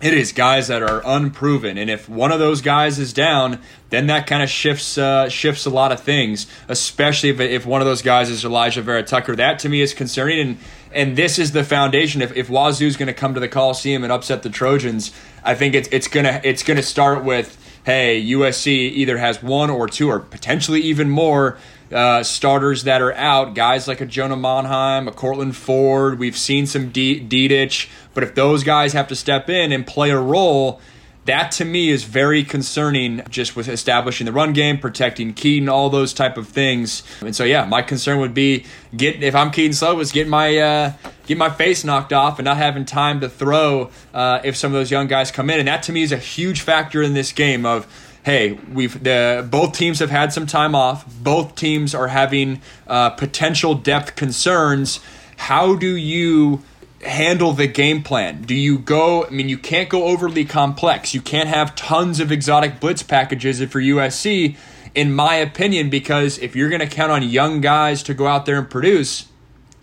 it 0.00 0.14
is 0.14 0.32
guys 0.32 0.68
that 0.68 0.82
are 0.82 1.00
unproven, 1.04 1.78
and 1.78 1.88
if 1.88 2.08
one 2.08 2.32
of 2.32 2.40
those 2.40 2.60
guys 2.60 2.98
is 2.98 3.12
down, 3.12 3.60
then 3.90 4.08
that 4.08 4.26
kind 4.26 4.42
of 4.42 4.50
shifts 4.50 4.98
uh, 4.98 5.28
shifts 5.28 5.64
a 5.64 5.70
lot 5.70 5.92
of 5.92 6.00
things. 6.00 6.48
Especially 6.68 7.28
if, 7.28 7.38
if 7.38 7.64
one 7.66 7.80
of 7.80 7.86
those 7.86 8.02
guys 8.02 8.28
is 8.28 8.42
Alijah 8.42 8.82
Vera 8.82 9.04
Tucker, 9.04 9.36
that 9.36 9.60
to 9.60 9.68
me 9.68 9.80
is 9.80 9.94
concerning. 9.94 10.40
And 10.40 10.58
and 10.92 11.16
this 11.16 11.38
is 11.38 11.52
the 11.52 11.62
foundation. 11.62 12.20
If 12.20 12.36
if 12.36 12.48
Wazoo's 12.48 12.96
going 12.96 13.06
to 13.06 13.12
come 13.12 13.34
to 13.34 13.40
the 13.40 13.48
Coliseum 13.48 14.02
and 14.02 14.12
upset 14.12 14.42
the 14.42 14.50
Trojans, 14.50 15.12
I 15.44 15.54
think 15.54 15.74
it's 15.74 15.88
it's 15.92 16.08
gonna 16.08 16.40
it's 16.42 16.64
gonna 16.64 16.82
start 16.82 17.22
with 17.22 17.56
hey, 17.84 18.24
USC 18.24 18.68
either 18.68 19.18
has 19.18 19.42
one 19.42 19.70
or 19.70 19.88
two 19.88 20.08
or 20.08 20.20
potentially 20.20 20.80
even 20.80 21.10
more 21.10 21.58
uh, 21.92 22.22
starters 22.22 22.84
that 22.84 23.02
are 23.02 23.12
out, 23.14 23.54
guys 23.54 23.86
like 23.86 24.00
a 24.00 24.06
Jonah 24.06 24.36
Monheim, 24.36 25.08
a 25.08 25.12
Courtland 25.12 25.56
Ford. 25.56 26.18
We've 26.18 26.36
seen 26.36 26.66
some 26.66 26.90
D- 26.90 27.20
Dedich, 27.20 27.88
but 28.14 28.22
if 28.22 28.34
those 28.34 28.64
guys 28.64 28.92
have 28.92 29.08
to 29.08 29.16
step 29.16 29.48
in 29.48 29.72
and 29.72 29.86
play 29.86 30.10
a 30.10 30.18
role, 30.18 30.80
that 31.24 31.52
to 31.52 31.64
me 31.64 31.90
is 31.90 32.04
very 32.04 32.42
concerning 32.42 33.22
just 33.28 33.54
with 33.54 33.68
establishing 33.68 34.24
the 34.24 34.32
run 34.32 34.52
game 34.52 34.78
protecting 34.78 35.34
Kedon 35.34 35.68
all 35.68 35.88
those 35.88 36.12
type 36.12 36.36
of 36.36 36.48
things 36.48 37.02
and 37.20 37.34
so 37.34 37.44
yeah 37.44 37.64
my 37.64 37.82
concern 37.82 38.18
would 38.18 38.34
be 38.34 38.64
get 38.96 39.22
if 39.22 39.34
i'm 39.34 39.50
Kedon 39.50 39.70
Slovis 39.72 40.12
get 40.12 40.26
my 40.26 40.56
uh, 40.58 40.92
get 41.26 41.38
my 41.38 41.50
face 41.50 41.84
knocked 41.84 42.12
off 42.12 42.38
and 42.38 42.44
not 42.44 42.56
having 42.56 42.84
time 42.84 43.20
to 43.20 43.28
throw 43.28 43.90
uh, 44.12 44.40
if 44.42 44.56
some 44.56 44.72
of 44.72 44.74
those 44.74 44.90
young 44.90 45.06
guys 45.06 45.30
come 45.30 45.48
in 45.48 45.60
and 45.60 45.68
that 45.68 45.84
to 45.84 45.92
me 45.92 46.02
is 46.02 46.12
a 46.12 46.18
huge 46.18 46.62
factor 46.62 47.02
in 47.02 47.14
this 47.14 47.30
game 47.32 47.64
of 47.64 47.86
hey, 48.22 48.52
we've 48.52 49.02
the 49.02 49.46
both 49.50 49.76
teams 49.76 49.98
have 49.98 50.10
had 50.10 50.32
some 50.32 50.46
time 50.46 50.74
off. 50.74 51.04
Both 51.22 51.54
teams 51.54 51.94
are 51.94 52.08
having 52.08 52.60
uh, 52.86 53.10
potential 53.10 53.74
depth 53.74 54.16
concerns. 54.16 55.00
How 55.36 55.74
do 55.74 55.96
you 55.96 56.62
handle 57.04 57.52
the 57.52 57.66
game 57.66 58.02
plan? 58.02 58.42
Do 58.42 58.54
you 58.54 58.78
go? 58.78 59.26
I 59.26 59.30
mean, 59.30 59.48
you 59.48 59.58
can't 59.58 59.88
go 59.88 60.04
overly 60.04 60.44
complex. 60.44 61.14
You 61.14 61.20
can't 61.20 61.48
have 61.48 61.74
tons 61.74 62.20
of 62.20 62.30
exotic 62.30 62.80
blitz 62.80 63.02
packages 63.02 63.60
if 63.60 63.74
you're 63.74 63.96
USC, 63.96 64.56
in 64.94 65.12
my 65.12 65.34
opinion, 65.34 65.90
because 65.90 66.38
if 66.38 66.54
you're 66.54 66.68
going 66.68 66.80
to 66.80 66.86
count 66.86 67.10
on 67.10 67.22
young 67.22 67.60
guys 67.60 68.02
to 68.04 68.14
go 68.14 68.26
out 68.26 68.46
there 68.46 68.58
and 68.58 68.70
produce 68.70 69.26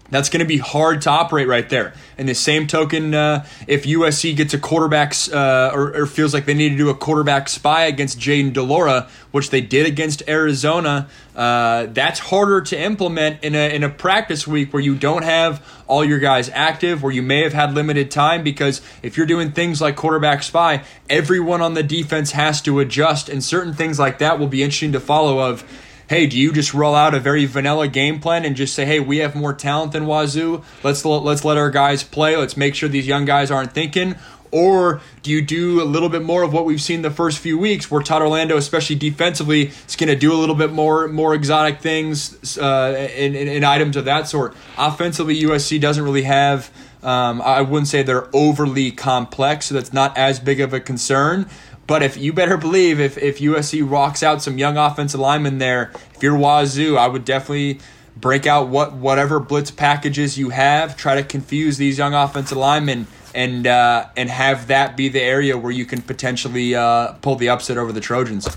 that's 0.10 0.30
going 0.30 0.40
to 0.40 0.46
be 0.46 0.58
hard 0.58 1.02
to 1.04 1.10
operate 1.10 1.48
right 1.48 1.68
there. 1.70 1.94
In 2.18 2.26
the 2.26 2.36
same 2.36 2.68
token, 2.68 3.14
uh, 3.14 3.46
if 3.68 3.86
USC 3.86 4.36
gets 4.36 4.54
a 4.54 4.60
quarterback 4.60 5.14
uh, 5.32 5.72
or, 5.74 5.96
or, 5.96 6.06
feels 6.06 6.34
like 6.34 6.46
they 6.46 6.54
need 6.54 6.70
to 6.70 6.78
do 6.78 6.90
a 6.90 6.96
quarterback 6.96 7.48
spy 7.48 7.86
against 7.86 8.20
Jayden 8.20 8.54
de 8.54 8.62
Laura, 8.62 9.08
which 9.32 9.50
they 9.50 9.62
did 9.62 9.86
against 9.86 10.24
Arizona, 10.28 11.08
uh, 11.36 11.86
that's 11.88 12.20
harder 12.20 12.62
to 12.62 12.80
implement 12.80 13.44
in 13.44 13.56
a, 13.56 13.74
in 13.74 13.84
a 13.84 13.90
practice 13.90 14.48
week 14.48 14.74
where 14.74 14.82
you 14.82 14.96
don't 14.96 15.24
have 15.24 15.66
all 15.88 16.04
your 16.04 16.20
guys 16.20 16.50
active, 16.50 17.02
where 17.02 17.14
you 17.14 17.22
may 17.22 17.44
have 17.44 17.54
had 17.54 17.74
limited 17.74 18.12
time. 18.12 18.44
Because 18.44 18.82
if 19.02 19.16
you're 19.16 19.26
doing 19.26 19.52
things 19.52 19.82
like 19.82 19.96
quarterback 19.96 20.44
spy, 20.44 20.84
everyone 21.10 21.62
on 21.62 21.76
the 21.76 21.84
defense 21.84 22.32
has 22.32 22.62
to 22.64 22.80
adjust, 22.80 23.30
and 23.30 23.44
certain 23.44 23.74
things 23.74 24.00
like 24.00 24.18
that 24.20 24.40
will 24.40 24.48
be 24.48 24.64
interesting 24.64 24.92
to 24.94 25.00
follow. 25.00 25.40
Of 25.40 25.64
hey, 26.10 26.26
do 26.26 26.38
you 26.38 26.52
just 26.52 26.74
roll 26.74 26.96
out 26.96 27.14
a 27.14 27.20
very 27.20 27.46
vanilla 27.46 27.88
game 27.88 28.20
plan 28.20 28.44
and 28.44 28.56
just 28.56 28.74
say, 28.74 28.84
hey, 28.84 29.00
we 29.00 29.20
have 29.20 29.36
more 29.36 29.54
talent 29.54 29.92
than 29.92 30.08
Wazoo. 30.08 30.64
Let's 30.84 31.06
let's 31.06 31.46
let 31.46 31.58
our 31.58 31.70
guys 31.70 32.04
play. 32.04 32.36
Let's 32.36 32.58
make 32.58 32.74
sure 32.76 32.90
these 32.90 33.08
young 33.08 33.26
guys 33.26 33.52
aren't 33.52 33.74
thinking. 33.74 34.16
Or 34.52 35.02
do 35.22 35.30
you 35.30 35.44
do 35.44 35.80
a 35.80 35.86
little 35.86 36.10
bit 36.10 36.24
more 36.24 36.42
of 36.42 36.52
what 36.52 36.66
we've 36.66 36.82
seen 36.82 37.04
the 37.04 37.12
first 37.12 37.38
few 37.38 37.60
weeks, 37.60 37.92
where 37.92 38.02
Todd 38.02 38.24
Orlando, 38.24 38.58
especially 38.58 38.96
defensively, 38.96 39.68
is 39.88 39.96
going 39.96 40.08
to 40.08 40.16
do 40.16 40.34
a 40.34 40.40
little 40.40 40.56
bit 40.56 40.72
more 40.72 41.08
more 41.08 41.36
exotic 41.36 41.80
things 41.80 42.58
uh, 42.58 43.10
in, 43.16 43.36
in 43.36 43.64
items 43.64 43.96
of 43.96 44.06
that 44.06 44.28
sort? 44.28 44.56
Offensively, 44.78 45.40
USC 45.44 45.80
doesn't 45.80 46.04
really 46.04 46.24
have. 46.24 46.72
Um, 47.02 47.42
I 47.42 47.62
wouldn't 47.62 47.88
say 47.88 48.04
they're 48.04 48.28
overly 48.36 48.92
complex, 48.92 49.68
so 49.68 49.76
that's 49.76 49.94
not 49.94 50.18
as 50.18 50.40
big 50.40 50.60
of 50.60 50.74
a 50.74 50.82
concern. 50.82 51.48
But 51.90 52.04
if 52.04 52.18
you 52.18 52.34
better 52.34 52.56
believe 52.56 53.00
if, 53.00 53.18
if 53.18 53.40
USC 53.40 53.82
rocks 53.90 54.22
out 54.22 54.44
some 54.44 54.60
young 54.60 54.78
offensive 54.78 55.20
linemen 55.20 55.58
there, 55.58 55.92
if 56.14 56.22
you're 56.22 56.38
Wazoo, 56.38 56.96
I 56.98 57.08
would 57.08 57.26
definitely 57.26 57.80
break 58.16 58.46
out 58.46 58.68
what 58.68 58.94
whatever 58.94 59.40
blitz 59.40 59.72
packages 59.72 60.38
you 60.38 60.52
have, 60.52 60.96
try 60.96 61.16
to 61.16 61.24
confuse 61.24 61.78
these 61.78 61.98
young 61.98 62.14
offensive 62.14 62.60
linemen 62.60 63.08
and 63.34 63.66
uh, 63.66 64.06
and 64.16 64.30
have 64.30 64.68
that 64.68 64.98
be 64.98 65.10
the 65.10 65.20
area 65.20 65.58
where 65.58 65.72
you 65.72 65.84
can 65.84 66.04
potentially 66.04 66.76
uh, 66.76 67.14
pull 67.24 67.38
the 67.38 67.50
upset 67.50 67.80
over 67.80 67.92
the 67.92 68.02
Trojans. 68.02 68.48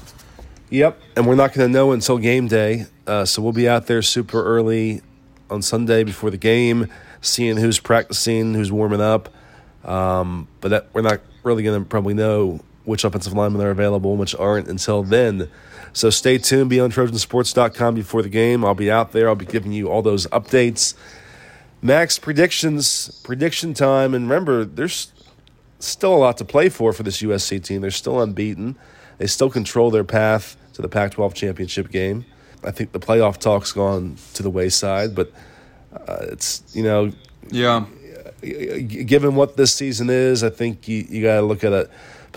Yep, 0.69 1.01
and 1.17 1.27
we're 1.27 1.35
not 1.35 1.55
going 1.55 1.67
to 1.67 1.73
know 1.73 1.93
until 1.93 2.19
game 2.19 2.49
day, 2.49 2.85
uh, 3.07 3.25
so 3.25 3.41
we'll 3.41 3.53
be 3.53 3.67
out 3.67 3.87
there 3.87 4.03
super 4.03 4.45
early 4.45 5.01
on 5.49 5.63
Sunday 5.63 6.05
before 6.05 6.31
the 6.31 6.37
game, 6.37 6.93
seeing 7.23 7.57
who's 7.57 7.79
practicing, 7.79 8.53
who's 8.53 8.71
warming 8.71 9.01
up. 9.01 9.31
Um, 9.85 10.49
but 10.61 10.69
that, 10.69 10.89
we're 10.93 11.01
not 11.01 11.23
really 11.45 11.63
going 11.63 11.83
to 11.83 11.89
probably 11.89 12.13
know 12.13 12.61
which 12.85 13.05
offensive 13.05 13.33
linemen 13.33 13.63
are 13.63 13.71
available 13.71 14.11
and 14.11 14.21
which 14.21 14.35
aren't 14.35 14.69
until 14.69 15.03
then. 15.03 15.49
So 15.93 16.11
stay 16.11 16.39
tuned. 16.39 16.71
Be 16.71 16.81
on 16.81 16.91
TrojanSports.com 16.91 17.95
before 17.95 18.23
the 18.23 18.29
game. 18.29 18.65
I'll 18.65 18.75
be 18.75 18.91
out 18.91 19.13
there. 19.13 19.29
I'll 19.29 19.35
be 19.35 19.47
giving 19.47 19.73
you 19.73 19.89
all 19.89 20.03
those 20.03 20.27
updates. 20.29 20.95
Max 21.83 22.19
predictions, 22.19 23.21
prediction 23.25 23.75
time, 23.75 24.15
and 24.15 24.29
remember, 24.29 24.65
there's 24.65 25.13
still 25.81 26.15
a 26.15 26.17
lot 26.17 26.39
to 26.39 26.45
play 26.45 26.69
for 26.69 26.93
for 26.93 27.03
this 27.03 27.21
USC 27.21 27.63
team. 27.63 27.81
They're 27.81 27.91
still 27.91 28.21
unbeaten. 28.21 28.77
They 29.19 29.27
still 29.27 29.51
control 29.51 29.91
their 29.91 30.05
path 30.05 30.57
to 30.75 30.83
the 30.83 30.89
Pac-12 30.89 31.35
championship 31.35 31.91
game. 31.91 32.25
I 32.65 32.71
think 32.71 32.93
the 32.93 33.01
playoff 33.01 33.39
talk's 33.39 33.73
gone 33.73 34.17
to 34.35 34.43
the 34.43 34.51
wayside, 34.51 35.15
but 35.15 35.33
uh, 35.93 36.27
it's 36.31 36.63
you 36.73 36.85
know, 36.85 37.13
yeah. 37.49 37.85
Given 38.41 39.37
what 39.37 39.57
this 39.57 39.73
season 39.73 40.11
is, 40.11 40.43
I 40.43 40.51
think 40.51 40.89
you, 40.89 41.05
you 41.09 41.23
got 41.23 41.37
to 41.37 41.43
look 41.43 41.63
at 41.63 41.73
a 41.73 41.89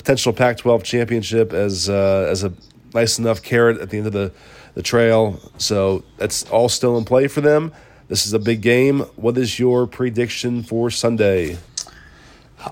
potential 0.05 0.33
Pac-12 0.33 0.83
championship 0.83 1.51
as 1.51 1.89
uh, 1.89 2.27
as 2.29 2.43
a 2.43 2.53
nice 2.93 3.17
enough 3.17 3.41
carrot 3.41 3.81
at 3.81 3.89
the 3.89 3.97
end 3.97 4.05
of 4.05 4.13
the, 4.13 4.31
the 4.75 4.83
trail. 4.83 5.39
So 5.57 6.03
that's 6.17 6.43
all 6.51 6.69
still 6.69 6.95
in 6.99 7.05
play 7.05 7.27
for 7.27 7.41
them. 7.41 7.73
This 8.07 8.27
is 8.27 8.33
a 8.33 8.37
big 8.37 8.61
game. 8.61 8.99
What 9.15 9.35
is 9.35 9.57
your 9.57 9.87
prediction 9.87 10.61
for 10.61 10.91
Sunday? 10.91 11.57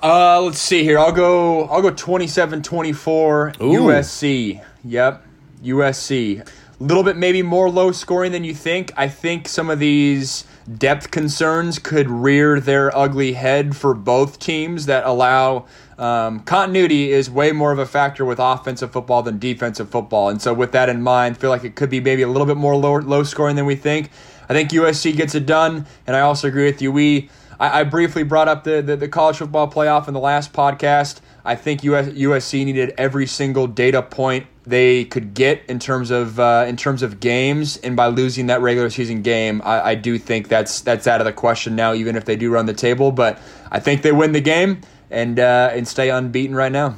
Uh, 0.03 0.41
let's 0.41 0.59
see 0.59 0.83
here. 0.83 0.99
I'll 0.99 1.11
go 1.11 1.63
I'll 1.65 1.81
go 1.81 1.91
27-24 1.91 3.57
USC. 3.57 4.63
Yep. 4.83 5.25
USC. 5.63 6.47
A 6.47 6.83
little 6.83 7.03
bit 7.03 7.17
maybe 7.17 7.41
more 7.41 7.67
low 7.67 7.91
scoring 7.91 8.31
than 8.31 8.43
you 8.43 8.53
think. 8.53 8.91
I 8.95 9.07
think 9.07 9.47
some 9.47 9.71
of 9.71 9.79
these 9.79 10.45
depth 10.77 11.09
concerns 11.09 11.79
could 11.79 12.09
rear 12.09 12.59
their 12.59 12.95
ugly 12.95 13.33
head 13.33 13.75
for 13.75 13.95
both 13.95 14.37
teams 14.37 14.85
that 14.85 15.03
allow 15.05 15.65
um, 15.97 16.39
continuity 16.41 17.11
is 17.11 17.29
way 17.29 17.51
more 17.51 17.71
of 17.71 17.79
a 17.79 17.85
factor 17.85 18.25
with 18.25 18.39
offensive 18.39 18.91
football 18.91 19.21
than 19.21 19.39
defensive 19.39 19.89
football. 19.89 20.29
And 20.29 20.41
so, 20.41 20.53
with 20.53 20.71
that 20.71 20.89
in 20.89 21.01
mind, 21.01 21.37
feel 21.37 21.49
like 21.49 21.63
it 21.63 21.75
could 21.75 21.89
be 21.89 21.99
maybe 21.99 22.21
a 22.21 22.27
little 22.27 22.47
bit 22.47 22.57
more 22.57 22.75
low, 22.75 22.97
low 22.97 23.23
scoring 23.23 23.55
than 23.55 23.65
we 23.65 23.75
think. 23.75 24.09
I 24.49 24.53
think 24.53 24.71
USC 24.71 25.15
gets 25.15 25.35
it 25.35 25.45
done, 25.45 25.85
and 26.05 26.15
I 26.15 26.21
also 26.21 26.47
agree 26.47 26.65
with 26.65 26.81
you. 26.81 26.91
We 26.91 27.29
I, 27.59 27.81
I 27.81 27.83
briefly 27.83 28.23
brought 28.23 28.47
up 28.47 28.63
the, 28.63 28.81
the, 28.81 28.95
the 28.95 29.07
college 29.07 29.37
football 29.37 29.69
playoff 29.71 30.07
in 30.07 30.13
the 30.13 30.19
last 30.19 30.53
podcast. 30.53 31.21
I 31.45 31.55
think 31.55 31.83
US, 31.83 32.07
USC 32.07 32.65
needed 32.65 32.93
every 32.97 33.27
single 33.27 33.67
data 33.67 34.01
point 34.01 34.47
they 34.65 35.05
could 35.05 35.33
get 35.33 35.61
in 35.67 35.77
terms 35.77 36.09
of 36.09 36.39
uh, 36.39 36.65
in 36.67 36.77
terms 36.77 37.03
of 37.03 37.19
games, 37.19 37.77
and 37.77 37.95
by 37.95 38.07
losing 38.07 38.47
that 38.47 38.61
regular 38.61 38.89
season 38.89 39.21
game, 39.21 39.61
I, 39.63 39.89
I 39.89 39.95
do 39.95 40.17
think 40.17 40.47
that's 40.47 40.81
that's 40.81 41.05
out 41.05 41.19
of 41.19 41.25
the 41.25 41.33
question 41.33 41.75
now. 41.75 41.93
Even 41.93 42.15
if 42.15 42.25
they 42.25 42.37
do 42.37 42.49
run 42.49 42.65
the 42.65 42.73
table, 42.73 43.11
but 43.11 43.39
I 43.71 43.79
think 43.79 44.03
they 44.03 44.13
win 44.13 44.31
the 44.31 44.41
game 44.41 44.81
and 45.13 45.39
uh, 45.39 45.69
and 45.71 45.87
stay 45.87 46.09
unbeaten 46.09 46.55
right 46.55 46.71
now. 46.71 46.97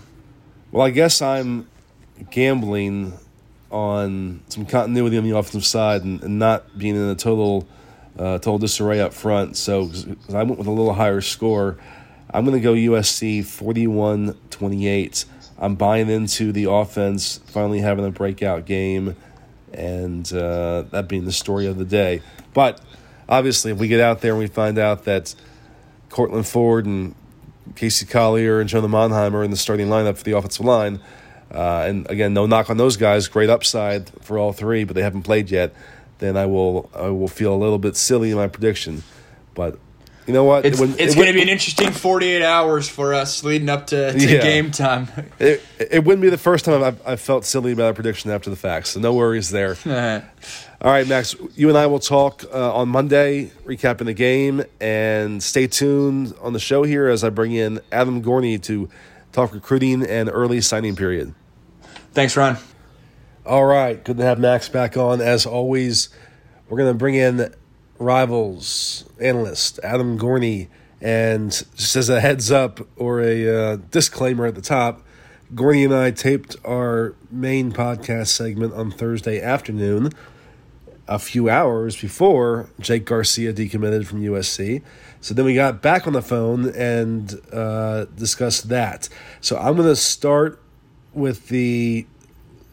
Well, 0.72 0.88
I 0.88 0.90
guess 0.90 1.22
I'm 1.22 1.68
gambling 2.32 3.14
on 3.70 4.42
some 4.48 4.66
continuity 4.66 5.18
on 5.18 5.26
the 5.26 5.38
offensive 5.38 5.66
side 5.66 6.04
and, 6.04 6.24
and 6.24 6.40
not 6.40 6.78
being 6.78 6.96
in 6.96 7.10
a 7.10 7.16
total 7.16 7.68
uh, 8.18 8.40
total 8.40 8.58
disarray 8.58 9.02
up 9.02 9.14
front. 9.14 9.58
So 9.58 9.92
I 10.34 10.44
went 10.44 10.58
with 10.58 10.68
a 10.68 10.72
little 10.72 10.94
higher 10.94 11.22
score. 11.22 11.78
I'm 12.34 12.46
going 12.46 12.58
to 12.58 12.64
go 12.64 12.74
USC 12.74 13.46
41 13.46 14.38
28. 14.50 15.26
I'm 15.58 15.76
buying 15.76 16.10
into 16.10 16.52
the 16.52 16.70
offense 16.70 17.40
finally 17.46 17.80
having 17.80 18.06
a 18.06 18.12
breakout 18.12 18.66
game 18.66 19.16
and 19.74 20.32
uh, 20.34 20.84
that 20.92 21.08
being 21.10 21.26
the 21.26 21.32
story 21.32 21.68
of 21.68 21.78
the 21.78 21.86
day. 21.86 22.22
But 22.54 22.80
obviously, 23.28 23.72
if 23.72 23.78
we 23.78 23.90
get 23.90 24.00
out 24.00 24.22
there 24.22 24.32
and 24.32 24.40
we 24.40 24.48
find 24.48 24.78
out 24.78 25.04
that 25.04 25.36
Courtland 26.10 26.48
Ford 26.48 26.86
and 26.86 27.14
Casey 27.76 28.06
Collier 28.06 28.60
and 28.60 28.70
Jonah 28.70 28.88
Monheim 28.88 29.34
are 29.34 29.44
in 29.44 29.52
the 29.52 29.58
starting 29.58 29.88
lineup 29.88 30.18
for 30.18 30.24
the 30.24 30.34
offensive 30.34 30.66
line. 30.66 31.00
Uh, 31.52 31.86
and 31.88 32.10
again, 32.10 32.34
no 32.34 32.46
knock 32.46 32.70
on 32.70 32.78
those 32.78 32.98
guys. 32.98 33.28
Great 33.28 33.50
upside 33.50 34.10
for 34.24 34.38
all 34.38 34.54
three, 34.54 34.84
but 34.84 34.96
they 34.96 35.02
haven't 35.02 35.24
played 35.24 35.50
yet. 35.50 35.74
Then 36.20 36.38
I 36.38 36.46
will 36.46 36.90
I 36.94 37.10
will 37.10 37.28
feel 37.28 37.54
a 37.54 37.58
little 37.58 37.78
bit 37.78 37.96
silly 37.96 38.32
in 38.32 38.38
my 38.38 38.48
prediction. 38.48 39.04
But 39.54 39.80
you 40.28 40.34
know 40.34 40.44
what? 40.44 40.66
It's, 40.66 40.80
it, 40.80 41.00
it's 41.00 41.14
it, 41.14 41.16
going 41.16 41.28
to 41.28 41.34
be 41.34 41.42
an 41.42 41.50
interesting 41.50 41.92
48 41.92 42.42
hours 42.42 42.90
for 42.90 43.14
us 43.14 43.44
leading 43.44 43.70
up 43.70 43.88
to, 43.88 44.12
to 44.12 44.20
yeah. 44.20 44.42
game 44.42 44.72
time. 44.72 45.08
it, 45.40 45.64
it 45.80 46.04
wouldn't 46.04 46.22
be 46.22 46.30
the 46.30 46.38
first 46.38 46.66
time 46.66 46.84
I've, 46.84 47.08
I've 47.08 47.22
felt 47.22 47.46
silly 47.46 47.72
about 47.72 47.92
a 47.92 47.94
prediction 47.94 48.32
after 48.32 48.50
the 48.50 48.56
fact, 48.56 48.88
so 48.88 49.00
no 49.00 49.14
worries 49.14 49.52
there. 49.52 49.78
All 50.86 50.92
right, 50.92 51.08
Max, 51.08 51.36
you 51.56 51.70
and 51.70 51.76
I 51.80 51.88
will 51.88 51.98
talk 51.98 52.44
uh, 52.54 52.76
on 52.76 52.90
Monday, 52.90 53.52
recapping 53.66 54.06
the 54.06 54.14
game, 54.14 54.64
and 54.80 55.42
stay 55.42 55.66
tuned 55.66 56.36
on 56.40 56.54
the 56.54 56.60
show 56.60 56.84
here 56.84 57.08
as 57.08 57.24
I 57.24 57.30
bring 57.32 57.54
in 57.54 57.80
Adam 57.92 58.22
Gorney 58.22 58.62
to 58.62 58.88
talk 59.32 59.52
recruiting 59.56 60.06
and 60.06 60.30
early 60.30 60.62
signing 60.62 60.96
period. 60.96 61.34
Thanks, 62.14 62.38
Ron. 62.38 62.58
All 63.48 63.66
right, 63.66 64.04
good 64.04 64.18
to 64.18 64.24
have 64.24 64.38
Max 64.38 64.70
back 64.70 64.96
on. 64.96 65.22
As 65.22 65.48
always, 65.48 66.10
we're 66.70 66.78
going 66.78 66.94
to 66.94 67.00
bring 67.00 67.16
in 67.16 67.52
rivals 67.98 69.06
analyst 69.20 69.80
Adam 69.82 70.20
Gorney, 70.20 70.68
and 71.02 71.50
just 71.76 71.96
as 71.96 72.10
a 72.10 72.22
heads 72.22 72.52
up 72.52 72.80
or 72.96 73.22
a 73.22 73.48
uh, 73.48 73.76
disclaimer 73.90 74.46
at 74.46 74.54
the 74.54 74.62
top, 74.62 75.02
Gorney 75.56 75.84
and 75.84 75.96
I 75.96 76.12
taped 76.12 76.58
our 76.64 77.16
main 77.32 77.72
podcast 77.72 78.28
segment 78.28 78.76
on 78.76 78.92
Thursday 78.92 79.42
afternoon 79.42 80.12
a 81.08 81.20
few 81.20 81.50
hours 81.50 82.00
before 82.00 82.70
Jake 82.80 83.06
Garcia 83.06 83.54
decommitted 83.54 84.06
from 84.06 84.22
USC. 84.22 84.82
So 85.22 85.34
then 85.34 85.46
we 85.46 85.56
got 85.56 85.82
back 85.82 86.08
on 86.08 86.14
the 86.14 86.22
phone 86.22 86.70
and 86.70 87.40
uh, 87.52 88.06
discussed 88.16 88.70
that. 88.70 89.10
So 89.42 89.58
I'm 89.58 89.76
going 89.76 89.88
to 89.88 89.96
start 89.96 90.62
with 91.14 91.48
the 91.48 92.06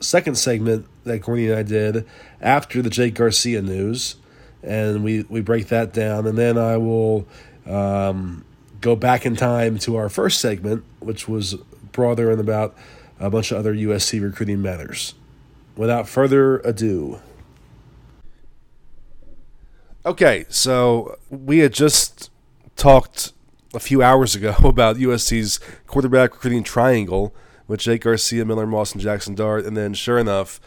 second 0.00 0.36
segment 0.36 0.86
that 1.04 1.22
Gorney 1.22 1.48
and 1.48 1.58
I 1.58 1.62
did 1.62 2.06
after 2.40 2.82
the 2.82 2.90
Jake 2.90 3.14
Garcia 3.14 3.62
news, 3.62 4.16
and 4.62 5.04
we, 5.04 5.22
we 5.22 5.40
break 5.40 5.68
that 5.68 5.92
down. 5.92 6.26
And 6.26 6.36
then 6.36 6.58
I 6.58 6.76
will 6.76 7.26
um, 7.66 8.44
go 8.80 8.96
back 8.96 9.26
in 9.26 9.36
time 9.36 9.78
to 9.80 9.96
our 9.96 10.08
first 10.08 10.40
segment, 10.40 10.84
which 11.00 11.28
was 11.28 11.54
broader 11.92 12.30
and 12.30 12.40
about 12.40 12.74
a 13.20 13.30
bunch 13.30 13.52
of 13.52 13.58
other 13.58 13.74
USC 13.74 14.22
recruiting 14.22 14.62
matters. 14.62 15.14
Without 15.76 16.08
further 16.08 16.58
ado, 16.58 17.20
Okay, 20.04 20.46
so 20.48 21.16
we 21.30 21.58
had 21.58 21.72
just 21.72 22.32
talked 22.74 23.32
a 23.72 23.78
few 23.78 24.02
hours 24.02 24.34
ago 24.34 24.56
about 24.64 24.96
USC's 24.96 25.60
quarterback 25.86 26.32
recruiting 26.32 26.64
triangle 26.64 27.32
with 27.68 27.78
Jake 27.78 28.02
Garcia, 28.02 28.44
Miller 28.44 28.66
Moss, 28.66 28.92
and 28.92 29.00
Jackson 29.00 29.36
Dart. 29.36 29.64
And 29.64 29.76
then, 29.76 29.94
sure 29.94 30.18
enough, 30.18 30.60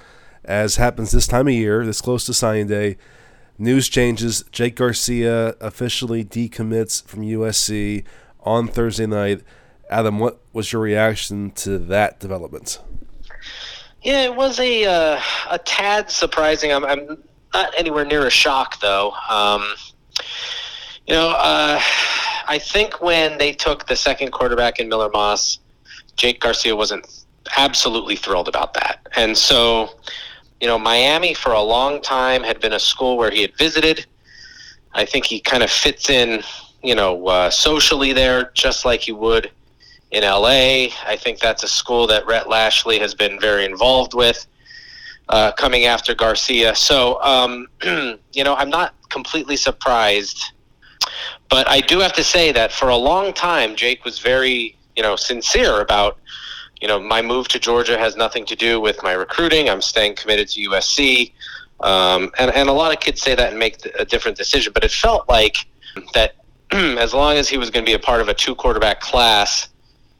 as 0.45 0.77
happens 0.77 1.11
this 1.11 1.27
time 1.27 1.49
of 1.49 1.53
year, 1.53 1.85
this 1.85 1.99
close 1.99 2.25
to 2.27 2.33
signing 2.33 2.67
day, 2.67 2.95
news 3.57 3.89
changes. 3.89 4.45
Jake 4.53 4.77
Garcia 4.77 5.49
officially 5.59 6.23
decommits 6.23 7.05
from 7.05 7.19
USC 7.21 8.05
on 8.39 8.69
Thursday 8.69 9.05
night. 9.05 9.41
Adam, 9.89 10.17
what 10.17 10.39
was 10.53 10.71
your 10.71 10.81
reaction 10.81 11.51
to 11.51 11.77
that 11.77 12.21
development? 12.21 12.79
Yeah, 14.01 14.23
it 14.23 14.35
was 14.35 14.61
a 14.61 14.85
uh, 14.85 15.21
a 15.49 15.57
tad 15.59 16.09
surprising. 16.09 16.71
I'm, 16.71 16.85
I'm 16.85 17.23
not 17.55 17.73
anywhere 17.77 18.03
near 18.03 18.27
a 18.27 18.29
shock, 18.29 18.79
though. 18.81 19.13
Um, 19.29 19.63
you 21.07 21.13
know, 21.13 21.29
uh, 21.29 21.79
I 22.47 22.59
think 22.59 23.01
when 23.01 23.37
they 23.37 23.53
took 23.53 23.87
the 23.87 23.95
second 23.95 24.31
quarterback 24.31 24.79
in 24.79 24.89
Miller 24.89 25.09
Moss, 25.09 25.59
Jake 26.17 26.41
Garcia 26.41 26.75
wasn't 26.75 27.23
absolutely 27.57 28.17
thrilled 28.17 28.49
about 28.49 28.73
that. 28.73 29.07
And 29.15 29.37
so, 29.37 29.97
you 30.59 30.67
know, 30.67 30.77
Miami 30.77 31.33
for 31.33 31.53
a 31.53 31.61
long 31.61 32.01
time 32.01 32.43
had 32.43 32.59
been 32.59 32.73
a 32.73 32.79
school 32.79 33.17
where 33.17 33.31
he 33.31 33.41
had 33.41 33.55
visited. 33.57 34.05
I 34.93 35.05
think 35.05 35.25
he 35.25 35.39
kind 35.39 35.63
of 35.63 35.69
fits 35.69 36.09
in, 36.09 36.41
you 36.83 36.95
know, 36.95 37.25
uh, 37.27 37.49
socially 37.49 38.11
there, 38.11 38.51
just 38.53 38.83
like 38.83 39.01
he 39.01 39.13
would 39.13 39.49
in 40.11 40.23
LA. 40.23 40.87
I 41.05 41.17
think 41.17 41.39
that's 41.39 41.63
a 41.63 41.67
school 41.67 42.05
that 42.07 42.25
Rhett 42.25 42.49
Lashlee 42.49 42.99
has 42.99 43.13
been 43.13 43.39
very 43.39 43.63
involved 43.63 44.13
with. 44.13 44.45
Uh, 45.27 45.51
coming 45.53 45.85
after 45.85 46.13
Garcia. 46.13 46.75
So, 46.75 47.19
um, 47.23 47.67
you 47.83 48.43
know, 48.43 48.53
I'm 48.53 48.69
not 48.69 48.93
completely 49.09 49.57
surprised. 49.57 50.53
But 51.49 51.67
I 51.67 51.81
do 51.81 51.99
have 51.99 52.13
to 52.13 52.23
say 52.23 52.51
that 52.51 52.71
for 52.71 52.89
a 52.89 52.95
long 52.95 53.33
time, 53.33 53.75
Jake 53.75 54.05
was 54.05 54.19
very, 54.19 54.77
you 54.95 55.01
know, 55.01 55.15
sincere 55.15 55.81
about, 55.81 56.19
you 56.79 56.87
know, 56.87 56.99
my 56.99 57.23
move 57.23 57.47
to 57.49 57.59
Georgia 57.59 57.97
has 57.97 58.15
nothing 58.15 58.45
to 58.45 58.55
do 58.55 58.79
with 58.79 59.01
my 59.01 59.13
recruiting. 59.13 59.67
I'm 59.67 59.81
staying 59.81 60.15
committed 60.15 60.47
to 60.49 60.69
USC. 60.69 61.31
Um, 61.79 62.31
and, 62.37 62.51
and 62.51 62.69
a 62.69 62.73
lot 62.73 62.93
of 62.93 62.99
kids 62.99 63.21
say 63.21 63.33
that 63.33 63.49
and 63.49 63.59
make 63.59 63.83
a 63.97 64.05
different 64.05 64.37
decision. 64.37 64.73
But 64.73 64.83
it 64.83 64.91
felt 64.91 65.27
like 65.27 65.57
that 66.13 66.35
as 66.71 67.13
long 67.13 67.37
as 67.37 67.49
he 67.49 67.57
was 67.57 67.69
going 67.69 67.85
to 67.85 67.89
be 67.89 67.95
a 67.95 67.99
part 67.99 68.21
of 68.21 68.27
a 68.27 68.33
two 68.33 68.55
quarterback 68.55 68.99
class, 68.99 69.69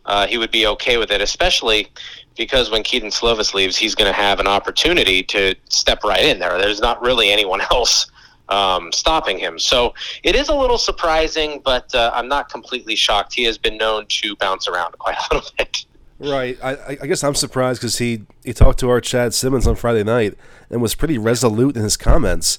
uh, 0.06 0.28
he 0.28 0.38
would 0.38 0.52
be 0.52 0.68
okay 0.68 0.98
with 0.98 1.12
it, 1.12 1.22
especially 1.22 1.92
because 2.36 2.70
when 2.70 2.84
Kedon 2.84 3.10
Slovis 3.10 3.54
leaves, 3.54 3.78
he's 3.78 3.96
going 3.96 4.12
to 4.12 4.16
have 4.16 4.40
an 4.40 4.48
opportunity 4.48 5.24
to 5.24 5.56
step 5.70 6.04
right 6.04 6.24
in 6.26 6.40
there. 6.40 6.58
There's 6.58 6.80
not 6.80 7.02
really 7.02 7.30
anyone 7.30 7.62
else 7.72 8.08
um, 8.50 8.92
stopping 8.92 9.38
him. 9.40 9.58
So 9.58 9.94
it 10.24 10.36
is 10.36 10.50
a 10.50 10.56
little 10.56 10.78
surprising, 10.78 11.62
but 11.64 11.94
uh, 11.96 12.12
I'm 12.14 12.28
not 12.28 12.50
completely 12.50 12.96
shocked. 12.96 13.34
He 13.34 13.44
has 13.46 13.58
been 13.58 13.78
known 13.78 14.06
to 14.08 14.36
bounce 14.36 14.68
around 14.68 14.98
quite 15.00 15.18
a 15.18 15.36
little 15.36 15.50
bit. 15.58 15.86
Right. 16.18 16.58
I, 16.64 16.98
I 17.02 17.08
guess 17.08 17.24
I'm 17.24 17.36
surprised 17.36 17.82
because 17.82 17.98
he, 17.98 18.24
he 18.44 18.54
talked 18.54 18.80
to 18.80 18.90
our 18.90 19.02
Chad 19.02 19.34
Simmons 19.34 19.68
on 19.68 19.76
Friday 19.76 20.04
night 20.04 20.36
and 20.70 20.82
was 20.82 20.96
pretty 20.96 21.18
resolute 21.18 21.76
in 21.76 21.84
his 21.84 21.98
comments. 21.98 22.58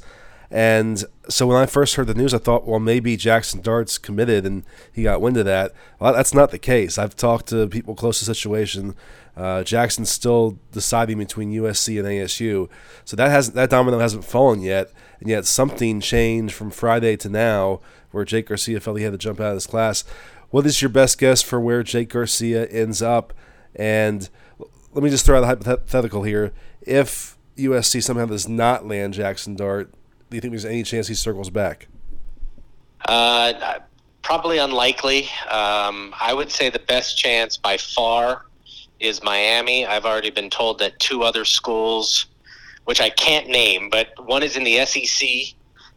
And 0.51 1.03
so 1.29 1.47
when 1.47 1.57
I 1.57 1.67
first 1.67 1.97
heard 1.97 2.07
the 2.07 2.15
news, 2.15 2.33
I 2.33 2.39
thought, 2.39 2.67
well, 2.67 2.79
maybe 2.79 3.17
Jackson 3.17 3.61
Dart's 3.63 3.99
committed 3.99 4.47
and 4.47 4.65
he 4.93 5.03
got 5.03 5.21
wind 5.21 5.37
of 5.37 5.45
that. 5.47 5.73
Well, 5.99 6.13
that's 6.13 6.35
not 6.35 6.51
the 6.51 6.59
case. 6.59 6.99
I've 6.99 7.17
talked 7.17 7.49
to 7.49 7.67
people 7.67 7.95
close 7.95 8.21
to 8.21 8.27
the 8.27 8.35
situation. 8.35 8.95
Uh, 9.37 9.63
Jackson's 9.63 10.09
still 10.09 10.59
deciding 10.73 11.19
between 11.19 11.53
USC 11.53 11.99
and 11.99 12.09
ASU, 12.09 12.71
so 13.05 13.17
that 13.17 13.31
hasn't 13.31 13.55
that 13.55 13.69
domino 13.69 13.99
hasn't 13.99 14.25
fallen 14.25 14.63
yet. 14.63 14.91
And 15.21 15.29
yet 15.29 15.45
something 15.45 16.01
changed 16.01 16.55
from 16.55 16.71
Friday 16.71 17.17
to 17.19 17.29
now, 17.29 17.81
where 18.13 18.25
Jake 18.25 18.47
Garcia 18.47 18.81
felt 18.81 18.97
he 18.97 19.05
had 19.05 19.13
to 19.13 19.19
jump 19.19 19.41
out 19.41 19.49
of 19.49 19.57
this 19.57 19.67
class. 19.67 20.05
What 20.51 20.65
is 20.65 20.81
your 20.81 20.89
best 20.89 21.19
guess 21.19 21.43
for 21.43 21.61
where 21.61 21.83
Jake 21.83 22.09
Garcia 22.09 22.67
ends 22.67 23.03
up? 23.03 23.35
And 23.75 24.29
let 24.95 25.05
me 25.05 25.11
just 25.11 25.27
throw 25.27 25.37
out 25.37 25.45
a 25.45 25.47
hypothetical 25.47 26.23
here: 26.23 26.53
if 26.81 27.37
USC 27.59 28.03
somehow 28.03 28.25
does 28.25 28.49
not 28.49 28.87
land 28.87 29.13
Jackson 29.13 29.55
Dart, 29.55 29.93
do 30.31 30.37
you 30.37 30.41
think 30.41 30.53
there's 30.53 30.65
any 30.65 30.83
chance 30.83 31.09
he 31.09 31.15
circles 31.15 31.51
back? 31.51 31.89
Uh, 33.05 33.81
probably 34.23 34.57
unlikely. 34.57 35.25
Um, 35.51 36.15
I 36.19 36.33
would 36.35 36.51
say 36.51 36.71
the 36.71 36.79
best 36.79 37.19
chance 37.19 37.59
by 37.59 37.77
far 37.77 38.47
is 39.01 39.23
Miami. 39.23 39.87
I've 39.87 40.05
already 40.05 40.31
been 40.31 40.51
told 40.51 40.79
that 40.79 40.99
two 40.99 41.23
other 41.23 41.45
schools, 41.45 42.27
which 42.85 43.01
I 43.01 43.11
can't 43.11 43.49
name, 43.49 43.91
but 43.91 44.09
one 44.27 44.43
is 44.43 44.57
in 44.57 44.65
the 44.65 44.85
SEC 44.85 45.29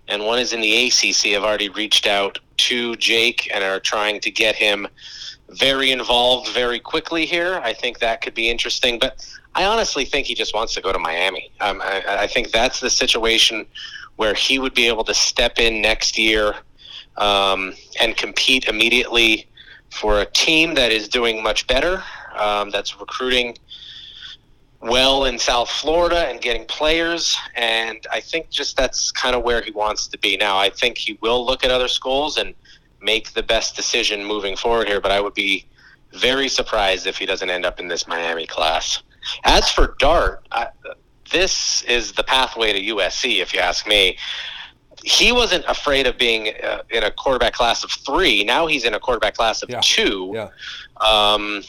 and 0.08 0.26
one 0.26 0.40
is 0.40 0.54
in 0.54 0.62
the 0.62 0.88
ACC, 0.88 1.34
have 1.34 1.44
already 1.44 1.70
reached 1.70 2.08
out 2.08 2.40
to 2.58 2.96
Jake 2.96 3.50
and 3.54 3.64
are 3.64 3.80
trying 3.80 4.20
to 4.22 4.32
get 4.32 4.56
him 4.56 4.88
very 5.50 5.92
involved 5.92 6.50
very 6.50 6.80
quickly 6.80 7.26
here. 7.26 7.60
I 7.64 7.74
think 7.74 8.00
that 8.00 8.22
could 8.22 8.34
be 8.34 8.50
interesting, 8.50 9.00
but 9.00 9.26
I 9.56 9.66
honestly 9.66 10.06
think 10.06 10.28
he 10.28 10.36
just 10.36 10.54
wants 10.54 10.74
to 10.76 10.82
go 10.82 10.92
to 10.92 11.00
Miami. 11.00 11.52
Um, 11.62 11.82
I, 11.82 12.04
I 12.24 12.28
think 12.28 12.52
that's 12.52 12.80
the 12.80 12.90
situation 12.90 13.66
where 14.18 14.34
he 14.34 14.60
would 14.60 14.74
be 14.74 14.88
able 14.88 15.04
to 15.06 15.14
step 15.14 15.60
in 15.60 15.82
next 15.82 16.18
year 16.18 16.56
um, 17.18 17.74
and 18.00 18.18
compete 18.18 18.66
immediately 18.66 19.48
for 19.92 20.22
a 20.22 20.26
team 20.26 20.76
that 20.76 20.92
is 20.92 21.08
doing 21.08 21.42
much 21.42 21.68
better, 21.68 22.04
um, 22.40 22.70
that's 22.70 23.00
recruiting 23.00 23.58
well 24.82 25.26
in 25.26 25.38
South 25.38 25.70
Florida 25.70 26.28
and 26.30 26.40
getting 26.40 26.66
players. 26.66 27.38
And 27.56 28.06
I 28.12 28.22
think 28.22 28.50
just 28.50 28.78
that's 28.78 29.12
kind 29.12 29.36
of 29.36 29.44
where 29.44 29.62
he 29.62 29.72
wants 29.72 30.08
to 30.08 30.18
be 30.18 30.38
now. 30.38 30.58
I 30.58 30.70
think 30.70 30.98
he 30.98 31.18
will 31.22 31.46
look 31.46 31.64
at 31.64 31.72
other 31.72 31.88
schools 31.88 32.38
and 32.38 32.54
make 33.02 33.34
the 33.34 33.44
best 33.44 33.76
decision 33.76 34.24
moving 34.24 34.56
forward 34.56 34.88
here, 34.88 35.02
but 35.02 35.12
I 35.12 35.22
would 35.22 35.34
be 35.34 35.66
very 36.14 36.48
surprised 36.48 37.08
if 37.08 37.18
he 37.18 37.26
doesn't 37.26 37.50
end 37.50 37.66
up 37.66 37.80
in 37.80 37.88
this 37.88 38.08
Miami 38.08 38.48
class. 38.48 39.04
As 39.44 39.70
for 39.70 39.96
Dart, 40.00 40.46
I, 40.52 40.68
this 41.32 41.84
is 41.84 42.14
the 42.14 42.24
pathway 42.24 42.74
to 42.74 42.96
USC, 42.96 43.42
if 43.42 43.54
you 43.54 43.60
ask 43.60 43.88
me. 43.88 44.18
He 45.04 45.32
wasn't 45.32 45.64
afraid 45.68 46.08
of 46.08 46.18
being 46.18 46.54
uh, 46.62 46.82
in 46.90 47.04
a 47.04 47.12
quarterback 47.12 47.54
class 47.54 47.84
of 47.84 47.92
three. 47.92 48.44
Now 48.44 48.68
he's 48.68 48.84
in 48.84 48.94
a 48.94 49.00
quarterback 49.00 49.36
class 49.36 49.64
of 49.64 49.70
yeah. 49.70 49.80
two. 49.82 50.32
Yeah. 50.34 50.50
Um, 51.00 51.64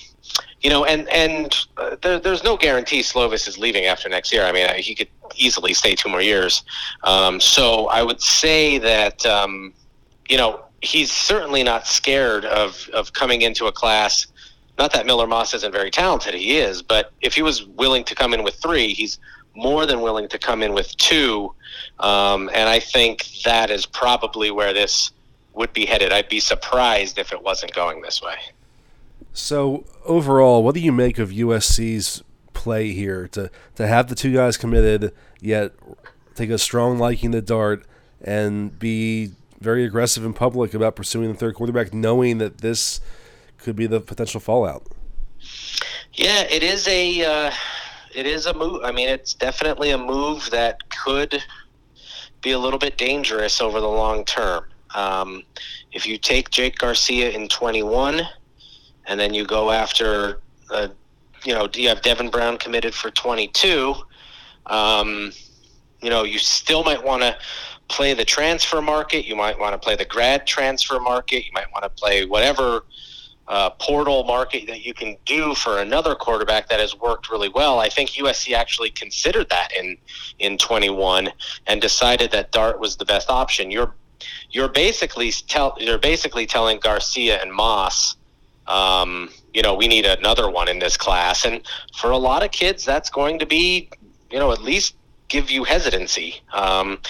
you 0.61 0.68
know, 0.68 0.85
and 0.85 1.09
and 1.09 1.57
uh, 1.76 1.97
there, 2.03 2.18
there's 2.18 2.45
no 2.45 2.57
guarantee 2.57 3.01
Slovis 3.01 3.49
is 3.49 3.59
leaving 3.59 3.85
after 3.85 4.09
next 4.09 4.33
year. 4.33 4.45
I 4.45 4.53
mean, 4.53 4.68
he 4.76 4.95
could 4.95 5.09
easily 5.37 5.72
stay 5.74 5.95
two 5.95 6.09
more 6.09 6.20
years. 6.20 6.62
Um, 7.05 7.41
so 7.41 7.87
I 7.89 8.03
would 8.03 8.20
say 8.20 8.78
that 8.78 9.24
um, 9.24 9.72
you 10.28 10.37
know 10.37 10.62
he's 10.83 11.11
certainly 11.11 11.62
not 11.62 11.87
scared 11.87 12.45
of 12.45 12.89
of 12.93 13.12
coming 13.12 13.43
into 13.43 13.66
a 13.66 13.72
class. 13.72 14.26
Not 14.78 14.93
that 14.93 15.05
Miller 15.05 15.26
Moss 15.26 15.53
isn't 15.55 15.72
very 15.72 15.91
talented, 15.91 16.35
he 16.35 16.57
is, 16.57 16.81
but 16.81 17.12
if 17.20 17.35
he 17.35 17.43
was 17.43 17.66
willing 17.66 18.03
to 18.05 18.14
come 18.14 18.33
in 18.33 18.43
with 18.43 18.55
three, 18.55 18.95
he's 18.95 19.18
more 19.55 19.85
than 19.85 20.01
willing 20.01 20.28
to 20.28 20.39
come 20.39 20.62
in 20.62 20.72
with 20.72 20.97
two. 20.97 21.55
Um, 21.99 22.49
and 22.55 22.68
I 22.68 22.81
think 22.81 23.26
that 23.45 23.68
is 23.70 23.85
probably 23.85 24.51
where 24.51 24.72
this 24.72 25.11
would 25.53 25.72
be 25.74 25.85
headed. 25.85 26.12
I'd 26.12 26.28
be 26.28 26.41
surprised 26.41 27.18
if 27.18 27.33
it 27.33 27.43
wasn't 27.43 27.74
going 27.74 28.01
this 28.01 28.22
way. 28.22 28.37
So 29.33 29.85
overall, 30.05 30.62
what 30.62 30.74
do 30.74 30.81
you 30.81 30.93
make 30.93 31.18
of 31.18 31.31
USC's 31.31 32.22
play 32.53 32.93
here 32.93 33.26
to 33.28 33.51
to 33.76 33.87
have 33.87 34.09
the 34.09 34.14
two 34.14 34.35
guys 34.35 34.57
committed, 34.57 35.12
yet 35.41 35.72
take 36.35 36.51
a 36.51 36.59
strong 36.59 36.99
liking 36.99 37.33
to 37.33 37.41
Dart 37.41 37.85
and 38.20 38.78
be 38.78 39.31
very 39.61 39.85
aggressive 39.85 40.24
in 40.24 40.33
public 40.33 40.74
about 40.74 40.97
pursuing 40.97 41.33
the 41.33 41.39
third 41.39 41.55
quarterback, 41.55 41.95
knowing 41.95 42.39
that 42.39 42.59
this 42.59 43.01
could 43.59 43.76
be 43.76 43.87
the 43.87 44.01
potential 44.01 44.41
fallout? 44.41 44.87
Yeah, 46.12 46.43
it 46.43 46.62
is 46.62 46.87
a. 46.89 47.24
Uh 47.24 47.53
it 48.14 48.26
is 48.26 48.47
a 48.47 48.55
move. 48.55 48.83
I 48.85 48.93
mean, 48.93 49.09
it's 49.09 49.35
definitely 49.35 49.91
a 49.91 49.99
move 49.99 50.51
that 50.51 50.89
could 50.91 51.43
be 52.43 52.53
a 52.53 52.59
little 52.59 52.78
bit 52.78 52.97
dangerous 52.97 53.61
over 53.61 53.81
the 53.81 53.89
long 53.89 54.24
term. 54.24 54.64
Um, 54.95 55.45
if 55.93 56.07
you 56.07 56.18
take 56.18 56.51
Jake 56.51 56.78
Garcia 56.78 57.31
in 57.31 57.49
21, 57.49 58.22
and 59.11 59.18
then 59.18 59.34
you 59.34 59.44
go 59.44 59.72
after, 59.72 60.40
uh, 60.70 60.86
you 61.44 61.52
know, 61.52 61.66
do 61.66 61.82
you 61.82 61.88
have 61.88 62.00
Devin 62.00 62.30
Brown 62.30 62.56
committed 62.56 62.94
for 62.94 63.11
22. 63.11 63.94
Um, 64.66 65.32
you 66.00 66.08
know, 66.08 66.22
you 66.22 66.38
still 66.38 66.84
might 66.84 67.02
want 67.02 67.22
to 67.22 67.36
play 67.88 68.14
the 68.14 68.24
transfer 68.24 68.80
market. 68.80 69.26
You 69.26 69.34
might 69.34 69.58
want 69.58 69.72
to 69.74 69.78
play 69.78 69.96
the 69.96 70.04
grad 70.04 70.46
transfer 70.46 71.00
market. 71.00 71.44
You 71.44 71.50
might 71.52 71.70
want 71.72 71.82
to 71.82 71.90
play 71.90 72.24
whatever 72.24 72.84
uh, 73.48 73.70
portal 73.70 74.22
market 74.22 74.68
that 74.68 74.86
you 74.86 74.94
can 74.94 75.16
do 75.26 75.56
for 75.56 75.80
another 75.80 76.14
quarterback 76.14 76.68
that 76.68 76.78
has 76.78 76.94
worked 76.94 77.28
really 77.30 77.48
well. 77.48 77.80
I 77.80 77.88
think 77.88 78.11
USC 78.11 78.54
actually 78.54 78.90
considered 78.90 79.48
that 79.50 79.72
in 79.76 79.98
in 80.38 80.56
21 80.56 81.30
and 81.66 81.82
decided 81.82 82.30
that 82.30 82.52
Dart 82.52 82.78
was 82.78 82.96
the 82.96 83.04
best 83.04 83.28
option. 83.28 83.72
You're 83.72 83.92
you're 84.50 84.68
basically 84.68 85.32
tell 85.32 85.76
you're 85.80 85.98
basically 85.98 86.46
telling 86.46 86.78
Garcia 86.78 87.42
and 87.42 87.52
Moss, 87.52 88.14
um, 88.70 89.28
you 89.52 89.62
know, 89.62 89.74
we 89.74 89.88
need 89.88 90.06
another 90.06 90.48
one 90.48 90.68
in 90.68 90.78
this 90.78 90.96
class, 90.96 91.44
and 91.44 91.60
for 91.96 92.10
a 92.10 92.16
lot 92.16 92.44
of 92.44 92.52
kids, 92.52 92.84
that's 92.84 93.10
going 93.10 93.40
to 93.40 93.46
be, 93.46 93.90
you 94.30 94.38
know, 94.38 94.52
at 94.52 94.62
least 94.62 94.94
give 95.28 95.50
you 95.50 95.64
hesitancy. 95.64 96.40
Um, 96.52 97.00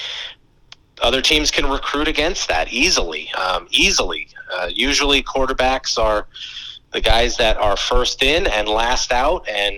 other 1.02 1.20
teams 1.20 1.50
can 1.50 1.68
recruit 1.68 2.08
against 2.08 2.48
that 2.48 2.72
easily, 2.72 3.30
um, 3.34 3.68
easily. 3.70 4.28
Uh, 4.54 4.70
usually, 4.72 5.22
quarterbacks 5.22 5.98
are 5.98 6.26
the 6.92 7.00
guys 7.00 7.36
that 7.36 7.58
are 7.58 7.76
first 7.76 8.22
in 8.22 8.46
and 8.46 8.66
last 8.66 9.12
out, 9.12 9.46
and 9.46 9.76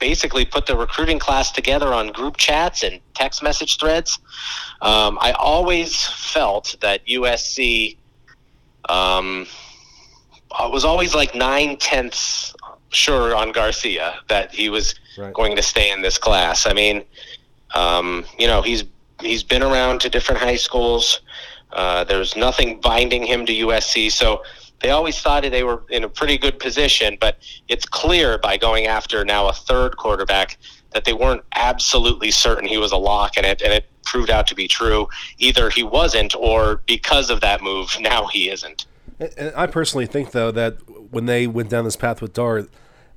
basically 0.00 0.44
put 0.44 0.66
the 0.66 0.76
recruiting 0.76 1.20
class 1.20 1.52
together 1.52 1.94
on 1.94 2.08
group 2.08 2.36
chats 2.36 2.82
and 2.82 3.00
text 3.14 3.40
message 3.42 3.78
threads. 3.78 4.18
Um, 4.80 5.16
I 5.20 5.32
always 5.32 6.04
felt 6.06 6.76
that 6.80 7.06
USC 7.06 7.96
um, 8.88 9.46
was 10.60 10.84
always 10.84 11.14
like 11.14 11.34
nine 11.34 11.76
tenths 11.76 12.54
sure 12.90 13.34
on 13.34 13.52
Garcia 13.52 14.14
that 14.28 14.52
he 14.54 14.68
was 14.68 14.94
right. 15.18 15.32
going 15.32 15.56
to 15.56 15.62
stay 15.62 15.90
in 15.90 16.02
this 16.02 16.18
class. 16.18 16.66
I 16.66 16.72
mean, 16.72 17.04
um, 17.74 18.24
you 18.38 18.46
know, 18.46 18.62
he's 18.62 18.84
he's 19.20 19.42
been 19.42 19.62
around 19.62 20.00
to 20.02 20.08
different 20.08 20.40
high 20.40 20.56
schools. 20.56 21.20
Uh, 21.72 22.04
there's 22.04 22.36
nothing 22.36 22.80
binding 22.80 23.22
him 23.22 23.44
to 23.46 23.52
USC, 23.52 24.10
so 24.10 24.42
they 24.80 24.90
always 24.90 25.20
thought 25.20 25.42
they 25.42 25.64
were 25.64 25.82
in 25.90 26.04
a 26.04 26.08
pretty 26.08 26.38
good 26.38 26.58
position. 26.58 27.18
But 27.20 27.38
it's 27.68 27.84
clear 27.84 28.38
by 28.38 28.56
going 28.56 28.86
after 28.86 29.24
now 29.24 29.48
a 29.48 29.52
third 29.52 29.96
quarterback 29.96 30.56
that 30.92 31.04
they 31.04 31.12
weren't 31.12 31.42
absolutely 31.56 32.30
certain 32.30 32.66
he 32.66 32.78
was 32.78 32.92
a 32.92 32.96
lock, 32.96 33.36
and 33.36 33.44
it 33.44 33.60
and 33.60 33.72
it 33.72 33.86
proved 34.04 34.30
out 34.30 34.46
to 34.46 34.54
be 34.54 34.66
true. 34.66 35.08
Either 35.38 35.68
he 35.68 35.82
wasn't, 35.82 36.34
or 36.34 36.80
because 36.86 37.28
of 37.28 37.40
that 37.42 37.62
move, 37.62 37.94
now 38.00 38.26
he 38.26 38.48
isn't. 38.48 38.86
And 39.20 39.52
I 39.56 39.66
personally 39.66 40.06
think, 40.06 40.30
though, 40.30 40.50
that 40.52 40.78
when 41.10 41.26
they 41.26 41.46
went 41.46 41.70
down 41.70 41.84
this 41.84 41.96
path 41.96 42.22
with 42.22 42.32
Dart, 42.32 42.70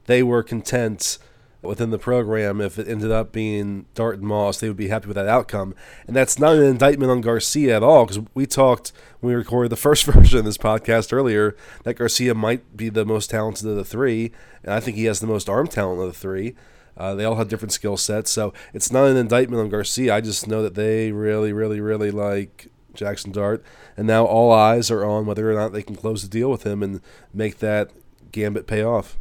they 0.05 0.23
were 0.23 0.43
content 0.43 1.19
within 1.61 1.91
the 1.91 1.99
program. 1.99 2.59
If 2.59 2.79
it 2.79 2.87
ended 2.87 3.11
up 3.11 3.31
being 3.31 3.85
Dart 3.93 4.17
and 4.17 4.27
Moss, 4.27 4.59
they 4.59 4.67
would 4.67 4.77
be 4.77 4.87
happy 4.87 5.07
with 5.07 5.15
that 5.15 5.27
outcome. 5.27 5.75
And 6.07 6.15
that's 6.15 6.39
not 6.39 6.55
an 6.55 6.63
indictment 6.63 7.11
on 7.11 7.21
Garcia 7.21 7.75
at 7.75 7.83
all, 7.83 8.05
because 8.05 8.23
we 8.33 8.45
talked 8.45 8.91
when 9.19 9.31
we 9.31 9.35
recorded 9.35 9.69
the 9.69 9.75
first 9.77 10.05
version 10.05 10.39
of 10.39 10.45
this 10.45 10.57
podcast 10.57 11.13
earlier 11.13 11.55
that 11.83 11.95
Garcia 11.95 12.33
might 12.33 12.75
be 12.75 12.89
the 12.89 13.05
most 13.05 13.29
talented 13.29 13.67
of 13.67 13.75
the 13.75 13.85
three, 13.85 14.31
and 14.63 14.73
I 14.73 14.79
think 14.79 14.97
he 14.97 15.05
has 15.05 15.19
the 15.19 15.27
most 15.27 15.49
arm 15.49 15.67
talent 15.67 16.01
of 16.01 16.07
the 16.07 16.17
three. 16.17 16.55
Uh, 16.97 17.15
they 17.15 17.23
all 17.23 17.35
have 17.35 17.47
different 17.47 17.71
skill 17.71 17.97
sets, 17.97 18.29
so 18.29 18.53
it's 18.73 18.91
not 18.91 19.05
an 19.05 19.17
indictment 19.17 19.61
on 19.61 19.69
Garcia. 19.69 20.13
I 20.13 20.21
just 20.21 20.47
know 20.47 20.61
that 20.61 20.75
they 20.75 21.11
really, 21.11 21.53
really, 21.53 21.79
really 21.79 22.11
like 22.11 22.67
Jackson 22.93 23.31
Dart, 23.31 23.63
and 23.97 24.07
now 24.07 24.25
all 24.25 24.51
eyes 24.51 24.89
are 24.91 25.05
on 25.05 25.25
whether 25.25 25.49
or 25.49 25.55
not 25.55 25.73
they 25.73 25.83
can 25.83 25.95
close 25.95 26.23
the 26.23 26.29
deal 26.29 26.49
with 26.49 26.65
him 26.65 26.81
and 26.83 27.01
make 27.33 27.59
that 27.59 27.91
gambit 28.31 28.67
pay 28.67 28.83
off. 28.83 29.17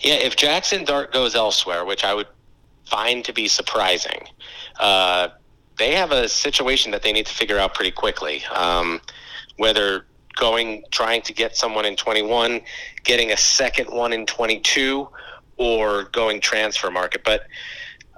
Yeah, 0.00 0.14
if 0.14 0.36
Jackson 0.36 0.84
Dart 0.84 1.12
goes 1.12 1.34
elsewhere, 1.34 1.84
which 1.84 2.04
I 2.04 2.14
would 2.14 2.28
find 2.86 3.24
to 3.24 3.32
be 3.32 3.48
surprising, 3.48 4.28
uh, 4.78 5.28
they 5.78 5.94
have 5.94 6.12
a 6.12 6.28
situation 6.28 6.92
that 6.92 7.02
they 7.02 7.12
need 7.12 7.26
to 7.26 7.34
figure 7.34 7.58
out 7.58 7.74
pretty 7.74 7.90
quickly. 7.90 8.44
Um, 8.52 9.00
whether 9.56 10.06
going 10.36 10.84
trying 10.90 11.22
to 11.22 11.32
get 11.32 11.56
someone 11.56 11.84
in 11.84 11.96
21, 11.96 12.60
getting 13.04 13.30
a 13.30 13.36
second 13.36 13.86
one 13.86 14.12
in 14.12 14.26
22, 14.26 15.08
or 15.56 16.04
going 16.04 16.40
transfer 16.40 16.90
market. 16.90 17.22
But 17.24 17.46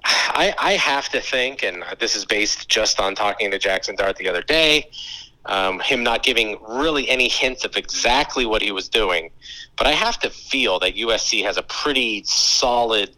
I, 0.05 0.55
I 0.59 0.73
have 0.73 1.09
to 1.11 1.21
think, 1.21 1.63
and 1.63 1.85
this 1.99 2.17
is 2.17 2.25
based 2.25 2.69
just 2.69 3.01
on 3.01 3.15
talking 3.15 3.51
to 3.51 3.59
Jackson 3.59 3.97
Dart 3.97 4.17
the 4.17 4.29
other 4.29 4.43
day, 4.43 4.91
um, 5.49 5.81
him 5.81 6.03
not 6.03 6.23
giving 6.23 6.59
really 6.69 7.09
any 7.09 7.29
hints 7.29 7.65
of 7.65 7.77
exactly 7.77 8.47
what 8.47 8.63
he 8.63 8.73
was 8.73 8.89
doing. 8.89 9.31
But 9.77 9.87
I 9.87 9.93
have 9.93 10.19
to 10.21 10.31
feel 10.31 10.79
that 10.81 10.97
USC 10.97 11.43
has 11.45 11.57
a 11.57 11.63
pretty 11.63 12.25
solid 12.25 13.15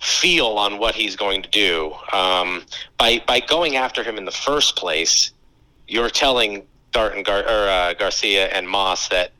feel 0.00 0.58
on 0.58 0.78
what 0.78 0.94
he's 0.94 1.16
going 1.16 1.42
to 1.42 1.48
do. 1.50 1.94
Um, 2.12 2.64
by 2.98 3.22
by 3.26 3.40
going 3.40 3.76
after 3.76 4.02
him 4.02 4.18
in 4.18 4.24
the 4.24 4.32
first 4.32 4.76
place, 4.76 5.30
you're 5.86 6.10
telling 6.10 6.66
Dart 6.90 7.14
and 7.14 7.24
Gar- 7.24 7.44
or, 7.44 7.68
uh, 7.68 7.94
Garcia 7.94 8.48
and 8.48 8.68
Moss 8.68 9.08
that 9.08 9.32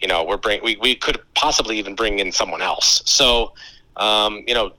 you 0.00 0.08
know 0.08 0.24
we're 0.24 0.38
bring 0.38 0.62
we, 0.62 0.76
we 0.76 0.94
could 0.94 1.20
possibly 1.34 1.78
even 1.78 1.94
bring 1.94 2.18
in 2.18 2.32
someone 2.32 2.62
else. 2.62 3.02
So 3.04 3.52
um, 3.96 4.42
you 4.46 4.54
know 4.54 4.72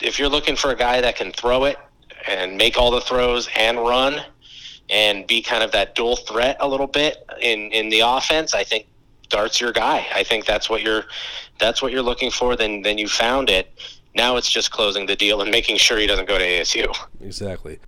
if 0.00 0.18
you're 0.18 0.28
looking 0.28 0.56
for 0.56 0.70
a 0.70 0.76
guy 0.76 1.00
that 1.00 1.16
can 1.16 1.32
throw 1.32 1.64
it 1.64 1.78
and 2.26 2.56
make 2.56 2.76
all 2.76 2.90
the 2.90 3.00
throws 3.00 3.48
and 3.56 3.78
run 3.78 4.20
and 4.90 5.26
be 5.26 5.42
kind 5.42 5.62
of 5.62 5.72
that 5.72 5.94
dual 5.94 6.16
threat 6.16 6.56
a 6.60 6.68
little 6.68 6.86
bit 6.86 7.26
in 7.40 7.72
in 7.72 7.88
the 7.88 8.00
offense, 8.00 8.54
I 8.54 8.64
think 8.64 8.86
Dart's 9.28 9.60
your 9.60 9.72
guy. 9.72 10.06
I 10.14 10.22
think 10.22 10.44
that's 10.46 10.68
what 10.68 10.82
you're 10.82 11.04
that's 11.58 11.82
what 11.82 11.92
you're 11.92 12.02
looking 12.02 12.30
for. 12.30 12.56
Then 12.56 12.82
then 12.82 12.98
you 12.98 13.08
found 13.08 13.50
it. 13.50 13.68
Now 14.14 14.36
it's 14.36 14.50
just 14.50 14.70
closing 14.70 15.06
the 15.06 15.16
deal 15.16 15.40
and 15.42 15.50
making 15.50 15.76
sure 15.78 15.98
he 15.98 16.06
doesn't 16.06 16.28
go 16.28 16.38
to 16.38 16.44
ASU. 16.44 16.94
Exactly. 17.20 17.78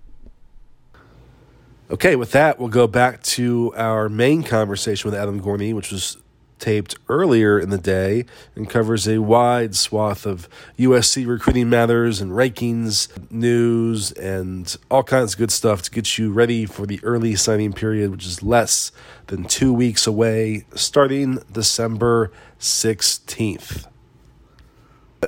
Okay, 1.89 2.17
with 2.17 2.31
that, 2.31 2.59
we'll 2.59 2.67
go 2.67 2.85
back 2.85 3.23
to 3.23 3.73
our 3.77 4.09
main 4.09 4.43
conversation 4.43 5.09
with 5.09 5.17
Adam 5.17 5.41
Gorney, 5.41 5.73
which 5.73 5.89
was 5.89 6.17
taped 6.59 6.95
earlier 7.09 7.59
in 7.59 7.69
the 7.69 7.77
day 7.77 8.25
and 8.55 8.69
covers 8.69 9.07
a 9.07 9.19
wide 9.19 9.75
swath 9.75 10.25
of 10.25 10.49
USC 10.77 11.27
recruiting 11.27 11.69
matters 11.69 12.21
and 12.21 12.31
rankings, 12.31 13.07
news, 13.31 14.11
and 14.13 14.75
all 14.89 15.03
kinds 15.03 15.33
of 15.33 15.39
good 15.39 15.51
stuff 15.51 15.81
to 15.83 15.91
get 15.91 16.17
you 16.17 16.31
ready 16.31 16.65
for 16.65 16.85
the 16.85 16.99
early 17.03 17.35
signing 17.35 17.73
period, 17.73 18.11
which 18.11 18.25
is 18.25 18.41
less 18.43 18.91
than 19.27 19.43
two 19.43 19.73
weeks 19.73 20.07
away, 20.07 20.65
starting 20.73 21.39
December 21.51 22.31
16th. 22.59 23.87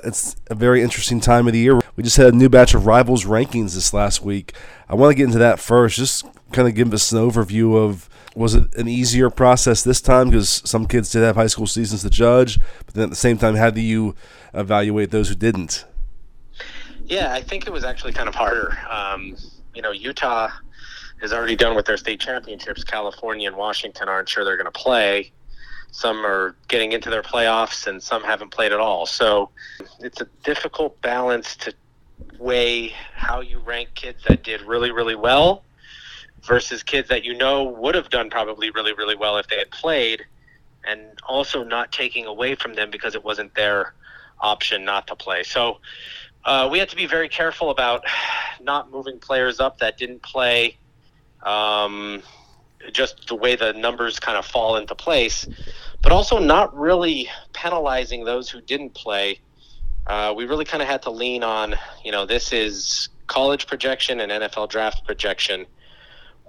It's 0.03 0.36
a 0.47 0.55
very 0.55 0.82
interesting 0.82 1.19
time 1.19 1.47
of 1.47 1.53
the 1.53 1.59
year. 1.59 1.80
We 1.95 2.03
just 2.03 2.17
had 2.17 2.34
a 2.34 2.38
new 2.38 2.47
batch 2.47 2.73
of 2.73 2.86
rivals 2.86 3.25
rankings 3.25 3.73
this 3.73 3.93
last 3.93 4.23
week. 4.23 4.53
I 4.88 4.95
want 4.95 5.11
to 5.11 5.15
get 5.15 5.25
into 5.25 5.39
that 5.39 5.59
first, 5.59 5.95
just 5.97 6.25
kind 6.51 6.67
of 6.67 6.75
give 6.75 6.93
us 6.93 7.11
an 7.11 7.19
overview 7.19 7.75
of 7.75 8.09
was 8.39 8.55
it 8.55 8.73
an 8.75 8.87
easier 8.87 9.29
process 9.29 9.83
this 9.83 9.99
time 9.99 10.29
because 10.29 10.61
some 10.63 10.85
kids 10.85 11.11
did 11.11 11.21
have 11.23 11.35
high 11.35 11.47
school 11.47 11.67
seasons 11.67 12.03
to 12.03 12.09
judge, 12.09 12.57
but 12.85 12.95
then 12.95 13.03
at 13.03 13.09
the 13.09 13.15
same 13.17 13.37
time, 13.37 13.55
how 13.55 13.69
do 13.69 13.81
you 13.81 14.15
evaluate 14.53 15.11
those 15.11 15.27
who 15.27 15.35
didn't? 15.35 15.83
Yeah, 17.05 17.33
I 17.33 17.41
think 17.41 17.67
it 17.67 17.73
was 17.73 17.83
actually 17.83 18.13
kind 18.13 18.29
of 18.29 18.35
harder. 18.35 18.77
Um, 18.89 19.35
you 19.75 19.81
know, 19.81 19.91
Utah 19.91 20.47
is 21.21 21.33
already 21.33 21.57
done 21.57 21.75
with 21.75 21.85
their 21.85 21.97
state 21.97 22.21
championships. 22.21 22.81
California 22.85 23.49
and 23.49 23.57
Washington 23.57 24.07
aren't 24.07 24.29
sure 24.29 24.45
they're 24.45 24.55
going 24.55 24.71
to 24.71 24.71
play. 24.71 25.33
Some 25.91 26.25
are 26.25 26.55
getting 26.69 26.93
into 26.93 27.09
their 27.09 27.23
playoffs, 27.23 27.87
and 27.87 28.01
some 28.01 28.23
haven't 28.23 28.51
played 28.51 28.71
at 28.71 28.79
all. 28.79 29.05
So 29.05 29.49
it's 29.99 30.21
a 30.21 30.27
difficult 30.45 31.01
balance 31.01 31.57
to 31.57 31.73
weigh 32.37 32.93
how 33.13 33.41
you 33.41 33.59
rank 33.59 33.89
kids 33.95 34.23
that 34.29 34.43
did 34.43 34.61
really, 34.61 34.91
really 34.91 35.15
well 35.15 35.65
versus 36.49 36.81
kids 36.81 37.07
that 37.07 37.23
you 37.23 37.37
know 37.37 37.63
would 37.63 37.93
have 37.93 38.09
done 38.09 38.29
probably 38.29 38.71
really, 38.71 38.91
really 38.91 39.15
well 39.15 39.37
if 39.37 39.47
they 39.47 39.57
had 39.57 39.69
played, 39.69 40.25
and 40.83 41.01
also 41.27 41.63
not 41.63 41.91
taking 41.91 42.25
away 42.25 42.55
from 42.55 42.73
them 42.73 42.89
because 42.89 43.13
it 43.13 43.23
wasn't 43.23 43.53
their 43.53 43.93
option 44.41 44.83
not 44.83 45.05
to 45.07 45.15
play. 45.15 45.43
So 45.43 45.77
uh, 46.43 46.67
we 46.69 46.79
had 46.79 46.89
to 46.89 46.95
be 46.95 47.05
very 47.05 47.29
careful 47.29 47.69
about 47.69 48.03
not 48.61 48.91
moving 48.91 49.19
players 49.19 49.59
up 49.59 49.77
that 49.77 49.97
didn't 49.97 50.23
play. 50.23 50.77
Um, 51.43 52.23
just 52.91 53.27
the 53.27 53.35
way 53.35 53.55
the 53.55 53.73
numbers 53.73 54.19
kind 54.19 54.37
of 54.37 54.45
fall 54.45 54.75
into 54.77 54.95
place, 54.95 55.47
but 56.01 56.11
also 56.11 56.39
not 56.39 56.75
really 56.75 57.29
penalizing 57.53 58.25
those 58.25 58.49
who 58.49 58.59
didn't 58.59 58.93
play. 58.93 59.39
Uh, 60.07 60.33
we 60.35 60.45
really 60.45 60.65
kind 60.65 60.81
of 60.81 60.89
had 60.89 61.01
to 61.03 61.11
lean 61.11 61.43
on, 61.43 61.75
you 62.03 62.11
know, 62.11 62.25
this 62.25 62.51
is 62.51 63.09
college 63.27 63.67
projection 63.67 64.21
and 64.21 64.31
NFL 64.31 64.69
draft 64.69 65.05
projection 65.05 65.67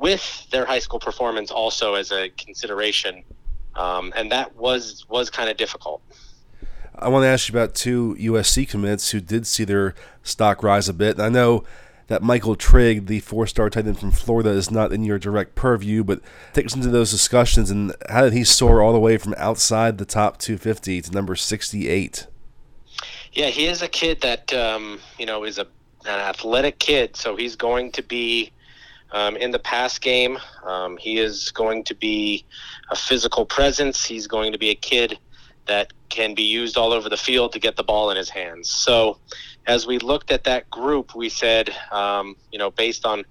with 0.01 0.49
their 0.51 0.65
high 0.65 0.79
school 0.79 0.99
performance 0.99 1.51
also 1.51 1.95
as 1.95 2.11
a 2.11 2.31
consideration, 2.31 3.23
um, 3.77 4.13
and 4.17 4.33
that 4.33 4.57
was 4.57 5.07
was 5.09 5.31
kind 5.31 5.49
of 5.49 5.57
difficult. 5.57 6.03
I 6.99 7.09
want 7.09 7.23
to 7.23 7.29
ask 7.29 7.49
you 7.49 7.57
about 7.57 7.75
two 7.75 8.17
USC 8.19 8.69
commits 8.69 9.11
who 9.11 9.21
did 9.21 9.47
see 9.47 9.65
their 9.65 9.95
stock 10.23 10.63
rise 10.63 10.89
a 10.89 10.95
bit. 10.95 11.21
I 11.21 11.29
know 11.29 11.65
that 12.09 12.23
Michael 12.23 12.57
Trigg, 12.57 13.07
the 13.07 13.21
four-star 13.21 13.71
tight 13.71 13.87
end 13.87 13.99
from 13.99 14.11
Florida, 14.11 14.51
is 14.51 14.71
not 14.71 14.93
in 14.93 15.05
your 15.05 15.19
direct 15.19 15.55
purview, 15.55 16.03
but 16.03 16.21
take 16.53 16.67
us 16.67 16.75
into 16.75 16.89
those 16.89 17.11
discussions 17.11 17.71
and 17.71 17.95
how 18.09 18.23
did 18.23 18.33
he 18.33 18.43
soar 18.43 18.83
all 18.83 18.93
the 18.93 18.99
way 18.99 19.17
from 19.17 19.35
outside 19.39 19.99
the 19.99 20.05
top 20.05 20.39
250 20.39 21.03
to 21.03 21.13
number 21.13 21.37
68? 21.37 22.27
Yeah, 23.33 23.47
he 23.47 23.67
is 23.67 23.81
a 23.81 23.89
kid 23.89 24.23
that 24.23 24.53
um, 24.53 24.99
you 25.19 25.27
know 25.27 25.45
is 25.45 25.59
a 25.59 25.67
an 26.07 26.19
athletic 26.19 26.79
kid, 26.79 27.15
so 27.15 27.37
he's 27.37 27.57
going 27.57 27.93
to 27.93 28.03
be 28.03 28.51
um, 29.13 29.37
in 29.37 29.51
the 29.51 29.59
pass 29.59 29.99
game. 29.99 30.39
Um, 30.65 30.97
he 30.97 31.19
is 31.19 31.51
going 31.51 31.85
to 31.85 31.95
be 31.95 32.45
a 32.91 32.97
physical 32.97 33.47
presence. 33.47 34.05
He's 34.05 34.27
going 34.27 34.53
to 34.53 34.59
be 34.59 34.71
a 34.71 34.75
kid 34.75 35.19
that 35.67 35.93
can 36.09 36.35
be 36.35 36.43
used 36.43 36.77
all 36.77 36.93
over 36.93 37.09
the 37.09 37.17
field 37.17 37.53
to 37.53 37.59
get 37.59 37.77
the 37.77 37.85
ball 37.85 38.11
in 38.11 38.17
his 38.17 38.29
hands. 38.29 38.69
So, 38.69 39.19
as 39.67 39.87
we 39.87 39.99
looked 39.99 40.31
at 40.33 40.45
that 40.45 40.69
group, 40.71 41.15
we 41.15 41.29
said, 41.29 41.71
um, 41.93 42.35
you 42.51 42.59
know, 42.59 42.71
based 42.71 43.05
on 43.07 43.25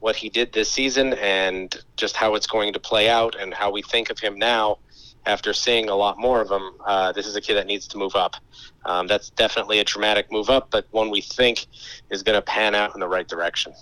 what 0.00 0.16
he 0.16 0.28
did 0.28 0.52
this 0.52 0.70
season 0.70 1.14
and 1.14 1.76
just 1.96 2.16
how 2.16 2.34
it's 2.34 2.46
going 2.46 2.72
to 2.72 2.80
play 2.80 3.08
out 3.08 3.36
and 3.38 3.54
how 3.54 3.70
we 3.70 3.82
think 3.82 4.10
of 4.10 4.18
him 4.18 4.38
now 4.38 4.78
after 5.26 5.52
seeing 5.52 5.88
a 5.88 5.94
lot 5.94 6.18
more 6.18 6.40
of 6.40 6.50
him, 6.50 6.72
uh, 6.86 7.12
this 7.12 7.26
is 7.26 7.36
a 7.36 7.40
kid 7.40 7.54
that 7.54 7.66
needs 7.66 7.86
to 7.88 7.96
move 7.96 8.14
up. 8.14 8.36
Um, 8.84 9.06
that's 9.06 9.30
definitely 9.30 9.78
a 9.78 9.84
dramatic 9.84 10.30
move 10.30 10.50
up, 10.50 10.70
but 10.70 10.86
one 10.90 11.10
we 11.10 11.20
think 11.20 11.66
is 12.10 12.22
going 12.22 12.36
to 12.36 12.42
pan 12.42 12.74
out 12.74 12.94
in 12.94 13.00
the 13.00 13.08
right 13.08 13.26
direction. 13.26 13.72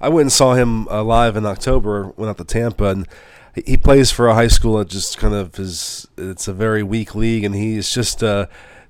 I 0.00 0.08
went 0.08 0.22
and 0.22 0.32
saw 0.32 0.54
him 0.54 0.88
uh, 0.88 1.02
live 1.02 1.36
in 1.36 1.44
October. 1.44 2.12
Went 2.16 2.30
out 2.30 2.38
to 2.38 2.44
Tampa, 2.44 2.86
and 2.86 3.08
he 3.54 3.76
plays 3.76 4.10
for 4.10 4.28
a 4.28 4.34
high 4.34 4.48
school 4.48 4.78
that 4.78 4.88
just 4.88 5.18
kind 5.18 5.34
of 5.34 5.58
is. 5.58 6.06
It's 6.16 6.48
a 6.48 6.52
very 6.52 6.82
weak 6.82 7.14
league, 7.14 7.44
and 7.44 7.54
he's 7.54 7.90
just 7.90 8.22
uh, 8.22 8.46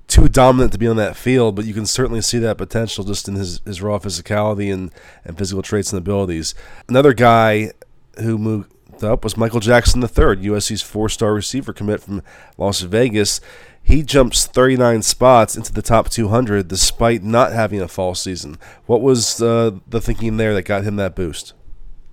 too 0.07 0.27
dominant 0.27 0.71
to 0.73 0.77
be 0.77 0.87
on 0.87 0.97
that 0.97 1.15
field. 1.15 1.55
But 1.55 1.65
you 1.65 1.73
can 1.73 1.85
certainly 1.85 2.21
see 2.21 2.39
that 2.39 2.57
potential 2.57 3.03
just 3.03 3.27
in 3.27 3.35
his, 3.35 3.61
his 3.65 3.81
raw 3.81 3.99
physicality 3.99 4.73
and, 4.73 4.91
and 5.25 5.37
physical 5.37 5.61
traits 5.61 5.91
and 5.91 5.97
abilities. 5.97 6.55
Another 6.87 7.13
guy 7.13 7.71
who 8.19 8.37
moved 8.37 8.71
up 9.03 9.23
was 9.23 9.37
Michael 9.37 9.59
Jackson 9.59 10.01
III, 10.01 10.09
USC's 10.09 10.81
four-star 10.81 11.33
receiver 11.33 11.73
commit 11.73 12.01
from 12.01 12.21
Las 12.57 12.81
Vegas 12.81 13.41
he 13.83 14.03
jumps 14.03 14.45
39 14.45 15.01
spots 15.01 15.55
into 15.55 15.73
the 15.73 15.81
top 15.81 16.09
200 16.09 16.67
despite 16.67 17.23
not 17.23 17.51
having 17.51 17.81
a 17.81 17.87
fall 17.87 18.15
season. 18.15 18.57
What 18.85 19.01
was 19.01 19.41
uh, 19.41 19.71
the 19.87 19.99
thinking 19.99 20.37
there 20.37 20.53
that 20.53 20.63
got 20.63 20.83
him 20.83 20.95
that 20.97 21.15
boost? 21.15 21.53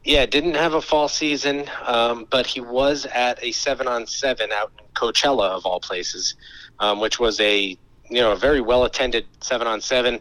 Yeah, 0.05 0.25
didn't 0.27 0.55
have 0.55 0.75
a 0.75 0.81
fall 0.81 1.09
season, 1.09 1.69
um, 1.85 2.27
but 2.31 2.47
he 2.47 2.61
was 2.61 3.05
at 3.07 3.43
a 3.45 3.53
seven 3.53 3.87
on 3.87 4.07
seven 4.07 4.51
out 4.53 4.73
in 4.79 4.87
Coachella 4.95 5.51
of 5.51 5.67
all 5.67 5.81
places, 5.81 6.35
um, 6.81 6.99
which 6.99 7.21
was 7.21 7.39
a 7.41 7.77
you 8.09 8.21
know 8.21 8.33
a 8.33 8.37
very 8.37 8.61
well 8.61 8.85
attended 8.85 9.27
seven 9.41 9.67
on 9.67 9.81
seven. 9.81 10.21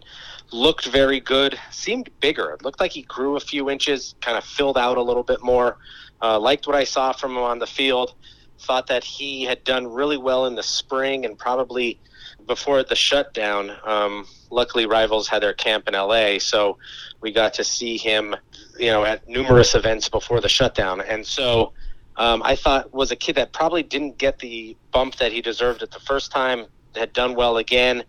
Looked 0.51 0.87
very 0.87 1.19
good, 1.19 1.57
seemed 1.71 2.09
bigger. 2.19 2.51
It 2.51 2.63
looked 2.63 2.79
like 2.79 2.91
he 2.91 3.03
grew 3.03 3.35
a 3.35 3.39
few 3.39 3.69
inches, 3.69 4.15
kind 4.21 4.37
of 4.37 4.43
filled 4.43 4.77
out 4.77 4.97
a 4.97 5.01
little 5.01 5.23
bit 5.23 5.41
more. 5.41 5.77
Uh, 6.21 6.39
liked 6.39 6.67
what 6.67 6.75
I 6.75 6.83
saw 6.83 7.13
from 7.13 7.31
him 7.31 7.43
on 7.43 7.59
the 7.59 7.67
field 7.67 8.13
thought 8.59 8.87
that 8.87 9.03
he 9.03 9.43
had 9.43 9.63
done 9.63 9.87
really 9.87 10.17
well 10.17 10.45
in 10.45 10.55
the 10.55 10.63
spring 10.63 11.25
and 11.25 11.37
probably 11.37 11.99
before 12.47 12.83
the 12.83 12.95
shutdown. 12.95 13.71
Um, 13.83 14.25
luckily, 14.49 14.85
Rivals 14.85 15.27
had 15.27 15.43
their 15.43 15.53
camp 15.53 15.87
in 15.87 15.93
LA, 15.93 16.39
so 16.39 16.77
we 17.21 17.31
got 17.31 17.53
to 17.55 17.63
see 17.63 17.97
him, 17.97 18.35
you 18.79 18.87
know, 18.87 19.03
at 19.03 19.27
numerous 19.27 19.75
events 19.75 20.09
before 20.09 20.41
the 20.41 20.49
shutdown. 20.49 21.01
And 21.01 21.25
so 21.25 21.73
um, 22.15 22.41
I 22.43 22.55
thought 22.55 22.93
was 22.93 23.11
a 23.11 23.15
kid 23.15 23.35
that 23.35 23.53
probably 23.53 23.83
didn't 23.83 24.17
get 24.17 24.39
the 24.39 24.75
bump 24.91 25.15
that 25.17 25.31
he 25.31 25.41
deserved 25.41 25.83
at 25.83 25.91
the 25.91 25.99
first 25.99 26.31
time. 26.31 26.65
Had 26.95 27.13
done 27.13 27.35
well 27.35 27.57
again. 27.57 28.03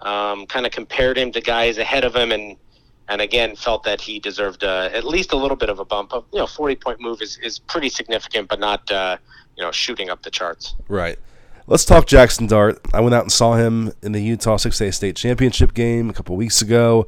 Um, 0.00 0.46
kind 0.46 0.66
of 0.66 0.72
compared 0.72 1.18
him 1.18 1.30
to 1.32 1.40
guys 1.40 1.78
ahead 1.78 2.04
of 2.04 2.16
him, 2.16 2.32
and 2.32 2.56
and 3.08 3.20
again 3.20 3.56
felt 3.56 3.84
that 3.84 4.00
he 4.00 4.18
deserved 4.18 4.64
uh, 4.64 4.88
at 4.92 5.04
least 5.04 5.32
a 5.32 5.36
little 5.36 5.56
bit 5.56 5.68
of 5.68 5.78
a 5.78 5.84
bump. 5.84 6.12
Of 6.12 6.24
you 6.32 6.38
know, 6.38 6.46
forty 6.46 6.76
point 6.76 7.00
move 7.00 7.22
is, 7.22 7.38
is 7.42 7.58
pretty 7.58 7.88
significant, 7.88 8.48
but 8.48 8.60
not 8.60 8.90
uh, 8.90 9.16
you 9.56 9.62
know 9.62 9.70
shooting 9.70 10.10
up 10.10 10.22
the 10.22 10.30
charts. 10.30 10.74
Right. 10.88 11.18
Let's 11.66 11.84
talk 11.84 12.06
Jackson 12.06 12.48
Dart. 12.48 12.80
I 12.92 13.00
went 13.00 13.14
out 13.14 13.22
and 13.22 13.30
saw 13.30 13.54
him 13.54 13.92
in 14.02 14.10
the 14.10 14.20
Utah 14.20 14.56
6A 14.56 14.92
State 14.92 15.14
Championship 15.14 15.74
game 15.74 16.10
a 16.10 16.12
couple 16.12 16.34
weeks 16.34 16.60
ago. 16.60 17.06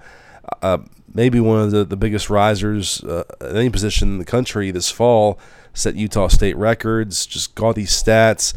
Uh, 0.62 0.78
maybe 1.12 1.40
one 1.40 1.60
of 1.60 1.72
the, 1.72 1.84
the 1.84 1.96
biggest 1.96 2.30
risers 2.30 3.02
uh, 3.02 3.24
at 3.40 3.56
any 3.56 3.68
position 3.68 4.08
in 4.08 4.18
the 4.18 4.24
country 4.24 4.70
this 4.70 4.90
fall. 4.90 5.40
Set 5.72 5.96
Utah 5.96 6.28
State 6.28 6.56
records, 6.56 7.26
just 7.26 7.56
gaudy 7.56 7.84
stats. 7.84 8.54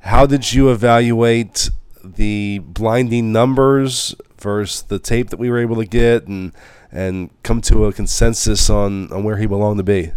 How 0.00 0.26
did 0.26 0.52
you 0.52 0.70
evaluate 0.70 1.70
the 2.02 2.58
blinding 2.60 3.30
numbers 3.30 4.14
versus 4.40 4.82
the 4.82 4.98
tape 4.98 5.30
that 5.30 5.38
we 5.38 5.50
were 5.50 5.58
able 5.58 5.76
to 5.76 5.86
get 5.86 6.26
and 6.26 6.52
and 6.92 7.30
come 7.42 7.60
to 7.60 7.84
a 7.84 7.92
consensus 7.92 8.68
on, 8.68 9.12
on 9.12 9.22
where 9.22 9.36
he 9.36 9.46
belonged 9.46 9.78
to 9.78 9.84
be? 9.84 10.10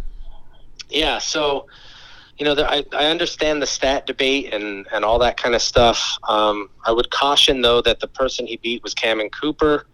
Yeah, 0.90 1.20
so 1.20 1.68
you 2.38 2.46
know, 2.46 2.56
I, 2.64 2.84
I 2.94 3.06
understand 3.06 3.62
the 3.62 3.68
stat 3.68 4.08
debate 4.08 4.54
and, 4.54 4.88
and 4.92 5.06
all 5.06 5.20
that 5.20 5.38
kind 5.38 5.54
of 5.54 5.62
stuff. 5.62 6.18
Um, 6.28 6.70
I 6.84 6.92
would 6.92 7.12
caution, 7.12 7.62
though, 7.62 7.82
that 7.84 8.00
the 8.00 8.08
person 8.08 8.48
he 8.48 8.58
beat 8.58 8.82
was 8.82 8.96
Cammon 8.96 9.32
Cooper, 9.32 9.86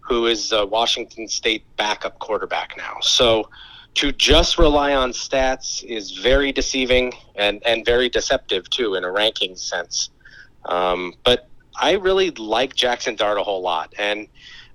who 0.00 0.26
is 0.26 0.52
a 0.52 0.66
Washington 0.66 1.28
State 1.28 1.64
backup 1.76 2.18
quarterback 2.18 2.76
now. 2.76 2.98
So 3.00 3.48
to 3.94 4.12
just 4.12 4.58
rely 4.58 4.94
on 4.94 5.12
stats 5.12 5.82
is 5.82 6.12
very 6.12 6.52
deceiving 6.52 7.14
and, 7.36 7.62
and 7.66 7.86
very 7.86 8.10
deceptive, 8.10 8.68
too, 8.68 8.94
in 8.94 9.04
a 9.04 9.10
ranking 9.10 9.56
sense. 9.56 10.10
Um, 10.66 11.14
but 11.24 11.48
I 11.78 11.92
really 11.92 12.30
like 12.32 12.74
Jackson 12.74 13.16
Dart 13.16 13.38
a 13.38 13.42
whole 13.42 13.62
lot. 13.62 13.94
And, 13.98 14.28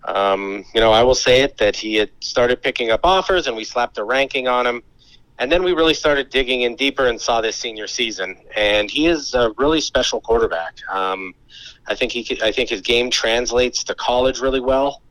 um, 0.05 0.65
you 0.73 0.81
know, 0.81 0.91
I 0.91 1.03
will 1.03 1.15
say 1.15 1.41
it 1.41 1.57
that 1.57 1.75
he 1.75 1.95
had 1.95 2.09
started 2.19 2.61
picking 2.61 2.91
up 2.91 3.01
offers 3.03 3.47
and 3.47 3.55
we 3.55 3.63
slapped 3.63 3.97
a 3.97 4.03
ranking 4.03 4.47
on 4.47 4.65
him 4.65 4.83
and 5.39 5.51
then 5.51 5.63
we 5.63 5.73
really 5.73 5.93
started 5.93 6.29
digging 6.29 6.61
in 6.61 6.75
deeper 6.75 7.07
and 7.07 7.19
saw 7.19 7.41
this 7.41 7.55
senior 7.55 7.87
season. 7.87 8.37
And 8.55 8.89
he 8.89 9.07
is 9.07 9.33
a 9.33 9.51
really 9.57 9.81
special 9.81 10.21
quarterback. 10.21 10.77
Um, 10.89 11.33
I 11.87 11.95
think 11.95 12.11
he, 12.11 12.39
I 12.41 12.51
think 12.51 12.69
his 12.69 12.81
game 12.81 13.09
translates 13.09 13.83
to 13.85 13.95
college 13.95 14.39
really 14.39 14.59
well. 14.59 15.01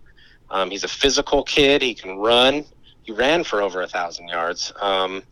Um, 0.51 0.71
he's 0.71 0.85
a 0.85 0.89
physical 0.89 1.43
kid. 1.43 1.83
He 1.83 1.95
can 1.95 2.17
run. 2.17 2.65
He 3.03 3.13
ran 3.13 3.45
for 3.45 3.61
over 3.61 3.83
a 3.83 3.87
thousand 3.87 4.29
yards. 4.29 4.73
Um, 4.81 5.23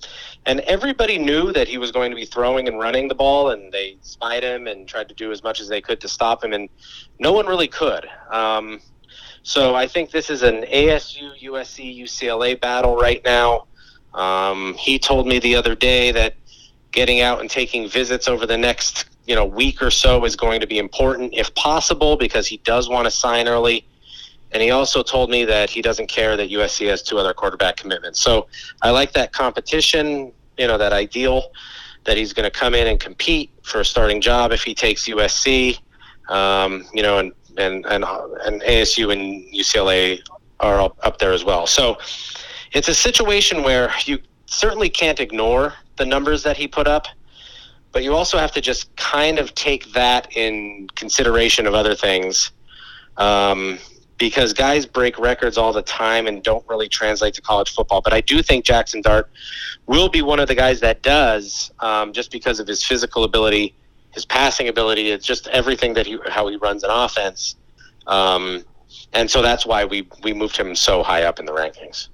and 0.47 0.61
everybody 0.61 1.19
knew 1.19 1.53
that 1.53 1.69
he 1.69 1.79
was 1.79 1.93
going 1.93 2.11
to 2.11 2.17
be 2.17 2.25
throwing 2.25 2.67
and 2.67 2.79
running 2.79 3.09
the 3.09 3.15
ball, 3.15 3.51
and 3.51 3.73
they 3.73 3.97
spied 4.03 4.43
him 4.43 4.67
and 4.67 4.89
tried 4.89 5.09
to 5.09 5.15
do 5.15 5.31
as 5.31 5.43
much 5.43 5.61
as 5.61 5.69
they 5.69 5.81
could 5.81 6.01
to 6.01 6.09
stop 6.09 6.43
him, 6.43 6.53
and 6.53 6.69
no 7.19 7.33
one 7.33 7.47
really 7.47 7.69
could. 7.69 8.07
Um, 8.31 8.81
so 9.43 9.75
I 9.75 9.87
think 9.87 10.11
this 10.11 10.31
is 10.31 10.43
an 10.43 10.63
ASU, 10.63 11.41
USC, 11.43 11.97
UCLA 11.99 12.61
battle 12.61 12.97
right 12.97 13.23
now. 13.25 13.67
Um, 14.15 14.75
he 14.75 14.99
told 14.99 15.27
me 15.27 15.39
the 15.39 15.55
other 15.55 15.75
day 15.75 16.11
that 16.13 16.35
getting 16.91 17.21
out 17.21 17.41
and 17.41 17.49
taking 17.49 17.89
visits 17.89 18.27
over 18.27 18.47
the 18.47 18.59
next 18.59 19.09
you 19.27 19.35
know 19.35 19.45
week 19.45 19.81
or 19.81 19.91
so 19.91 20.25
is 20.25 20.35
going 20.35 20.61
to 20.61 20.67
be 20.67 20.79
important 20.79 21.33
if 21.35 21.55
possible 21.55 22.17
because 22.17 22.47
he 22.47 22.57
does 22.59 22.89
want 22.89 23.07
to 23.07 23.11
sign 23.11 23.47
early. 23.47 23.87
And 24.53 24.63
he 24.63 24.71
also 24.71 25.03
told 25.03 25.31
me 25.31 25.45
that 25.45 25.71
he 25.71 25.81
doesn't 25.81 26.09
care 26.09 26.37
that 26.37 26.51
USC 26.51 26.89
has 26.89 27.03
two 27.03 27.19
other 27.19 27.33
quarterback 27.33 27.77
commitments. 27.77 28.21
So 28.21 28.49
I 28.83 28.91
like 28.91 29.13
that 29.13 29.33
competition, 29.33 30.33
you 30.59 30.67
know, 30.67 30.77
that 30.77 30.93
ideal 30.93 31.51
that 32.05 32.17
he's 32.17 32.33
going 32.33 32.51
to 32.51 32.59
come 32.59 32.75
in 32.75 32.87
and 32.87 32.99
compete 32.99 33.51
for 33.63 33.81
a 33.81 33.85
starting 33.85 34.21
job 34.21 34.53
if 34.53 34.63
he 34.63 34.75
takes 34.75 35.07
USC. 35.07 35.79
Um, 36.29 36.87
you 36.95 37.03
know, 37.03 37.19
and 37.19 37.33
and 37.59 37.85
and 37.87 38.05
and 38.45 38.63
ASU 38.63 39.13
and 39.13 39.45
UCLA 39.53 40.21
are 40.61 40.81
up, 40.81 40.99
up 41.03 41.19
there 41.19 41.33
as 41.33 41.45
well. 41.45 41.67
So 41.67 41.99
it's 42.73 42.89
a 42.89 42.95
situation 42.95 43.63
where 43.63 43.91
you 44.05 44.19
certainly 44.47 44.89
can't 44.89 45.21
ignore 45.21 45.75
the 45.97 46.05
numbers 46.05 46.43
that 46.43 46.57
he 46.57 46.69
put 46.69 46.87
up, 46.87 47.07
but 47.93 48.03
you 48.03 48.15
also 48.15 48.39
have 48.39 48.53
to 48.53 48.61
just 48.61 48.95
kind 48.97 49.39
of 49.39 49.55
take 49.55 49.93
that 49.93 50.35
in 50.37 50.89
consideration 50.95 51.67
of 51.67 51.75
other 51.75 51.95
things. 51.95 52.53
Um, 53.17 53.79
because 54.21 54.53
guys 54.53 54.85
break 54.85 55.19
records 55.19 55.57
all 55.57 55.73
the 55.73 55.83
time 55.83 56.27
and 56.27 56.43
don't 56.43 56.65
really 56.69 56.89
translate 56.89 57.33
to 57.35 57.41
college 57.41 57.75
football. 57.75 58.03
But 58.03 58.13
I 58.13 58.21
do 58.21 58.43
think 58.43 58.67
Jackson 58.67 59.01
Dart 59.01 59.31
will 59.87 60.11
be 60.11 60.21
one 60.21 60.39
of 60.39 60.47
the 60.47 60.55
guys 60.55 60.79
that 60.81 61.03
does, 61.03 61.73
um, 61.81 62.13
just 62.13 62.31
because 62.31 62.61
of 62.61 62.69
his 62.69 62.85
physical 62.85 63.25
ability, 63.25 63.75
his 64.13 64.27
passing 64.27 64.69
ability. 64.69 65.11
It's 65.11 65.27
just 65.27 65.49
everything 65.49 65.95
that 65.95 66.07
he 66.07 66.19
how 66.29 66.47
he 66.49 66.57
runs 66.57 66.85
an 66.85 66.91
offense, 66.91 67.57
um, 68.07 68.63
and 69.15 69.29
so 69.29 69.41
that's 69.43 69.65
why 69.65 69.87
we 69.87 70.07
we 70.23 70.35
moved 70.35 70.57
him 70.57 70.77
so 70.77 71.03
high 71.03 71.25
up 71.25 71.41
in 71.41 71.47
the 71.47 71.53
rankings. 71.53 72.09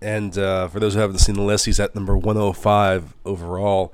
And 0.00 0.38
uh, 0.38 0.68
for 0.68 0.78
those 0.80 0.94
who 0.94 1.00
haven't 1.00 1.18
seen 1.18 1.34
the 1.34 1.42
list, 1.42 1.66
he's 1.66 1.78
at 1.78 1.94
number 1.94 2.16
105 2.16 3.14
overall. 3.24 3.92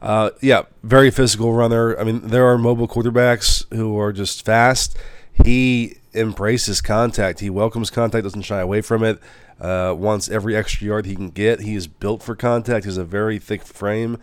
Uh, 0.00 0.30
yeah, 0.40 0.62
very 0.84 1.10
physical 1.10 1.52
runner. 1.52 1.98
I 1.98 2.04
mean, 2.04 2.28
there 2.28 2.46
are 2.46 2.56
mobile 2.56 2.86
quarterbacks 2.86 3.64
who 3.74 3.98
are 3.98 4.12
just 4.12 4.44
fast. 4.44 4.96
He 5.32 5.97
embraces 6.14 6.80
contact. 6.80 7.40
He 7.40 7.50
welcomes 7.50 7.90
contact, 7.90 8.24
doesn't 8.24 8.42
shy 8.42 8.60
away 8.60 8.80
from 8.80 9.04
it. 9.04 9.20
Uh, 9.60 9.94
wants 9.96 10.28
every 10.28 10.54
extra 10.54 10.86
yard 10.86 11.06
he 11.06 11.16
can 11.16 11.30
get. 11.30 11.60
He 11.60 11.74
is 11.74 11.86
built 11.86 12.22
for 12.22 12.36
contact. 12.36 12.84
He 12.84 12.88
has 12.88 12.96
a 12.96 13.04
very 13.04 13.38
thick 13.38 13.62
frame, 13.62 14.18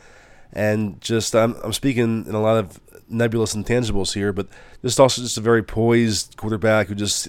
and 0.53 1.01
just 1.01 1.36
I'm, 1.36 1.55
I'm 1.63 1.73
speaking 1.73 2.25
in 2.25 2.33
a 2.33 2.41
lot 2.41 2.57
of 2.57 2.79
nebulous 3.09 3.55
intangibles 3.55 4.13
here, 4.13 4.31
but 4.31 4.47
just 4.81 4.99
also 4.99 5.21
just 5.21 5.38
a 5.38 5.41
very 5.41 5.61
poised 5.61 6.38
quarterback 6.38 6.88
who 6.88 6.95
just 6.95 7.27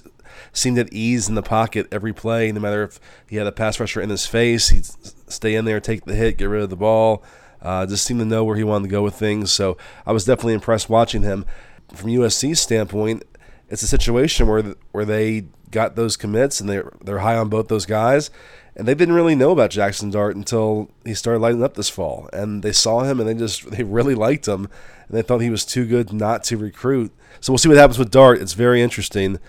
seemed 0.53 0.77
at 0.77 0.91
ease 0.93 1.27
in 1.27 1.35
the 1.35 1.43
pocket 1.43 1.87
every 1.91 2.13
play. 2.13 2.51
No 2.51 2.61
matter 2.61 2.83
if 2.83 2.99
he 3.27 3.35
had 3.35 3.47
a 3.47 3.51
pass 3.51 3.79
rusher 3.79 4.01
in 4.01 4.09
his 4.09 4.25
face, 4.25 4.69
he'd 4.69 4.85
stay 4.85 5.55
in 5.55 5.65
there, 5.65 5.79
take 5.79 6.05
the 6.05 6.15
hit, 6.15 6.37
get 6.37 6.45
rid 6.45 6.63
of 6.63 6.69
the 6.69 6.75
ball. 6.75 7.23
Uh, 7.61 7.85
just 7.85 8.05
seemed 8.05 8.19
to 8.19 8.25
know 8.25 8.43
where 8.43 8.55
he 8.55 8.63
wanted 8.63 8.85
to 8.85 8.91
go 8.91 9.01
with 9.01 9.15
things. 9.15 9.51
So 9.51 9.77
I 10.05 10.11
was 10.11 10.25
definitely 10.25 10.53
impressed 10.53 10.89
watching 10.89 11.23
him. 11.23 11.45
From 11.93 12.09
USC's 12.09 12.59
standpoint, 12.59 13.23
it's 13.69 13.83
a 13.83 13.87
situation 13.87 14.47
where 14.47 14.75
where 14.91 15.05
they 15.05 15.45
got 15.71 15.95
those 15.95 16.17
commits 16.17 16.59
and 16.59 16.69
they're 16.69 16.91
they're 17.03 17.19
high 17.19 17.37
on 17.37 17.49
both 17.49 17.67
those 17.67 17.85
guys, 17.85 18.29
and 18.75 18.87
they 18.87 18.95
didn't 18.95 19.15
really 19.15 19.35
know 19.35 19.51
about 19.51 19.71
Jackson 19.71 20.09
Dart 20.09 20.35
until 20.35 20.89
he 21.05 21.13
started 21.13 21.39
lighting 21.39 21.63
up 21.63 21.75
this 21.75 21.89
fall. 21.89 22.29
And 22.33 22.63
they 22.63 22.71
saw 22.71 23.03
him 23.03 23.19
and 23.19 23.27
they 23.27 23.33
just 23.33 23.69
they 23.71 23.83
really 23.83 24.15
liked 24.15 24.47
him, 24.47 24.69
and 25.07 25.17
they 25.17 25.21
thought 25.21 25.39
he 25.39 25.49
was 25.49 25.65
too 25.65 25.85
good 25.85 26.13
not 26.13 26.43
to 26.45 26.57
recruit. 26.57 27.11
So 27.39 27.51
we'll 27.51 27.59
see 27.59 27.69
what 27.69 27.77
happens 27.77 27.99
with 27.99 28.11
Dart. 28.11 28.41
It's 28.41 28.53
very 28.53 28.81
interesting 28.81 29.39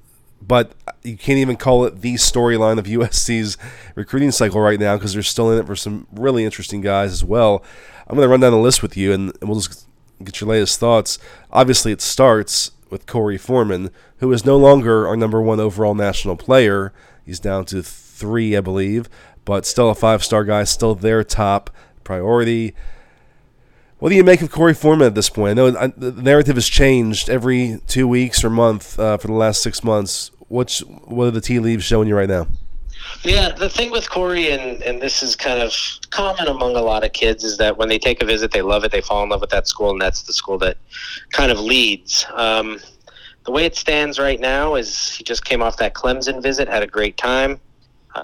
but 0.40 0.72
uh, 0.86 0.92
you 1.02 1.16
can't 1.16 1.38
even 1.38 1.56
call 1.56 1.84
it 1.84 2.00
the 2.00 2.14
storyline 2.14 2.78
of 2.78 2.86
USC's 2.86 3.56
recruiting 3.94 4.30
cycle 4.30 4.60
right 4.60 4.78
now 4.78 4.96
because 4.96 5.12
they're 5.12 5.22
still 5.22 5.50
in 5.52 5.58
it 5.58 5.66
for 5.66 5.76
some 5.76 6.06
really 6.12 6.44
interesting 6.44 6.80
guys 6.80 7.12
as 7.12 7.24
well. 7.24 7.64
I'm 8.06 8.16
going 8.16 8.24
to 8.26 8.30
run 8.30 8.40
down 8.40 8.52
the 8.52 8.58
list 8.58 8.82
with 8.82 8.96
you 8.96 9.12
and, 9.12 9.32
and 9.40 9.50
we'll 9.50 9.60
just 9.60 9.86
get 10.22 10.40
your 10.40 10.48
latest 10.48 10.78
thoughts. 10.78 11.18
Obviously, 11.52 11.92
it 11.92 12.00
starts 12.00 12.70
with 12.90 13.06
Korey 13.06 13.38
Foreman, 13.38 13.90
who 14.18 14.32
is 14.32 14.44
no 14.44 14.56
longer 14.56 15.06
our 15.06 15.16
number 15.16 15.40
one 15.40 15.60
overall 15.60 15.94
national 15.94 16.36
player. 16.36 16.92
He's 17.24 17.40
down 17.40 17.64
to 17.66 17.82
three, 17.82 18.56
I 18.56 18.60
believe, 18.60 19.08
but 19.44 19.66
still 19.66 19.90
a 19.90 19.94
five 19.94 20.24
star 20.24 20.44
guy, 20.44 20.64
still 20.64 20.94
their 20.94 21.24
top 21.24 21.70
priority. 22.04 22.74
What 23.98 24.10
do 24.10 24.14
you 24.14 24.24
make 24.24 24.42
of 24.42 24.50
Korey 24.50 24.76
Foreman 24.76 25.08
at 25.08 25.14
this 25.14 25.28
point? 25.28 25.50
I 25.50 25.54
know 25.54 25.70
the 25.70 26.12
narrative 26.12 26.54
has 26.54 26.68
changed 26.68 27.28
every 27.28 27.80
two 27.86 28.06
weeks 28.06 28.44
or 28.44 28.50
month 28.50 28.98
uh, 28.98 29.16
for 29.16 29.26
the 29.26 29.32
last 29.32 29.62
six 29.62 29.82
months. 29.82 30.30
What's 30.48 30.80
what 30.80 31.26
are 31.26 31.30
the 31.32 31.40
tea 31.40 31.58
leaves 31.58 31.84
showing 31.84 32.08
you 32.08 32.16
right 32.16 32.28
now? 32.28 32.46
Yeah, 33.22 33.50
the 33.50 33.68
thing 33.68 33.90
with 33.90 34.08
Korey, 34.08 34.52
and, 34.52 34.82
and 34.82 35.00
this 35.00 35.22
is 35.22 35.34
kind 35.34 35.60
of 35.60 35.72
common 36.10 36.46
among 36.46 36.76
a 36.76 36.80
lot 36.80 37.04
of 37.04 37.12
kids, 37.12 37.42
is 37.44 37.56
that 37.58 37.76
when 37.76 37.88
they 37.88 37.98
take 37.98 38.22
a 38.22 38.26
visit, 38.26 38.50
they 38.50 38.62
love 38.62 38.84
it, 38.84 38.92
they 38.92 39.00
fall 39.00 39.22
in 39.22 39.28
love 39.28 39.40
with 39.40 39.50
that 39.50 39.66
school, 39.66 39.90
and 39.90 40.00
that's 40.00 40.22
the 40.22 40.32
school 40.32 40.58
that 40.58 40.76
kind 41.32 41.50
of 41.50 41.58
leads. 41.58 42.26
Um, 42.34 42.78
the 43.48 43.52
way 43.52 43.64
it 43.64 43.74
stands 43.74 44.18
right 44.18 44.38
now 44.38 44.74
is 44.74 45.14
he 45.14 45.24
just 45.24 45.42
came 45.42 45.62
off 45.62 45.78
that 45.78 45.94
Clemson 45.94 46.42
visit, 46.42 46.68
had 46.68 46.82
a 46.82 46.86
great 46.86 47.16
time. 47.16 47.58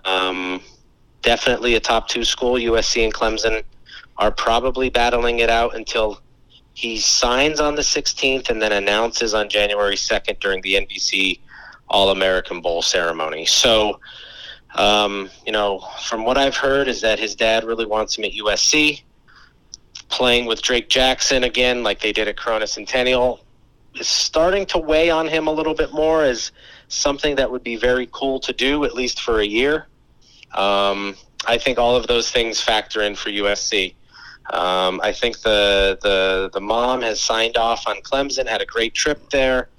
Um, 0.04 0.60
definitely 1.22 1.76
a 1.76 1.80
top 1.80 2.08
two 2.08 2.26
school, 2.26 2.56
USC 2.56 3.02
and 3.02 3.14
Clemson 3.14 3.62
are 4.18 4.30
probably 4.30 4.90
battling 4.90 5.38
it 5.38 5.48
out 5.48 5.76
until 5.76 6.20
he 6.74 6.98
signs 6.98 7.58
on 7.58 7.74
the 7.74 7.80
16th 7.80 8.50
and 8.50 8.60
then 8.60 8.70
announces 8.70 9.32
on 9.32 9.48
January 9.48 9.96
2nd 9.96 10.40
during 10.40 10.60
the 10.60 10.74
NBC 10.74 11.40
All 11.88 12.10
American 12.10 12.60
Bowl 12.60 12.82
ceremony. 12.82 13.46
So, 13.46 13.98
um, 14.74 15.30
you 15.46 15.52
know, 15.52 15.88
from 16.02 16.26
what 16.26 16.36
I've 16.36 16.54
heard, 16.54 16.86
is 16.86 17.00
that 17.00 17.18
his 17.18 17.34
dad 17.34 17.64
really 17.64 17.86
wants 17.86 18.18
him 18.18 18.26
at 18.26 18.32
USC. 18.32 19.00
playing 20.10 20.44
with 20.44 20.60
Drake 20.60 20.90
Jackson 20.90 21.44
again, 21.44 21.82
like 21.82 22.02
they 22.02 22.12
did 22.12 22.28
at 22.28 22.36
Corona 22.36 22.66
Centennial, 22.66 23.40
is 23.96 24.08
starting 24.08 24.66
to 24.66 24.78
weigh 24.78 25.10
on 25.10 25.28
him 25.28 25.46
a 25.46 25.52
little 25.52 25.74
bit 25.74 25.92
more 25.92 26.24
as 26.24 26.52
something 26.88 27.36
that 27.36 27.50
would 27.50 27.62
be 27.62 27.76
very 27.76 28.08
cool 28.12 28.40
to 28.40 28.52
do, 28.52 28.84
at 28.84 28.94
least 28.94 29.20
for 29.20 29.40
a 29.40 29.46
year. 29.46 29.86
Um, 30.52 31.16
I 31.46 31.58
think 31.58 31.78
all 31.78 31.96
of 31.96 32.06
those 32.06 32.30
things 32.30 32.60
factor 32.60 33.02
in 33.02 33.14
for 33.14 33.30
USC. 33.30 33.94
Um, 34.50 35.00
I 35.02 35.12
think 35.12 35.40
the, 35.40 35.98
the 36.02 36.50
the 36.52 36.60
mom 36.60 37.00
has 37.00 37.20
signed 37.20 37.56
off 37.56 37.88
on 37.88 37.96
Clemson, 38.02 38.46
had 38.46 38.60
a 38.60 38.66
great 38.66 38.94
trip 38.94 39.30
there. 39.30 39.70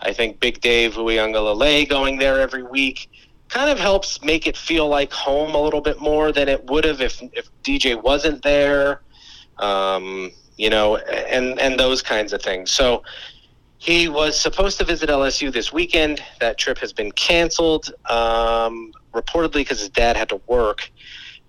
I 0.00 0.12
think 0.12 0.40
Big 0.40 0.60
Dave 0.60 0.94
Uiagalelei 0.94 1.88
going 1.88 2.18
there 2.18 2.40
every 2.40 2.62
week 2.62 3.10
kind 3.48 3.68
of 3.68 3.78
helps 3.78 4.22
make 4.22 4.46
it 4.46 4.56
feel 4.56 4.88
like 4.88 5.12
home 5.12 5.54
a 5.54 5.60
little 5.60 5.80
bit 5.80 6.00
more 6.00 6.32
than 6.32 6.48
it 6.48 6.64
would 6.70 6.84
have 6.84 7.00
if, 7.00 7.22
if 7.32 7.48
DJ 7.62 8.00
wasn't 8.00 8.42
there, 8.42 9.02
um, 9.58 10.32
you 10.56 10.70
know, 10.70 10.96
and, 10.96 11.60
and 11.60 11.78
those 11.78 12.00
kinds 12.00 12.32
of 12.32 12.40
things. 12.40 12.70
So 12.70 13.02
he 13.82 14.08
was 14.08 14.40
supposed 14.40 14.78
to 14.78 14.84
visit 14.84 15.10
LSU 15.10 15.52
this 15.52 15.72
weekend. 15.72 16.22
That 16.38 16.56
trip 16.56 16.78
has 16.78 16.92
been 16.92 17.10
canceled, 17.10 17.92
um, 18.08 18.92
reportedly 19.12 19.54
because 19.54 19.80
his 19.80 19.88
dad 19.88 20.16
had 20.16 20.28
to 20.28 20.40
work. 20.46 20.88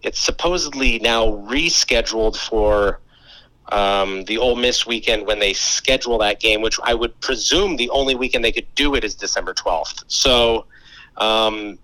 It's 0.02 0.18
supposedly 0.18 0.98
now 0.98 1.28
rescheduled 1.28 2.36
for 2.36 3.02
um, 3.72 4.24
the 4.26 4.40
Ole 4.40 4.56
Miss 4.56 4.84
weekend 4.84 5.28
when 5.28 5.38
they 5.38 5.54
schedule 5.54 6.18
that 6.18 6.40
game, 6.40 6.64
which 6.64 6.80
I 6.82 6.96
would 6.96 7.18
presume 7.22 7.76
the 7.76 7.92
only 7.92 8.16
weekend 8.16 8.44
they 8.44 8.52
could 8.52 8.74
do 8.74 8.96
it 8.96 9.04
is 9.04 9.14
December 9.14 9.54
12th. 9.54 10.04
So 10.08 10.66
um, 11.18 11.78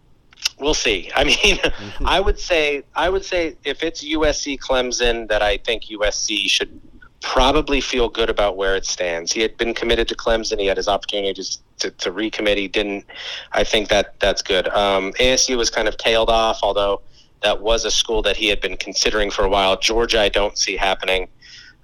we'll 0.60 0.74
see. 0.74 1.12
I 1.16 1.26
mean, 1.26 1.60
I 2.06 2.20
would 2.20 2.39
say 2.39 2.82
I 2.95 3.12
would 3.12 3.24
say 3.24 3.56
if 3.66 3.84
it's 3.84 4.04
USC 4.04 4.58
Clemson, 4.58 5.28
that 5.28 5.43
I 5.43 5.58
think 5.58 5.84
USC 5.84 6.50
should 6.50 6.82
probably 7.22 7.82
feel 7.82 8.09
good 8.09 8.30
about 8.30 8.55
where 8.55 8.76
it 8.76 8.86
stands. 8.86 9.32
He 9.32 9.41
had 9.41 9.57
been 9.57 9.74
committed 9.74 10.07
to 10.07 10.15
Clemson. 10.15 10.59
He 10.59 10.67
had 10.67 10.78
his 10.78 10.88
opportunity 10.88 11.43
to, 11.80 11.91
to 11.91 12.11
recommit. 12.11 12.57
He 12.57 12.67
didn't. 12.67 13.05
I 13.51 13.63
think 13.63 13.89
that 13.89 14.20
that's 14.20 14.41
good. 14.41 14.67
Um, 14.70 15.13
ASU 15.13 15.57
was 15.57 15.70
kind 15.70 15.88
of 15.88 15.97
tailed 15.97 16.30
off, 16.30 16.59
although 16.63 17.01
that 17.41 17.61
was 17.61 17.86
a 17.86 17.91
school 17.91 18.22
that 18.24 18.36
he 18.36 18.47
had 18.47 18.61
been 18.61 18.78
considering 18.78 19.32
for 19.32 19.43
a 19.43 19.49
while. 19.49 19.78
Georgia, 19.78 20.22
I 20.22 20.30
don't 20.30 20.57
see 20.57 20.76
happening. 20.76 21.28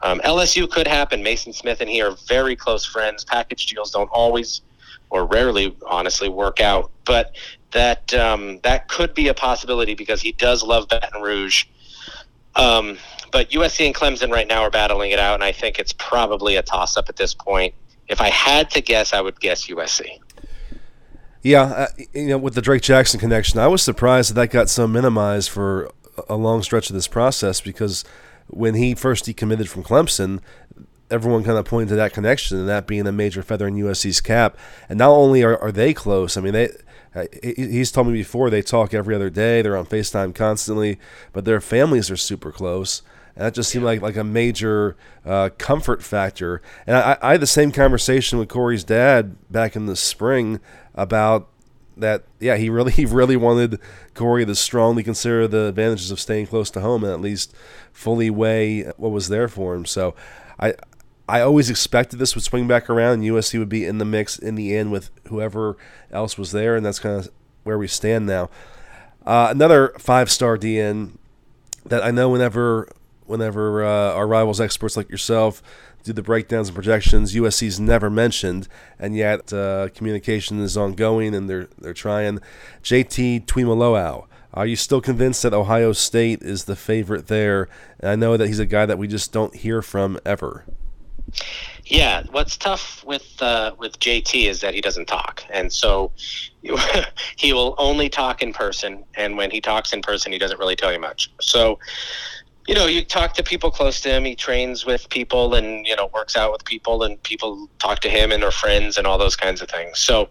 Um, 0.01 0.19
LSU 0.21 0.69
could 0.69 0.87
happen. 0.87 1.23
Maason 1.23 1.53
Smith 1.53 1.81
and 1.81 1.89
he 1.89 2.01
are 2.01 2.11
very 2.27 2.55
close 2.55 2.85
friends. 2.85 3.23
Package 3.23 3.67
deals 3.67 3.91
don't 3.91 4.09
always, 4.11 4.61
or 5.09 5.25
rarely, 5.25 5.75
honestly, 5.87 6.29
work 6.29 6.59
out. 6.59 6.91
But 7.05 7.35
that 7.71 8.13
um, 8.13 8.59
that 8.63 8.87
could 8.87 9.13
be 9.13 9.27
a 9.29 9.33
possibility 9.33 9.95
because 9.95 10.21
he 10.21 10.31
does 10.33 10.63
love 10.63 10.87
Baton 10.87 11.21
Rouge. 11.21 11.65
Um, 12.55 12.97
but 13.35 13.49
USC 13.49 13.85
and 13.85 13.93
Clemson 13.93 14.31
right 14.31 14.47
now 14.47 14.61
are 14.61 14.69
battling 14.69 15.11
it 15.11 15.19
out, 15.19 15.33
and 15.33 15.43
I 15.43 15.51
think 15.51 15.77
it's 15.77 15.91
probably 15.91 16.55
a 16.55 16.61
toss 16.61 16.95
up 16.95 17.09
at 17.09 17.17
this 17.17 17.33
point. 17.33 17.73
If 18.07 18.21
I 18.21 18.29
had 18.29 18.69
to 18.69 18.79
guess, 18.79 19.11
I 19.11 19.19
would 19.19 19.41
guess 19.41 19.67
USC. 19.67 20.19
Yeah, 21.41 21.63
uh, 21.63 21.87
you 22.13 22.27
know, 22.27 22.37
with 22.37 22.55
the 22.55 22.61
Drake 22.61 22.81
Jackson 22.81 23.19
connection, 23.19 23.59
I 23.59 23.67
was 23.67 23.81
surprised 23.81 24.29
that 24.29 24.35
that 24.35 24.51
got 24.51 24.69
so 24.69 24.87
minimized 24.87 25.49
for 25.49 25.91
a 26.29 26.37
long 26.37 26.63
stretch 26.63 26.89
of 26.89 26.93
this 26.93 27.09
process 27.09 27.59
because 27.59 28.05
when 28.47 28.75
he 28.75 28.95
first 28.95 29.25
decommitted 29.25 29.67
from 29.67 29.83
Clemson, 29.83 30.39
everyone 31.11 31.43
kind 31.43 31.57
of 31.57 31.65
pointed 31.65 31.89
to 31.89 31.95
that 31.97 32.13
connection 32.13 32.57
and 32.57 32.69
that 32.69 32.87
being 32.87 33.05
a 33.05 33.11
major 33.11 33.43
feather 33.43 33.67
in 33.67 33.75
USC's 33.75 34.21
cap. 34.21 34.57
And 34.87 34.97
not 34.97 35.09
only 35.09 35.43
are, 35.43 35.57
are 35.57 35.73
they 35.73 35.93
close, 35.93 36.37
I 36.37 36.41
mean, 36.41 36.53
they 36.53 36.69
uh, 37.13 37.25
he's 37.43 37.91
told 37.91 38.07
me 38.07 38.13
before 38.13 38.49
they 38.49 38.61
talk 38.61 38.93
every 38.93 39.13
other 39.13 39.29
day, 39.29 39.61
they're 39.61 39.75
on 39.75 39.87
FaceTime 39.87 40.33
constantly, 40.33 40.99
but 41.33 41.43
their 41.43 41.59
families 41.59 42.09
are 42.09 42.15
super 42.15 42.53
close. 42.53 43.01
And 43.35 43.45
that 43.45 43.53
just 43.53 43.69
seemed 43.69 43.83
like, 43.83 44.01
like 44.01 44.15
a 44.15 44.23
major 44.23 44.95
uh, 45.25 45.49
comfort 45.57 46.01
factor. 46.01 46.61
And 46.87 46.95
I, 46.95 47.17
I 47.21 47.31
had 47.33 47.41
the 47.41 47.47
same 47.47 47.71
conversation 47.71 48.39
with 48.39 48.47
Korey's 48.47 48.83
dad 48.83 49.35
back 49.51 49.75
in 49.75 49.85
the 49.85 49.95
spring 49.95 50.59
about 50.93 51.49
that 51.97 52.23
yeah 52.41 52.57
he 52.57 52.69
really 52.69 52.91
he 52.93 53.05
really 53.05 53.37
wanted 53.37 53.79
Korey 54.13 54.45
to 54.45 54.55
strongly 54.55 55.03
consider 55.03 55.47
the 55.47 55.67
advantages 55.67 56.11
of 56.11 56.19
staying 56.19 56.47
close 56.47 56.69
to 56.71 56.81
home 56.81 57.05
and 57.05 57.13
at 57.13 57.21
least 57.21 57.55
fully 57.93 58.29
weigh 58.29 58.83
what 58.97 59.11
was 59.11 59.29
there 59.29 59.47
for 59.47 59.75
him. 59.75 59.85
So 59.85 60.15
I 60.59 60.75
I 61.27 61.41
always 61.41 61.69
expected 61.69 62.19
this 62.19 62.35
would 62.35 62.43
swing 62.43 62.67
back 62.67 62.89
around. 62.89 63.21
USC 63.21 63.57
would 63.57 63.69
be 63.69 63.85
in 63.85 63.97
the 63.97 64.05
mix 64.05 64.37
in 64.37 64.55
the 64.55 64.75
end 64.75 64.91
with 64.91 65.09
whoever 65.27 65.75
else 66.11 66.37
was 66.37 66.51
there, 66.51 66.75
and 66.75 66.85
that's 66.85 66.99
kind 66.99 67.17
of 67.17 67.31
where 67.63 67.79
we 67.79 67.87
stand 67.87 68.27
now. 68.27 68.49
Uh, 69.25 69.47
another 69.49 69.93
five 69.97 70.29
star 70.29 70.55
DN 70.55 71.17
that 71.85 72.03
I 72.03 72.11
know 72.11 72.29
whenever 72.29 72.87
whenever 73.25 73.83
uh, 73.83 74.13
our 74.13 74.27
rivals 74.27 74.61
experts 74.61 74.95
like 74.97 75.09
yourself 75.09 75.61
do 76.05 76.13
the 76.13 76.21
breakdowns 76.21 76.69
and 76.69 76.75
projections. 76.75 77.33
USC's 77.33 77.79
never 77.79 78.09
mentioned, 78.09 78.67
and 78.99 79.15
yet 79.15 79.51
uh, 79.51 79.89
communication 79.93 80.59
is 80.61 80.77
ongoing, 80.77 81.35
and 81.35 81.49
they're 81.49 81.67
they're 81.79 81.93
trying. 81.93 82.39
JT 82.83 83.45
Tuimoloau. 83.45 84.27
Are 84.53 84.65
you 84.65 84.77
still 84.77 85.01
convinced 85.01 85.43
that 85.43 85.53
Ohio 85.53 85.91
State 85.91 86.41
is 86.41 86.63
the 86.63 86.77
favorite 86.77 87.27
there? 87.27 87.67
And 87.99 88.09
I 88.09 88.15
know 88.15 88.37
that 88.37 88.47
he's 88.47 88.59
a 88.59 88.65
guy 88.65 88.85
that 88.85 88.97
we 88.97 89.05
just 89.05 89.33
don't 89.33 89.53
hear 89.53 89.81
from 89.81 90.17
ever. 90.25 90.63
Yeah, 91.85 92.23
what's 92.31 92.55
tough 92.55 93.03
with 93.03 93.41
uh, 93.41 93.75
with 93.77 93.99
JT 93.99 94.47
is 94.47 94.61
that 94.61 94.73
he 94.73 94.79
doesn't 94.81 95.07
talk, 95.07 95.43
and 95.49 95.73
so 95.73 96.11
he 97.35 97.51
will 97.51 97.75
only 97.77 98.09
talk 98.09 98.41
in 98.41 98.53
person. 98.53 99.03
And 99.15 99.37
when 99.37 99.51
he 99.51 99.59
talks 99.59 99.91
in 99.91 100.01
person, 100.01 100.31
he 100.31 100.37
doesn't 100.37 100.59
really 100.59 100.75
tell 100.75 100.93
you 100.93 100.99
much. 100.99 101.31
So 101.41 101.79
you 102.67 102.73
know, 102.73 102.87
you 102.87 103.03
talk 103.03 103.33
to 103.35 103.43
people 103.43 103.69
close 103.69 104.01
to 104.01 104.09
him. 104.09 104.25
He 104.25 104.35
trains 104.35 104.85
with 104.85 105.07
people 105.09 105.53
and, 105.53 105.85
you 105.85 105.95
know, 105.95 106.09
works 106.13 106.35
out 106.35 106.51
with 106.51 106.65
people 106.65 107.03
and 107.03 107.21
people 107.21 107.69
talk 107.77 107.99
to 107.99 108.09
him 108.09 108.31
and 108.31 108.43
are 108.43 108.51
friends 108.51 108.97
and 108.97 109.05
all 109.05 109.19
those 109.19 109.35
kinds 109.35 109.61
of 109.61 109.69
things. 109.69 109.99
So 109.99 110.29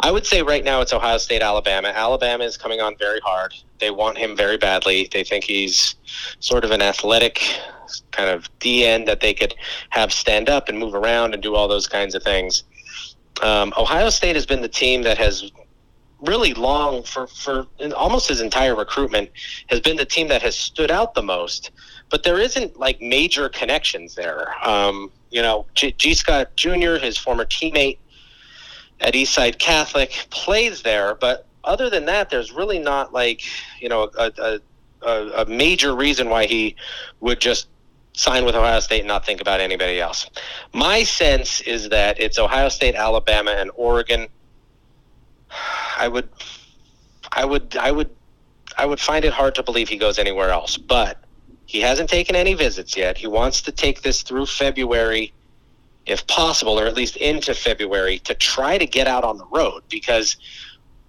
I 0.00 0.12
would 0.12 0.24
say 0.24 0.42
right 0.42 0.62
now 0.62 0.80
it's 0.80 0.92
Ohio 0.92 1.18
State, 1.18 1.42
Alabama. 1.42 1.88
Alabama 1.88 2.44
is 2.44 2.56
coming 2.56 2.80
on 2.80 2.96
very 2.98 3.18
hard. 3.20 3.54
They 3.80 3.90
want 3.90 4.16
him 4.16 4.36
very 4.36 4.58
badly. 4.58 5.08
They 5.10 5.24
think 5.24 5.42
he's 5.42 5.96
sort 6.38 6.64
of 6.64 6.70
an 6.70 6.82
athletic 6.82 7.42
kind 8.12 8.30
of 8.30 8.48
DN 8.60 9.06
that 9.06 9.20
they 9.20 9.34
could 9.34 9.54
have 9.90 10.12
stand 10.12 10.48
up 10.48 10.68
and 10.68 10.78
move 10.78 10.94
around 10.94 11.34
and 11.34 11.42
do 11.42 11.56
all 11.56 11.66
those 11.66 11.88
kinds 11.88 12.14
of 12.14 12.22
things. 12.22 12.62
Um, 13.42 13.72
Ohio 13.76 14.10
State 14.10 14.36
has 14.36 14.46
been 14.46 14.62
the 14.62 14.68
team 14.68 15.02
that 15.02 15.18
has 15.18 15.50
really 16.22 16.54
long 16.54 17.02
for 17.02 17.26
for 17.26 17.66
almost 17.96 18.28
his 18.28 18.40
entire 18.40 18.74
recruitment 18.74 19.30
has 19.68 19.80
been 19.80 19.96
the 19.96 20.04
team 20.04 20.28
that 20.28 20.42
has 20.42 20.56
stood 20.56 20.90
out 20.90 21.14
the 21.14 21.22
most. 21.22 21.70
But 22.10 22.22
there 22.22 22.38
isn't 22.38 22.78
like 22.78 23.00
major 23.00 23.48
connections 23.48 24.14
there. 24.14 24.54
Um, 24.66 25.10
you 25.30 25.42
know, 25.42 25.66
G-, 25.74 25.92
Gee 25.92 26.14
Scott 26.14 26.54
Jr., 26.56 26.96
his 26.96 27.16
former 27.16 27.44
teammate 27.44 27.98
at 29.00 29.14
Eastside 29.14 29.58
Catholic, 29.58 30.26
plays 30.30 30.82
there. 30.82 31.14
But 31.14 31.46
other 31.64 31.90
than 31.90 32.04
that, 32.06 32.30
there's 32.30 32.52
really 32.52 32.78
not 32.78 33.12
like 33.12 33.42
you 33.80 33.88
know 33.88 34.10
a, 34.18 34.60
a, 35.02 35.10
a 35.42 35.44
major 35.46 35.94
reason 35.94 36.28
why 36.28 36.46
he 36.46 36.76
would 37.20 37.40
just 37.40 37.68
sign 38.14 38.44
with 38.44 38.54
Ohio 38.54 38.78
State 38.80 39.00
and 39.00 39.08
not 39.08 39.24
think 39.24 39.40
about 39.40 39.58
anybody 39.58 40.00
else. 40.00 40.28
My 40.74 41.02
sense 41.02 41.62
is 41.62 41.88
that 41.88 42.20
it's 42.20 42.38
Ohio 42.38 42.68
State, 42.68 42.94
Alabama, 42.94 43.52
and 43.52 43.70
Oregon 43.74 44.28
I 46.02 46.08
would, 46.08 46.28
I 47.30 47.44
would, 47.44 47.76
I 47.76 47.92
would, 47.92 48.10
I 48.76 48.86
would 48.86 48.98
find 48.98 49.24
it 49.24 49.32
hard 49.32 49.54
to 49.54 49.62
believe 49.62 49.88
he 49.88 49.96
goes 49.96 50.18
anywhere 50.18 50.50
else. 50.50 50.76
But 50.76 51.22
he 51.66 51.80
hasn't 51.80 52.10
taken 52.10 52.34
any 52.34 52.54
visits 52.54 52.96
yet. 52.96 53.16
He 53.16 53.28
wants 53.28 53.62
to 53.62 53.72
take 53.72 54.02
this 54.02 54.22
through 54.22 54.46
February, 54.46 55.32
if 56.06 56.26
possible, 56.26 56.78
or 56.78 56.86
at 56.86 56.94
least 56.94 57.16
into 57.16 57.54
February, 57.54 58.18
to 58.20 58.34
try 58.34 58.78
to 58.78 58.86
get 58.86 59.06
out 59.06 59.22
on 59.22 59.38
the 59.38 59.46
road 59.46 59.84
because 59.88 60.36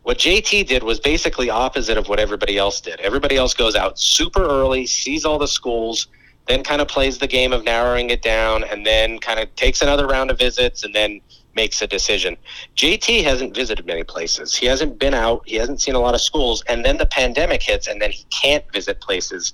what 0.03 0.19
JT 0.19 0.67
did 0.67 0.83
was 0.83 0.99
basically 0.99 1.49
opposite 1.49 1.97
of 1.97 2.07
what 2.07 2.19
everybody 2.19 2.57
else 2.57 2.79
did. 2.79 2.99
Everybody 2.99 3.35
else 3.35 3.55
goes 3.55 3.75
out 3.75 3.97
super 3.97 4.43
early, 4.43 4.85
sees 4.85 5.25
all 5.25 5.39
the 5.39 5.47
schools, 5.47 6.07
then 6.47 6.61
kind 6.61 6.81
of 6.81 6.87
plays 6.87 7.17
the 7.17 7.27
game 7.27 7.51
of 7.51 7.63
narrowing 7.63 8.11
it 8.11 8.21
down, 8.21 8.63
and 8.65 8.85
then 8.85 9.17
kind 9.17 9.39
of 9.39 9.53
takes 9.55 9.81
another 9.81 10.05
round 10.05 10.29
of 10.29 10.37
visits, 10.37 10.83
and 10.83 10.93
then 10.93 11.19
makes 11.55 11.81
a 11.81 11.87
decision. 11.87 12.37
JT 12.75 13.23
hasn't 13.23 13.55
visited 13.55 13.85
many 13.85 14.03
places. 14.03 14.55
He 14.55 14.65
hasn't 14.65 14.99
been 14.99 15.13
out. 15.13 15.43
He 15.45 15.55
hasn't 15.55 15.81
seen 15.81 15.95
a 15.95 15.99
lot 15.99 16.13
of 16.13 16.21
schools. 16.21 16.63
And 16.67 16.83
then 16.83 16.97
the 16.97 17.05
pandemic 17.05 17.61
hits, 17.61 17.87
and 17.87 18.01
then 18.01 18.11
he 18.11 18.25
can't 18.25 18.63
visit 18.71 19.01
places. 19.01 19.53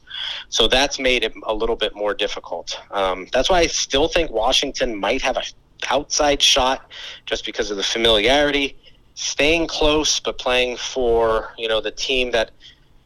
So 0.50 0.68
that's 0.68 1.00
made 1.00 1.24
it 1.24 1.34
a 1.44 1.54
little 1.54 1.76
bit 1.76 1.96
more 1.96 2.14
difficult. 2.14 2.80
Um, 2.92 3.28
that's 3.32 3.50
why 3.50 3.60
I 3.60 3.68
still 3.68 4.08
think 4.08 4.32
Washington 4.32 4.96
might 4.96 5.22
have 5.22 5.38
a 5.38 5.44
outside 5.90 6.42
shot 6.42 6.92
just 7.26 7.46
because 7.46 7.72
of 7.72 7.78
the 7.78 7.84
familiarity. 7.84 8.76
Staying 9.16 9.68
close, 9.68 10.20
but 10.20 10.38
playing 10.38 10.78
for 10.78 11.54
you 11.58 11.68
know 11.68 11.82
the 11.82 11.92
team 11.92 12.32
that 12.32 12.52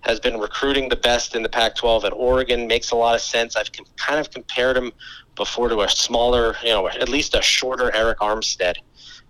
has 0.01 0.19
been 0.19 0.37
recruiting 0.37 0.89
the 0.89 0.97
best 0.97 1.33
in 1.33 1.43
the 1.43 1.49
Pac-12 1.49 2.03
at 2.03 2.13
Oregon 2.13 2.67
makes 2.67 2.91
a 2.91 2.95
lot 2.95 3.15
of 3.15 3.21
sense. 3.21 3.55
I've 3.55 3.69
kind 3.95 4.19
of 4.19 4.29
compared 4.31 4.75
him 4.75 4.91
before 5.35 5.69
to 5.69 5.81
a 5.81 5.89
smaller, 5.89 6.55
you 6.63 6.69
know, 6.69 6.87
at 6.87 7.09
least 7.09 7.35
a 7.35 7.41
shorter 7.41 7.91
Arik 7.91 8.17
Armstead. 8.17 8.75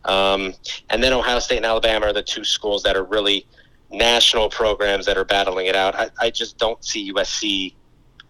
Um, 0.05 0.53
and 0.89 1.01
then 1.01 1.13
Ohio 1.13 1.39
State 1.39 1.57
and 1.57 1.65
Alabama 1.65 2.07
are 2.07 2.13
the 2.13 2.23
two 2.23 2.43
schools 2.43 2.83
that 2.83 2.95
are 2.95 3.03
really 3.03 3.45
national 3.89 4.49
programs 4.49 5.05
that 5.05 5.17
are 5.17 5.23
battling 5.23 5.67
it 5.67 5.75
out. 5.75 5.95
I, 5.95 6.09
I 6.19 6.29
just 6.29 6.57
don't 6.57 6.83
see 6.83 7.13
USC 7.13 7.73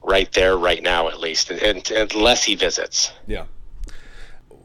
right 0.03 0.31
there, 0.33 0.57
right 0.57 0.83
now, 0.83 1.07
at 1.07 1.19
least, 1.19 1.49
and, 1.49 1.61
and, 1.91 2.13
unless 2.13 2.43
he 2.43 2.55
visits. 2.55 3.11
Yeah. 3.25 3.45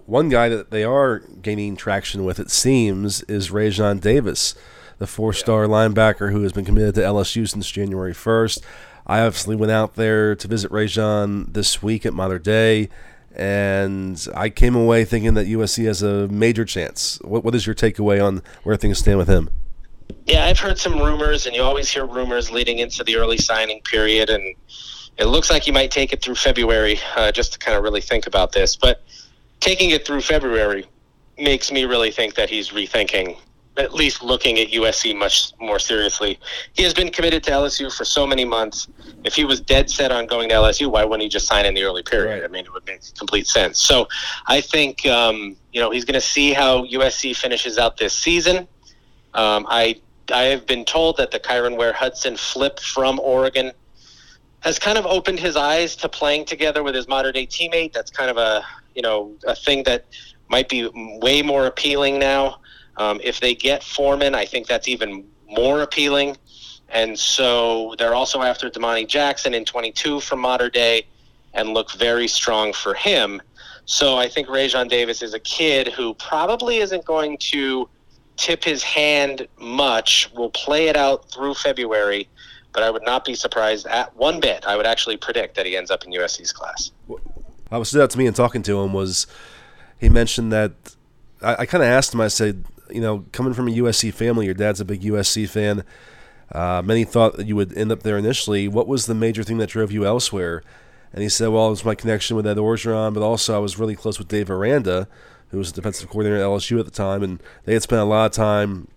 One 0.06 0.28
guy 0.28 0.48
that 0.48 0.70
they 0.70 0.84
are 0.84 1.20
gaining 1.20 1.76
traction 1.76 2.24
with, 2.24 2.40
it 2.40 2.50
seems, 2.50 3.22
is 3.22 3.50
Raesjon 3.50 4.00
Davis, 4.00 4.54
the 4.98 5.06
four-star 5.06 5.64
yeah. 5.64 5.68
linebacker 5.70 6.32
who 6.32 6.42
has 6.42 6.52
been 6.52 6.64
committed 6.64 6.94
to 6.96 7.02
LSU 7.02 7.48
since 7.48 7.70
January 7.70 8.14
1st. 8.14 8.62
I 9.08 9.20
obviously 9.20 9.56
went 9.56 9.72
out 9.72 9.94
there 9.94 10.34
to 10.36 10.48
visit 10.48 10.70
Raesjon 10.70 11.54
this 11.54 11.82
week 11.82 12.04
at 12.04 12.12
Mater 12.12 12.38
Dei, 12.38 12.90
and 13.34 14.26
I 14.34 14.50
came 14.50 14.74
away 14.74 15.06
thinking 15.06 15.32
that 15.34 15.46
USC 15.46 15.86
has 15.86 16.02
a 16.02 16.28
major 16.28 16.66
chance. 16.66 17.18
What, 17.22 17.42
what 17.42 17.54
is 17.54 17.66
your 17.66 17.74
takeaway 17.74 18.22
on 18.22 18.42
where 18.64 18.76
things 18.76 18.98
stand 18.98 19.16
with 19.16 19.28
him? 19.28 19.48
Yeah, 20.26 20.44
I've 20.44 20.58
heard 20.58 20.78
some 20.78 20.98
rumors, 20.98 21.46
and 21.46 21.56
you 21.56 21.62
always 21.62 21.88
hear 21.90 22.04
rumors 22.04 22.50
leading 22.50 22.80
into 22.80 23.02
the 23.02 23.16
early 23.16 23.38
signing 23.38 23.80
period, 23.80 24.28
and 24.28 24.54
it 25.16 25.24
looks 25.24 25.50
like 25.50 25.62
he 25.62 25.72
might 25.72 25.90
take 25.90 26.12
it 26.12 26.20
through 26.20 26.34
February 26.34 27.00
uh, 27.16 27.32
just 27.32 27.54
to 27.54 27.58
kind 27.58 27.78
of 27.78 27.82
really 27.82 28.02
think 28.02 28.26
about 28.26 28.52
this. 28.52 28.76
But 28.76 29.02
taking 29.60 29.88
it 29.90 30.06
through 30.06 30.20
February 30.20 30.86
makes 31.38 31.72
me 31.72 31.84
really 31.84 32.10
think 32.10 32.34
that 32.34 32.50
he's 32.50 32.70
rethinking, 32.70 33.38
at 33.78 33.94
least 33.94 34.22
looking 34.22 34.58
at 34.58 34.68
USC 34.68 35.16
much 35.16 35.52
more 35.60 35.78
seriously. 35.78 36.38
He 36.74 36.82
has 36.82 36.92
been 36.92 37.10
committed 37.10 37.42
to 37.44 37.52
LSU 37.52 37.94
for 37.96 38.04
so 38.04 38.26
many 38.26 38.44
months. 38.44 38.88
If 39.24 39.34
he 39.34 39.44
was 39.44 39.60
dead 39.60 39.88
set 39.88 40.10
on 40.10 40.26
going 40.26 40.48
to 40.48 40.56
LSU, 40.56 40.90
why 40.90 41.04
wouldn't 41.04 41.22
he 41.22 41.28
just 41.28 41.46
sign 41.46 41.64
in 41.64 41.74
the 41.74 41.84
early 41.84 42.02
period? 42.02 42.42
Right. 42.42 42.44
I 42.44 42.48
mean, 42.48 42.64
it 42.64 42.72
would 42.72 42.86
make 42.86 43.00
complete 43.16 43.46
sense. 43.46 43.80
So 43.80 44.08
I 44.46 44.60
think 44.60 45.06
um, 45.06 45.56
you 45.72 45.80
know 45.80 45.90
he's 45.90 46.04
going 46.04 46.14
to 46.14 46.20
see 46.20 46.52
how 46.52 46.84
USC 46.86 47.36
finishes 47.36 47.78
out 47.78 47.96
this 47.96 48.14
season. 48.14 48.68
Um, 49.34 49.66
I 49.68 50.00
I 50.32 50.44
have 50.44 50.66
been 50.66 50.84
told 50.84 51.16
that 51.18 51.30
the 51.30 51.40
Kyron 51.40 51.76
Ware 51.76 51.92
Hudson 51.92 52.36
flip 52.36 52.80
from 52.80 53.18
Oregon 53.20 53.72
has 54.60 54.78
kind 54.78 54.98
of 54.98 55.06
opened 55.06 55.38
his 55.38 55.56
eyes 55.56 55.94
to 55.96 56.08
playing 56.08 56.44
together 56.44 56.82
with 56.82 56.94
his 56.94 57.06
Mater 57.06 57.32
Dei 57.32 57.46
teammate. 57.46 57.92
That's 57.92 58.10
kind 58.10 58.30
of 58.30 58.36
a 58.36 58.64
you 58.94 59.02
know 59.02 59.32
a 59.46 59.54
thing 59.54 59.84
that 59.84 60.06
might 60.48 60.68
be 60.68 60.90
way 61.20 61.42
more 61.42 61.66
appealing 61.66 62.18
now. 62.18 62.60
Um, 62.98 63.20
if 63.22 63.40
they 63.40 63.54
get 63.54 63.82
Foreman, 63.82 64.34
I 64.34 64.44
think 64.44 64.66
that's 64.66 64.88
even 64.88 65.24
more 65.48 65.82
appealing. 65.82 66.36
And 66.90 67.18
so 67.18 67.94
they're 67.98 68.14
also 68.14 68.42
after 68.42 68.68
Domani 68.68 69.06
Jackson 69.06 69.54
in 69.54 69.64
22 69.64 70.20
from 70.20 70.40
Mater 70.40 70.68
Dei 70.68 71.06
and 71.54 71.70
look 71.70 71.92
very 71.92 72.28
strong 72.28 72.72
for 72.72 72.94
him. 72.94 73.40
So 73.84 74.16
I 74.18 74.28
think 74.28 74.48
Raesjon 74.48 74.88
Davis 74.88 75.22
is 75.22 75.32
a 75.32 75.40
kid 75.40 75.88
who 75.88 76.14
probably 76.14 76.78
isn't 76.78 77.04
going 77.04 77.38
to 77.38 77.88
tip 78.36 78.64
his 78.64 78.82
hand 78.82 79.48
much. 79.58 80.30
We'll 80.34 80.50
play 80.50 80.88
it 80.88 80.96
out 80.96 81.30
through 81.30 81.54
February, 81.54 82.28
but 82.72 82.82
I 82.82 82.90
would 82.90 83.04
not 83.04 83.24
be 83.24 83.34
surprised 83.34 83.86
at 83.86 84.14
one 84.16 84.40
bit. 84.40 84.66
I 84.66 84.76
would 84.76 84.86
actually 84.86 85.16
predict 85.16 85.56
that 85.56 85.66
he 85.66 85.76
ends 85.76 85.90
up 85.90 86.04
in 86.04 86.12
USC's 86.12 86.52
class. 86.52 86.90
What 87.06 87.86
stood 87.86 88.02
out 88.02 88.10
to 88.10 88.18
me 88.18 88.26
in 88.26 88.34
talking 88.34 88.62
to 88.62 88.80
him 88.80 88.92
was 88.92 89.26
he 89.98 90.08
mentioned 90.08 90.52
that 90.52 90.72
I, 91.42 91.56
I 91.60 91.66
kind 91.66 91.82
of 91.82 91.88
asked 91.88 92.14
him. 92.14 92.20
I 92.20 92.28
said, 92.28 92.64
you 92.90 93.00
know, 93.00 93.24
coming 93.32 93.54
from 93.54 93.68
a 93.68 93.72
USC 93.72 94.12
family, 94.12 94.46
your 94.46 94.54
dad's 94.54 94.80
a 94.80 94.84
big 94.84 95.02
USC 95.02 95.48
fan. 95.48 95.84
Uh, 96.52 96.82
many 96.84 97.04
thought 97.04 97.36
that 97.36 97.46
you 97.46 97.56
would 97.56 97.76
end 97.76 97.92
up 97.92 98.02
there 98.02 98.16
initially. 98.16 98.68
What 98.68 98.88
was 98.88 99.06
the 99.06 99.14
major 99.14 99.42
thing 99.42 99.58
that 99.58 99.68
drove 99.68 99.92
you 99.92 100.06
elsewhere? 100.06 100.62
And 101.12 101.22
he 101.22 101.28
said, 101.28 101.48
well, 101.48 101.68
it 101.68 101.70
was 101.70 101.84
my 101.84 101.94
connection 101.94 102.36
with 102.36 102.46
Ed 102.46 102.56
Orgeron, 102.56 103.14
but 103.14 103.22
also 103.22 103.54
I 103.54 103.58
was 103.58 103.78
really 103.78 103.96
close 103.96 104.18
with 104.18 104.28
Dave 104.28 104.50
Aranda, 104.50 105.08
who 105.50 105.58
was 105.58 105.72
the 105.72 105.80
defensive 105.80 106.08
coordinator 106.08 106.42
at 106.42 106.46
LSU 106.46 106.78
at 106.78 106.84
the 106.84 106.90
time, 106.90 107.22
and 107.22 107.42
they 107.64 107.72
had 107.72 107.82
spent 107.82 108.02
a 108.02 108.04
lot 108.04 108.26
of 108.26 108.32
time 108.32 108.88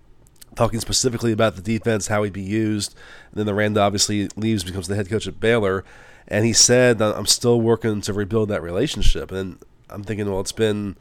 talking 0.55 0.79
specifically 0.81 1.31
about 1.31 1.55
the 1.55 1.61
defense, 1.61 2.07
how 2.07 2.23
he'd 2.23 2.33
be 2.33 2.41
used. 2.41 2.95
And 3.31 3.39
then 3.39 3.53
Aranda 3.53 3.79
obviously 3.79 4.27
leaves, 4.35 4.63
becomes 4.63 4.87
the 4.87 4.95
head 4.95 5.09
coach 5.09 5.27
at 5.27 5.39
Baylor, 5.39 5.85
and 6.27 6.45
he 6.45 6.53
said, 6.53 7.01
"I'm 7.01 7.25
still 7.25 7.61
working 7.61 8.01
to 8.01 8.13
rebuild 8.13 8.49
that 8.49 8.61
relationship." 8.61 9.31
And 9.31 9.57
I'm 9.89 10.03
thinking, 10.03 10.29
well, 10.29 10.41
it's 10.41 10.51
been 10.51 10.97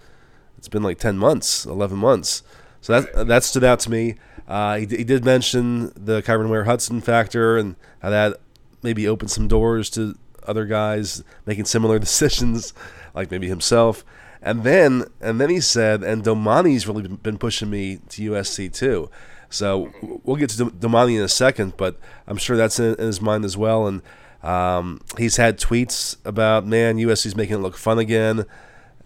it's 0.56 0.68
been 0.68 0.82
like 0.82 0.98
ten 0.98 1.18
months, 1.18 1.64
eleven 1.66 1.98
months, 1.98 2.42
so 2.80 3.00
that 3.00 3.26
that 3.26 3.44
stood 3.44 3.64
out 3.64 3.80
to 3.80 3.90
me. 3.90 4.16
Uh, 4.48 4.78
he, 4.78 4.86
he 4.86 5.04
did 5.04 5.24
mention 5.24 5.92
the 5.94 6.22
Kyron 6.22 6.48
Ware 6.48 6.64
Hudson 6.64 7.00
factor 7.00 7.56
and 7.56 7.76
how 8.00 8.10
that 8.10 8.40
maybe 8.82 9.06
opened 9.06 9.30
some 9.30 9.46
doors 9.46 9.90
to 9.90 10.16
other 10.46 10.64
guys 10.64 11.22
making 11.46 11.66
similar 11.66 11.98
decisions, 12.00 12.74
like 13.14 13.30
maybe 13.30 13.48
himself. 13.48 14.04
And 14.42 14.64
then 14.64 15.04
and 15.20 15.40
then 15.40 15.50
he 15.50 15.60
said, 15.60 16.02
and 16.02 16.24
Domani's 16.24 16.86
really 16.86 17.06
been 17.06 17.38
pushing 17.38 17.70
me 17.70 18.00
to 18.08 18.30
USC 18.32 18.72
too. 18.72 19.10
So 19.50 19.92
we'll 20.24 20.36
get 20.36 20.50
to 20.50 20.70
Domani 20.70 21.16
in 21.16 21.22
a 21.22 21.28
second, 21.28 21.76
but 21.76 21.98
I'm 22.26 22.36
sure 22.36 22.56
that's 22.56 22.78
in, 22.78 22.94
in 22.94 23.06
his 23.06 23.20
mind 23.20 23.44
as 23.44 23.56
well. 23.56 23.86
And 23.88 24.00
um, 24.42 25.00
he's 25.18 25.36
had 25.36 25.58
tweets 25.58 26.16
about, 26.24 26.64
man, 26.64 26.96
USC's 26.96 27.36
making 27.36 27.56
it 27.56 27.58
look 27.58 27.76
fun 27.76 27.98
again. 27.98 28.44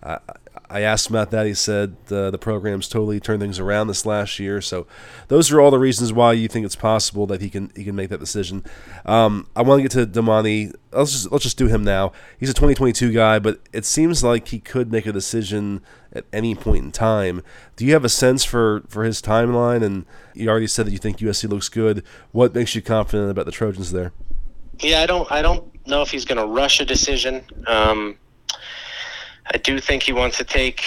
Uh, 0.03 0.19
I 0.71 0.81
asked 0.81 1.11
him 1.11 1.17
about 1.17 1.31
that. 1.31 1.47
He 1.47 1.55
said 1.55 1.97
uh, 2.11 2.31
the 2.31 2.39
program's 2.39 2.89
totally 2.89 3.21
turned 3.21 3.41
things 3.41 3.59
around 3.59 3.89
this 3.89 4.07
last 4.07 4.39
year. 4.39 4.61
So 4.61 4.87
those 5.29 5.53
are 5.53 5.61
all 5.61 5.71
the 5.71 5.79
reasons 5.79 6.13
why 6.13 6.33
you 6.33 6.49
think 6.49 6.65
it's 6.65 6.77
possible 6.77 7.27
that 7.27 7.41
he 7.41 7.51
can 7.51 7.71
he 7.77 7.85
can 7.85 7.95
make 7.95 8.09
that 8.11 8.21
decision. 8.21 8.65
Um, 9.05 9.47
I 9.55 9.63
want 9.63 9.79
to 9.79 9.83
get 9.83 9.93
to 9.93 10.07
Domani. 10.07 10.73
Let's 10.91 11.13
just 11.13 11.31
let's 11.31 11.45
just 11.45 11.59
do 11.59 11.67
him 11.67 11.85
now. 11.85 12.13
He's 12.39 12.51
a 12.51 12.55
2022 12.55 13.13
guy, 13.13 13.39
but 13.39 13.61
it 13.73 13.85
seems 13.85 14.25
like 14.25 14.49
he 14.49 14.59
could 14.59 14.91
make 14.91 15.07
a 15.07 15.13
decision 15.13 15.83
at 16.13 16.25
any 16.33 16.55
point 16.55 16.85
in 16.85 16.93
time. 16.93 17.43
Do 17.77 17.85
you 17.85 17.93
have 17.93 18.05
a 18.05 18.09
sense 18.09 18.45
for 18.45 18.83
for 18.89 19.05
his 19.05 19.21
timeline? 19.21 19.83
And 19.83 20.07
you 20.35 20.49
already 20.49 20.67
said 20.67 20.87
that 20.87 20.93
you 20.93 20.99
think 20.99 21.19
USC 21.19 21.49
looks 21.49 21.69
good. 21.69 22.03
What 22.33 22.55
makes 22.55 22.75
you 22.75 22.83
confident 22.83 23.31
about 23.31 23.47
the 23.47 23.53
Trojans 23.53 23.93
there? 23.93 24.13
Yeah, 24.81 25.03
I 25.03 25.07
don't 25.07 25.31
I 25.31 25.43
don't 25.43 25.71
know 25.87 26.03
if 26.03 26.11
he's 26.11 26.25
going 26.25 26.41
to 26.41 26.47
rush 26.47 26.81
a 26.81 26.85
decision. 26.85 27.45
Um, 27.67 28.17
I 29.53 29.59
do 29.59 29.79
think 29.79 30.03
he 30.03 30.13
wants 30.13 30.39
to 30.39 30.45
take 30.45 30.83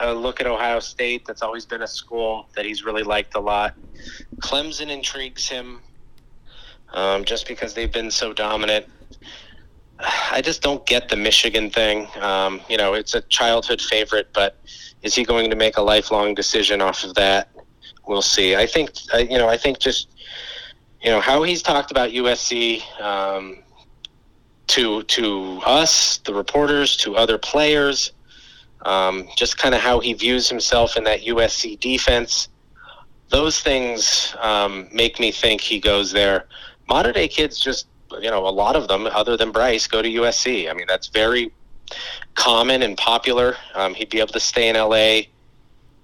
a 0.00 0.12
look 0.12 0.40
at 0.40 0.46
Ohio 0.46 0.80
State. 0.80 1.24
That's 1.26 1.42
always 1.42 1.64
been 1.64 1.82
a 1.82 1.86
school 1.86 2.48
that 2.54 2.64
he's 2.66 2.84
really 2.84 3.02
liked 3.02 3.34
a 3.34 3.40
lot. 3.40 3.74
Clemson 4.40 4.90
intrigues 4.90 5.48
him 5.48 5.80
um, 6.92 7.24
just 7.24 7.48
because 7.48 7.72
they've 7.72 7.92
been 7.92 8.10
so 8.10 8.32
dominant. 8.32 8.86
I 10.30 10.42
just 10.42 10.62
don't 10.62 10.84
get 10.84 11.08
the 11.08 11.16
Michigan 11.16 11.70
thing. 11.70 12.08
Um, 12.20 12.60
you 12.68 12.76
know, 12.76 12.94
it's 12.94 13.14
a 13.14 13.22
childhood 13.22 13.80
favorite, 13.80 14.28
but 14.32 14.58
is 15.02 15.14
he 15.14 15.24
going 15.24 15.48
to 15.48 15.56
make 15.56 15.76
a 15.76 15.82
lifelong 15.82 16.34
decision 16.34 16.80
off 16.82 17.04
of 17.04 17.14
that? 17.14 17.48
We'll 18.06 18.22
see. 18.22 18.56
I 18.56 18.66
think, 18.66 18.90
you 19.14 19.38
know, 19.38 19.48
I 19.48 19.56
think 19.56 19.78
just, 19.78 20.08
you 21.00 21.10
know, 21.10 21.20
how 21.20 21.42
he's 21.44 21.62
talked 21.62 21.90
about 21.90 22.10
USC, 22.10 22.82
um, 23.00 23.62
to 24.72 25.02
to 25.02 25.60
us, 25.66 26.16
the 26.18 26.32
reporters, 26.32 26.96
to 26.96 27.14
other 27.16 27.36
players, 27.36 28.12
um, 28.82 29.28
just 29.36 29.58
kind 29.58 29.74
of 29.74 29.82
how 29.82 30.00
he 30.00 30.14
views 30.14 30.48
himself 30.48 30.96
in 30.96 31.04
that 31.04 31.20
USC 31.20 31.78
defense. 31.78 32.48
Those 33.28 33.60
things 33.60 34.34
um, 34.40 34.88
make 34.92 35.20
me 35.20 35.30
think 35.30 35.60
he 35.60 35.78
goes 35.78 36.10
there. 36.10 36.46
Mater 36.88 37.12
Dei 37.12 37.28
kids 37.28 37.60
just, 37.60 37.86
you 38.20 38.30
know, 38.30 38.46
a 38.46 38.50
lot 38.50 38.74
of 38.74 38.88
them, 38.88 39.06
other 39.06 39.36
than 39.36 39.52
Bryce, 39.52 39.86
go 39.86 40.00
to 40.00 40.08
USC. 40.08 40.70
I 40.70 40.74
mean, 40.74 40.86
that's 40.86 41.08
very 41.08 41.52
common 42.34 42.82
and 42.82 42.96
popular. 42.96 43.56
Um, 43.74 43.94
he'd 43.94 44.10
be 44.10 44.20
able 44.20 44.32
to 44.32 44.40
stay 44.40 44.68
in 44.68 44.76
LA. 44.76 45.28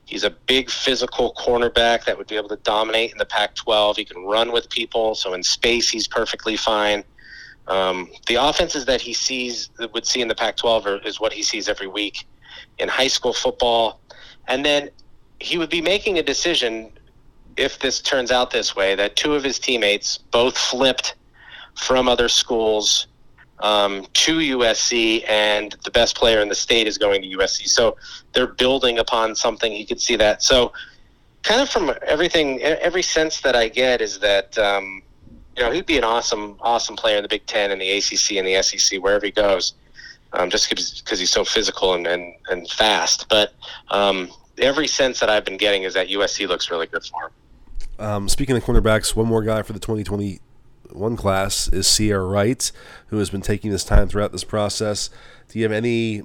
He's 0.05 0.25
a 0.25 0.31
big 0.31 0.71
physical 0.71 1.35
cornerback 1.39 2.05
that 2.05 2.17
would 2.17 2.27
be 2.27 2.37
able 2.37 2.49
to 2.51 2.57
dominate 2.57 3.13
in 3.13 3.19
the 3.19 3.27
Pac 3.27 3.55
12. 3.55 3.97
He 3.97 4.05
can 4.05 4.25
run 4.25 4.53
with 4.53 4.69
people, 4.71 5.15
so 5.15 5.35
in 5.35 5.43
space, 5.43 5.89
he's 5.89 6.07
perfectly 6.07 6.57
fine. 6.57 7.03
Um, 7.69 8.11
the 8.27 8.37
offenses 8.37 8.87
that 8.87 9.01
he 9.01 9.13
sees 9.13 9.71
would 9.93 10.07
see 10.07 10.21
in 10.21 10.29
the 10.29 10.35
Pac-12 10.35 11.07
is 11.07 11.21
what 11.21 11.33
he 11.33 11.43
sees 11.43 11.69
every 11.69 11.87
week 11.87 12.27
in 12.79 12.89
high 12.89 13.09
school 13.09 13.33
football, 13.33 14.01
and 14.49 14.65
then 14.65 14.91
he 15.39 15.59
would 15.59 15.71
be 15.71 15.83
making 15.83 16.19
a 16.19 16.23
decision 16.23 16.91
if 17.57 17.79
this 17.79 18.01
turns 18.01 18.31
out 18.31 18.51
this 18.51 18.75
way 18.75 18.95
that 18.95 19.17
two 19.17 19.35
of 19.35 19.45
his 19.45 19.59
teammates 19.59 20.19
both 20.19 20.57
flipped 20.57 21.15
from 21.75 22.09
other 22.09 22.29
schools 22.29 23.07
um, 23.61 24.07
to 24.15 24.39
USC, 24.39 25.29
and 25.29 25.75
the 25.85 25.91
best 25.91 26.17
player 26.17 26.41
in 26.41 26.49
the 26.49 26.55
state 26.55 26.87
is 26.87 26.97
going 26.97 27.23
to 27.23 27.29
USC. 27.29 27.69
So 27.69 27.97
they're 28.33 28.47
building 28.47 28.99
upon 28.99 29.35
something. 29.35 29.73
He 29.73 29.85
could 29.85 30.01
see 30.01 30.17
that. 30.17 30.43
So, 30.43 30.73
kind 31.43 31.61
of 31.61 31.69
from 31.69 31.93
everything, 32.07 32.61
every 32.63 33.03
sense 33.03 33.41
that 33.41 33.55
I 33.57 33.69
get 33.69 34.01
is 34.01 34.21
that. 34.21 34.57
Um, 34.59 35.03
you 35.59 35.65
know, 35.65 35.73
he'd 35.73 35.87
be 35.87 35.99
an 35.99 36.05
awesome, 36.05 36.57
awesome 36.61 36.95
player 36.95 37.17
in 37.17 37.23
the 37.23 37.29
Big 37.29 37.45
Ten 37.47 37.73
and 37.73 37.81
the 37.81 37.91
ACC 37.91 38.33
and 38.33 38.47
the 38.47 38.63
SEC 38.63 39.03
wherever 39.03 39.27
he 39.27 39.33
goes, 39.33 39.75
um, 40.33 40.51
just 40.51 40.71
because 40.71 41.19
he's 41.19 41.31
so 41.31 41.45
physical 41.45 41.95
and, 41.95 42.07
and, 42.07 42.35
and 42.49 42.71
fast. 42.71 43.29
But 43.29 43.55
um, 43.89 44.31
every 44.59 44.87
sense 44.87 45.19
that 45.19 45.29
I've 45.29 45.45
been 45.45 45.57
getting 45.57 45.83
is 45.83 45.95
that 45.95 46.09
USC 46.09 46.47
looks 46.47 46.71
really 46.71 46.87
good 46.87 47.05
for 47.05 47.27
him. 47.27 48.07
Um, 48.07 48.29
speaking 48.29 48.57
of 48.57 48.63
cornerbacks, 48.63 49.17
one 49.17 49.27
more 49.27 49.43
guy 49.43 49.63
for 49.63 49.73
the 49.73 49.81
2021 49.81 51.17
class 51.17 51.67
is 51.73 51.87
Ceyair 51.89 52.31
Wright, 52.31 52.71
who 53.09 53.19
has 53.19 53.31
been 53.31 53.43
taking 53.43 53.73
his 53.73 53.83
time 53.83 54.09
throughout 54.09 54.31
this 54.31 54.45
process. 54.45 55.11
Do 55.49 55.59
you 55.59 55.65
have 55.65 55.73
any 55.73 56.23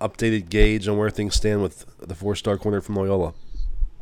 updated 0.00 0.48
gauge 0.48 0.88
on 0.88 0.98
where 0.98 1.10
things 1.10 1.36
stand 1.36 1.62
with 1.62 1.86
the 2.00 2.16
four-star 2.16 2.58
corner 2.58 2.80
from 2.80 2.96
Loyola? 2.96 3.34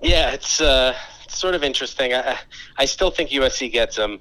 Yeah, 0.00 0.30
it's 0.30 0.62
uh, 0.62 0.96
sort 1.28 1.54
of 1.54 1.62
interesting. 1.62 2.14
I, 2.14 2.38
I 2.78 2.86
still 2.86 3.10
think 3.10 3.28
USC 3.30 3.70
gets 3.70 3.98
him 3.98 4.20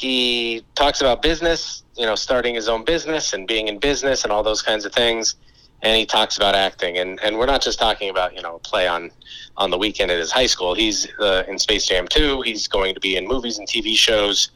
he 0.00 0.64
talks 0.74 1.02
about 1.02 1.20
business, 1.20 1.82
you 1.94 2.06
know, 2.06 2.14
starting 2.14 2.54
his 2.54 2.68
own 2.68 2.84
business 2.84 3.34
and 3.34 3.46
being 3.46 3.68
in 3.68 3.78
business 3.78 4.24
and 4.24 4.32
all 4.32 4.42
those 4.42 4.62
kinds 4.62 4.86
of 4.86 4.94
things. 4.94 5.34
And 5.82 5.96
he 5.96 6.06
talks 6.06 6.36
about 6.38 6.54
acting, 6.54 6.98
and, 6.98 7.18
and 7.22 7.38
we're 7.38 7.46
not 7.46 7.62
just 7.62 7.78
talking 7.78 8.10
about 8.10 8.34
you 8.34 8.42
know 8.42 8.58
play 8.58 8.86
on 8.86 9.10
on 9.56 9.70
the 9.70 9.78
weekend 9.78 10.10
at 10.10 10.18
his 10.18 10.30
high 10.30 10.46
school. 10.46 10.74
He's 10.74 11.06
uh, 11.20 11.44
in 11.48 11.58
Space 11.58 11.86
Jam 11.86 12.06
2. 12.08 12.42
He's 12.42 12.66
going 12.66 12.94
to 12.94 13.00
be 13.00 13.16
in 13.16 13.26
movies 13.26 13.58
and 13.58 13.68
TV 13.68 13.94
shows. 13.94 14.50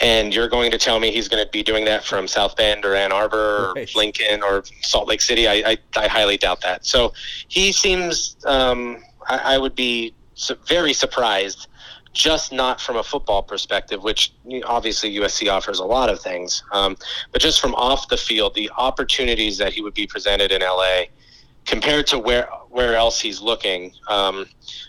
And 0.00 0.34
you're 0.34 0.48
going 0.48 0.70
to 0.70 0.78
tell 0.78 0.98
me 0.98 1.12
he's 1.12 1.28
going 1.28 1.44
to 1.44 1.50
be 1.50 1.62
doing 1.62 1.84
that 1.84 2.04
from 2.04 2.26
South 2.26 2.56
Bend 2.56 2.84
or 2.84 2.94
Ann 2.94 3.12
Arbor 3.12 3.72
right. 3.76 3.94
or 3.94 3.98
Lincoln 3.98 4.42
or 4.42 4.64
Salt 4.80 5.06
Lake 5.06 5.20
City? 5.20 5.46
I, 5.46 5.54
I, 5.72 5.78
I 5.96 6.08
highly 6.08 6.36
doubt 6.38 6.62
that. 6.62 6.86
So 6.86 7.12
he 7.48 7.72
seems, 7.72 8.36
um, 8.46 9.04
I, 9.28 9.54
I 9.54 9.58
would 9.58 9.74
be 9.74 10.14
very 10.66 10.94
surprised 10.94 11.68
just 12.12 12.52
not 12.52 12.80
from 12.80 12.96
a 12.96 13.02
football 13.02 13.42
perspective, 13.42 14.02
which 14.02 14.32
obviously 14.64 15.14
USC 15.16 15.50
offers 15.50 15.78
a 15.78 15.84
lot 15.84 16.10
of 16.10 16.20
things, 16.20 16.62
um, 16.72 16.96
but 17.32 17.40
just 17.40 17.60
from 17.60 17.74
off 17.74 18.08
the 18.08 18.16
field, 18.16 18.54
the 18.54 18.70
opportunities 18.76 19.58
that 19.58 19.72
he 19.72 19.80
would 19.82 19.94
be 19.94 20.06
presented 20.06 20.52
in 20.52 20.60
LA 20.60 21.04
compared 21.64 22.06
to 22.08 22.18
where 22.18 22.48
where 22.68 22.96
else 22.96 23.20
he's 23.20 23.40
looking, 23.40 23.92
um, 24.08 24.46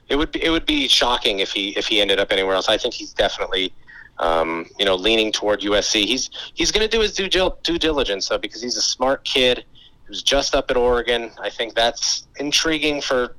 it 0.10 0.16
would 0.16 0.32
be, 0.32 0.44
it 0.44 0.50
would 0.50 0.66
be 0.66 0.88
shocking 0.88 1.40
if 1.40 1.52
he 1.52 1.70
if 1.78 1.88
he 1.88 2.02
ended 2.02 2.20
up 2.20 2.32
anywhere 2.32 2.56
else. 2.56 2.68
I 2.68 2.78
think 2.78 2.94
he's 2.94 3.14
definitely 3.14 3.74
um, 4.20 4.66
you 4.78 4.86
know 4.86 4.96
leaning 4.96 5.32
toward 5.32 5.62
USC. 5.62 6.06
He's 6.06 6.30
he's 6.54 6.72
going 6.72 6.88
to 6.88 6.92
do 6.92 7.02
his 7.02 7.14
due 7.14 7.30
due 7.30 7.78
diligence 7.78 8.30
though 8.30 8.38
because 8.38 8.62
he's 8.62 8.78
a 8.78 8.82
smart 8.82 9.24
kid 9.24 9.66
who's 10.06 10.22
just 10.22 10.56
up 10.56 10.70
at 10.70 10.78
Oregon. 10.78 11.32
I 11.42 11.50
think 11.50 11.74
that's 11.76 12.28
intriguing 12.38 13.02
for 13.02 13.36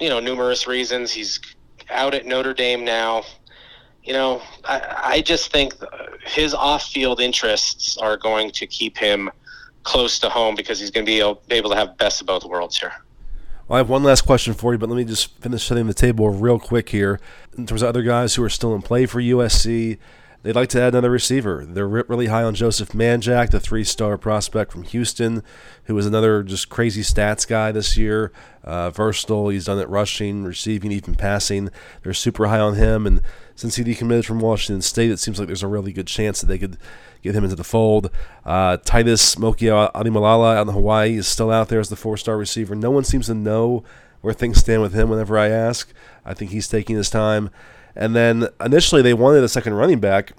you 0.00 0.08
know 0.08 0.20
numerous 0.20 0.66
reasons. 0.66 1.12
He's 1.12 1.40
out 1.90 2.14
at 2.14 2.26
Notre 2.26 2.54
Dame 2.54 2.84
now. 2.84 3.24
You 4.04 4.12
know, 4.12 4.42
I, 4.64 5.02
I 5.04 5.20
just 5.20 5.50
think 5.50 5.74
his 6.24 6.54
off-field 6.54 7.20
interests 7.20 7.96
are 7.98 8.16
going 8.16 8.50
to 8.52 8.66
keep 8.66 8.96
him 8.96 9.30
close 9.82 10.18
to 10.20 10.28
home 10.28 10.54
because 10.54 10.78
he's 10.78 10.90
going 10.90 11.04
to 11.04 11.10
be 11.10 11.20
able, 11.20 11.42
be 11.48 11.56
able 11.56 11.70
to 11.70 11.76
have 11.76 11.96
best 11.96 12.20
of 12.20 12.26
both 12.26 12.44
worlds 12.44 12.78
here. 12.78 12.92
Well, 13.68 13.76
I 13.76 13.78
have 13.78 13.88
one 13.88 14.04
last 14.04 14.22
question 14.22 14.54
for 14.54 14.72
you, 14.72 14.78
but 14.78 14.88
let 14.88 14.96
me 14.96 15.04
just 15.04 15.36
finish 15.40 15.64
setting 15.64 15.86
the 15.86 15.94
table 15.94 16.28
real 16.30 16.58
quick 16.58 16.90
here. 16.90 17.18
In 17.58 17.66
terms 17.66 17.82
of 17.82 17.88
other 17.88 18.02
guys 18.02 18.34
who 18.36 18.44
are 18.44 18.48
still 18.48 18.74
in 18.74 18.82
play 18.82 19.06
for 19.06 19.20
USC, 19.20 19.98
they'd 20.46 20.54
like 20.54 20.68
to 20.68 20.80
add 20.80 20.94
another 20.94 21.10
receiver. 21.10 21.66
They're 21.68 21.88
really 21.88 22.26
high 22.26 22.44
on 22.44 22.54
Joseph 22.54 22.90
Manjack, 22.90 23.50
the 23.50 23.58
three 23.58 23.82
star 23.82 24.16
prospect 24.16 24.70
from 24.70 24.84
Houston, 24.84 25.42
who 25.84 25.94
was 25.96 26.06
another 26.06 26.44
just 26.44 26.68
crazy 26.68 27.02
stats 27.02 27.46
guy 27.46 27.72
this 27.72 27.96
year. 27.96 28.30
Uh, 28.62 28.90
versatile. 28.90 29.48
He's 29.48 29.64
done 29.64 29.80
it 29.80 29.88
rushing, 29.88 30.44
receiving, 30.44 30.92
even 30.92 31.16
passing. 31.16 31.70
They're 32.02 32.14
super 32.14 32.46
high 32.46 32.60
on 32.60 32.76
him. 32.76 33.08
And 33.08 33.22
since 33.56 33.74
he 33.74 33.82
decommitted 33.82 34.24
from 34.24 34.38
Washington 34.38 34.82
State, 34.82 35.10
it 35.10 35.18
seems 35.18 35.40
like 35.40 35.48
there's 35.48 35.64
a 35.64 35.68
really 35.68 35.92
good 35.92 36.06
chance 36.06 36.40
that 36.40 36.46
they 36.46 36.58
could 36.58 36.76
get 37.22 37.34
him 37.34 37.42
into 37.42 37.56
the 37.56 37.64
fold. 37.64 38.08
Uh, 38.44 38.76
Titus 38.76 39.34
Mokiao-Atimalala 39.34 40.56
out 40.58 40.68
in 40.68 40.72
Hawaii 40.72 41.16
is 41.16 41.26
still 41.26 41.50
out 41.50 41.68
there 41.68 41.80
as 41.80 41.88
the 41.88 41.96
four 41.96 42.16
star 42.16 42.36
receiver. 42.36 42.76
No 42.76 42.92
one 42.92 43.02
seems 43.02 43.26
to 43.26 43.34
know 43.34 43.82
where 44.20 44.32
things 44.32 44.58
stand 44.58 44.82
with 44.82 44.94
him 44.94 45.10
whenever 45.10 45.36
I 45.36 45.48
ask. 45.48 45.92
I 46.24 46.34
think 46.34 46.52
he's 46.52 46.68
taking 46.68 46.94
his 46.94 47.10
time. 47.10 47.50
And 47.96 48.14
then 48.14 48.48
initially 48.60 49.02
they 49.02 49.14
wanted 49.14 49.42
a 49.42 49.48
second 49.48 49.74
running 49.74 50.00
back. 50.00 50.32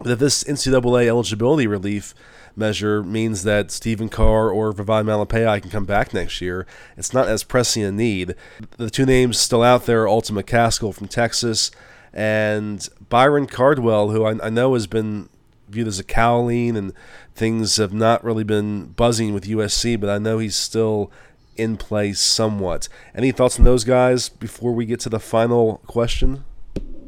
But 0.00 0.20
this 0.20 0.44
NCAA 0.44 1.06
eligibility 1.06 1.66
relief 1.66 2.14
measure 2.54 3.02
means 3.02 3.42
that 3.44 3.70
Stephen 3.70 4.08
Carr 4.08 4.50
or 4.50 4.72
Vavae 4.72 5.04
Malepeai 5.04 5.60
can 5.60 5.70
come 5.70 5.84
back 5.84 6.14
next 6.14 6.40
year. 6.40 6.66
It's 6.96 7.12
not 7.12 7.28
as 7.28 7.44
pressing 7.44 7.82
a 7.82 7.92
need. 7.92 8.34
The 8.76 8.90
two 8.90 9.06
names 9.06 9.38
still 9.38 9.62
out 9.62 9.86
there 9.86 10.02
are 10.02 10.08
Alton 10.08 10.36
McCaskill 10.36 10.94
from 10.94 11.08
Texas 11.08 11.70
and 12.12 12.88
Byron 13.08 13.46
Cardwell, 13.46 14.10
who 14.10 14.24
I, 14.24 14.46
I 14.46 14.50
know 14.50 14.74
has 14.74 14.86
been 14.86 15.28
viewed 15.68 15.88
as 15.88 15.98
a 15.98 16.04
cowling 16.04 16.76
and 16.76 16.92
things 17.34 17.76
have 17.76 17.92
not 17.92 18.24
really 18.24 18.44
been 18.44 18.86
buzzing 18.86 19.34
with 19.34 19.44
USC, 19.44 20.00
but 20.00 20.10
I 20.10 20.18
know 20.18 20.38
he's 20.38 20.56
still 20.56 21.10
in 21.56 21.76
place 21.76 22.20
somewhat. 22.20 22.88
Any 23.14 23.32
thoughts 23.32 23.58
on 23.58 23.64
those 23.64 23.84
guys 23.84 24.28
before 24.28 24.72
we 24.72 24.86
get 24.86 25.00
to 25.00 25.08
the 25.08 25.20
final 25.20 25.78
question? 25.86 26.44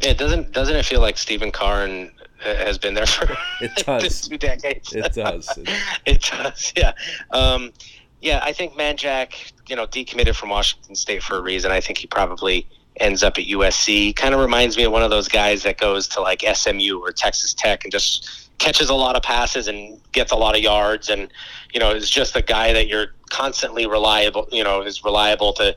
Yeah, 0.01 0.15
doesn't 0.15 0.53
doesn't 0.53 0.77
it 0.77 0.85
feel 0.85 1.01
like 1.01 1.19
Stephen 1.19 1.51
Carr 1.51 1.85
and 1.85 2.11
uh, 2.45 2.55
has 2.57 2.79
been 2.79 2.95
there 2.95 3.07
for 3.07 3.37
it 3.61 3.75
does 3.87 4.29
two 4.29 4.39
decades? 4.39 4.95
It 4.95 5.13
does. 5.13 5.59
it 6.07 6.23
does. 6.23 6.73
Yeah. 6.77 6.93
Um, 7.31 7.73
yeah, 8.21 8.41
I 8.43 8.53
think 8.53 8.75
Manjack, 8.75 9.53
you 9.69 9.77
know, 9.77 9.87
decommitted 9.87 10.35
from 10.35 10.51
Washington 10.51 10.95
State 10.95 11.23
for 11.23 11.37
a 11.37 11.43
reason. 11.43 11.71
I 11.71 11.81
think 11.81 11.99
he 11.99 12.07
probably 12.07 12.67
ends 12.97 13.23
up 13.23 13.39
at 13.39 13.45
USC. 13.45 14.15
Kind 14.15 14.35
of 14.35 14.41
reminds 14.41 14.77
me 14.77 14.85
of 14.85 14.93
one 14.93 15.03
of 15.03 15.11
those 15.11 15.29
guys 15.29 15.63
that 15.63 15.79
goes 15.79 16.07
to 16.09 16.21
like 16.21 16.43
SMU 16.43 16.99
or 17.01 17.13
Texas 17.13 17.55
Tech 17.55 17.85
and 17.85 17.93
just 17.93 18.51
catches 18.61 18.91
a 18.91 18.95
lot 18.95 19.17
of 19.17 19.23
passes 19.23 19.69
and 19.69 19.99
gets 20.13 20.33
a 20.33 20.37
lot 20.37 20.55
of 20.55 20.61
yards 20.63 21.09
and 21.09 21.33
you 21.73 21.81
know 21.81 21.91
is 21.91 22.11
just 22.11 22.37
a 22.37 22.43
guy 22.43 22.75
that 22.75 22.87
you're 22.87 23.07
constantly 23.31 23.87
reliable 23.87 24.47
you 24.53 24.63
know 24.63 24.83
is 24.83 25.03
reliable 25.03 25.55
to 25.55 25.75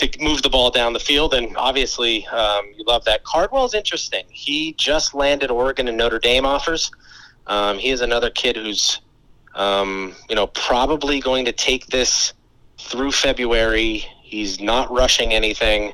to 0.00 0.22
move 0.22 0.42
the 0.42 0.50
ball 0.50 0.70
down 0.70 0.92
the 0.92 1.00
field. 1.00 1.34
And 1.34 1.56
obviously 1.56 2.26
um, 2.28 2.66
you 2.76 2.84
love 2.84 3.04
that. 3.04 3.24
Cardwell's 3.24 3.74
interesting. 3.74 4.24
He 4.30 4.74
just 4.74 5.14
landed 5.14 5.50
oregon 5.50 5.88
and 5.88 5.96
notre 5.96 6.18
dame 6.18 6.46
offers. 6.46 6.90
Um, 7.46 7.78
he 7.78 7.90
is 7.90 8.00
another 8.00 8.30
kid 8.30 8.56
who's 8.56 9.00
um, 9.54 10.14
you 10.28 10.36
know 10.36 10.46
probably 10.48 11.20
going 11.20 11.44
to 11.44 11.52
take 11.52 11.86
this 11.86 12.32
through 12.78 13.12
february. 13.12 14.04
He's 14.22 14.60
not 14.60 14.90
rushing 14.90 15.32
anything. 15.32 15.92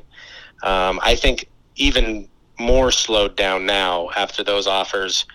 Um, 0.63 0.99
i 1.03 1.15
think 1.15 1.47
even 1.75 2.27
more 2.59 2.91
slowed 2.91 3.35
down 3.35 3.65
now 3.65 4.09
after 4.15 4.43
those 4.43 4.67
offers. 4.67 5.25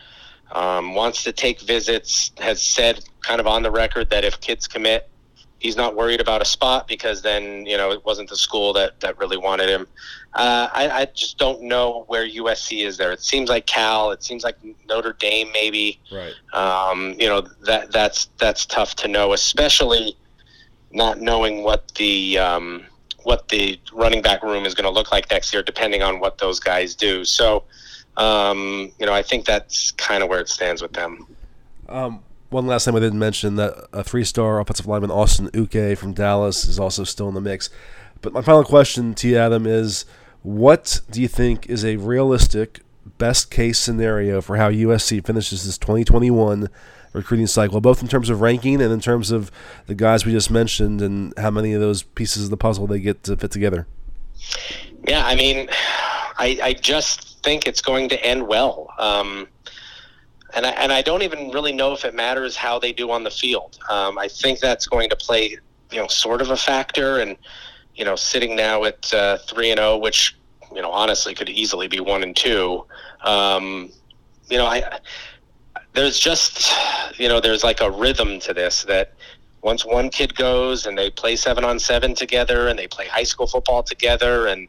Um, 0.53 0.95
wants 0.95 1.25
to 1.25 1.33
take 1.33 1.61
visits, 1.61 2.31
has 2.39 2.61
said 2.61 3.09
kind 3.23 3.41
of 3.41 3.47
on 3.47 3.63
the 3.63 3.71
record 3.71 4.11
that 4.11 4.25
if 4.25 4.39
kids 4.41 4.67
commit, 4.67 5.09
he's 5.63 5.77
not 5.77 5.95
worried 5.95 6.21
about 6.21 6.43
a 6.43 6.45
spot 6.45 6.89
because 6.89 7.23
then, 7.23 7.65
you 7.67 7.77
know, 7.77 7.93
it 7.93 8.05
wasn't 8.05 8.29
the 8.29 8.37
school 8.37 8.73
that, 8.73 8.99
that 8.99 9.17
really 9.17 9.37
wanted 9.37 9.69
him. 9.69 9.87
Uh, 10.35 10.69
I, 10.73 10.91
I 10.91 11.05
just 11.05 11.39
don't 11.39 11.63
know 11.63 12.03
where 12.09 12.29
USC 12.29 12.85
is 12.85 12.97
there. 12.97 13.13
It 13.13 13.23
seems 13.23 13.49
like 13.49 13.67
Cal, 13.67 14.11
it 14.11 14.25
seems 14.25 14.43
like 14.43 14.57
Notre 14.89 15.13
Dame 15.13 15.53
maybe. 15.53 16.01
Right. 16.11 16.35
Um, 16.53 17.15
you 17.17 17.29
know, 17.29 17.43
that 17.65 17.93
that's 17.93 18.29
that's 18.39 18.67
tough 18.67 18.97
to 18.97 19.09
know, 19.09 19.35
especially 19.35 20.17
not 20.91 21.21
knowing 21.21 21.63
what 21.63 21.95
the 21.95 22.39
um, 22.39 22.85
what 23.23 23.49
the 23.49 23.79
running 23.93 24.21
back 24.21 24.43
room 24.43 24.65
is 24.65 24.75
going 24.75 24.85
to 24.85 24.91
look 24.91 25.13
like 25.13 25.31
next 25.31 25.53
year, 25.53 25.63
depending 25.63 26.03
on 26.03 26.19
what 26.19 26.39
those 26.39 26.59
guys 26.59 26.97
do. 26.97 27.25
So, 27.25 27.63
um, 28.17 28.91
you 28.99 29.07
know, 29.07 29.13
I 29.13 29.23
think 29.23 29.45
that's 29.45 29.93
kind 29.93 30.25
of 30.25 30.29
where 30.29 30.41
it 30.41 30.49
stands 30.49 30.83
with 30.83 30.93
them. 30.93 31.25
Um, 31.89 32.21
one 32.53 32.67
last 32.67 32.85
time 32.85 32.95
I 32.95 33.01
didn't 33.01 33.19
mention 33.19 33.57
that 33.57 33.89
a 33.93 34.05
three-star 34.05 34.61
offensive 34.61 34.87
lineman 34.87 35.11
Austin 35.11 35.51
Uke 35.55 35.97
from 35.97 36.13
Dallas 36.13 36.65
is 36.65 36.79
also 36.79 37.05
still 37.05 37.29
in 37.29 37.35
the 37.35 37.41
mix. 37.41 37.71
But 38.21 38.33
my 38.33 38.43
final 38.43 38.63
question 38.63 39.15
to 39.15 39.29
you, 39.29 39.39
Adam, 39.39 39.67
is 39.67 40.05
what 40.43 41.01
do 41.11 41.21
you 41.21 41.29
think 41.29 41.67
is 41.67 41.85
a 41.85 41.97
realistic 41.97 42.81
best 43.19 43.51
case 43.51 43.79
scenario 43.79 44.41
for 44.41 44.57
how 44.57 44.71
USC 44.71 45.25
finishes 45.25 45.65
this 45.65 45.79
2021 45.79 46.69
recruiting 47.13 47.47
cycle, 47.47 47.81
both 47.81 48.03
in 48.03 48.09
terms 48.09 48.31
of 48.31 48.41
ranking 48.41 48.81
and 48.81 48.93
in 48.93 49.01
terms 49.01 49.31
of 49.31 49.51
the 49.87 49.95
guys 49.95 50.25
we 50.25 50.33
just 50.33 50.51
mentioned 50.51 51.03
and 51.03 51.35
how 51.39 51.51
many 51.51 51.73
of 51.73 51.81
those 51.81 52.03
pieces 52.03 52.45
of 52.45 52.51
the 52.51 52.57
puzzle 52.57 52.87
they 52.87 53.01
get 53.01 53.23
to 53.25 53.37
fit 53.37 53.51
together? 53.51 53.87
Yeah, 55.07 55.27
I 55.27 55.35
mean, 55.35 55.69
I, 56.39 56.59
I 56.63 56.73
just 56.75 57.43
think 57.43 57.67
it's 57.67 57.81
going 57.81 58.09
to 58.11 58.25
end 58.25 58.47
well. 58.47 58.93
Um, 58.99 59.49
and 60.55 60.67
I, 60.67 60.71
and 60.71 60.93
I 60.93 61.03
don't 61.03 61.23
even 61.23 61.51
really 61.51 61.73
know 61.73 61.93
if 61.93 62.05
it 62.05 62.15
matters 62.15 62.57
how 62.57 62.79
they 62.79 62.93
do 62.93 63.11
on 63.11 63.25
the 63.25 63.31
field. 63.31 63.79
Um, 63.89 64.19
I 64.19 64.29
think 64.29 64.61
that's 64.61 64.87
going 64.87 65.09
to 65.11 65.17
play, 65.17 65.57
you 65.91 65.99
know, 65.99 66.07
sort 66.07 66.41
of 66.41 66.51
a 66.51 66.57
factor. 66.57 67.21
And 67.21 67.37
you 67.95 68.05
know, 68.05 68.17
sitting 68.17 68.57
now 68.57 68.85
at 68.85 69.13
uh, 69.13 69.39
three 69.39 69.71
and 69.71 69.79
zero, 69.79 69.93
oh, 69.93 69.99
which 69.99 70.37
you 70.75 70.83
know 70.83 70.91
honestly 70.91 71.35
could 71.35 71.49
easily 71.49 71.89
be 71.89 72.01
one 72.01 72.23
and 72.23 72.37
two. 72.37 72.85
Um, 73.23 73.91
you 74.49 74.59
know, 74.59 74.67
I 74.67 74.99
there's 75.95 76.19
just 76.19 76.73
you 77.19 77.29
know 77.29 77.41
there's 77.41 77.65
like 77.65 77.81
a 77.81 77.91
rhythm 77.91 78.41
to 78.41 78.55
this 78.55 78.85
that 78.85 79.13
once 79.63 79.85
one 79.85 80.11
kid 80.11 80.35
goes 80.35 80.87
and 80.87 80.99
they 80.99 81.11
play 81.11 81.37
seven 81.37 81.65
on 81.65 81.79
seven 81.79 82.15
together 82.15 82.69
and 82.69 82.79
they 82.79 82.87
play 82.87 83.07
high 83.07 83.23
school 83.23 83.47
football 83.47 83.83
together 83.83 84.47
and 84.47 84.69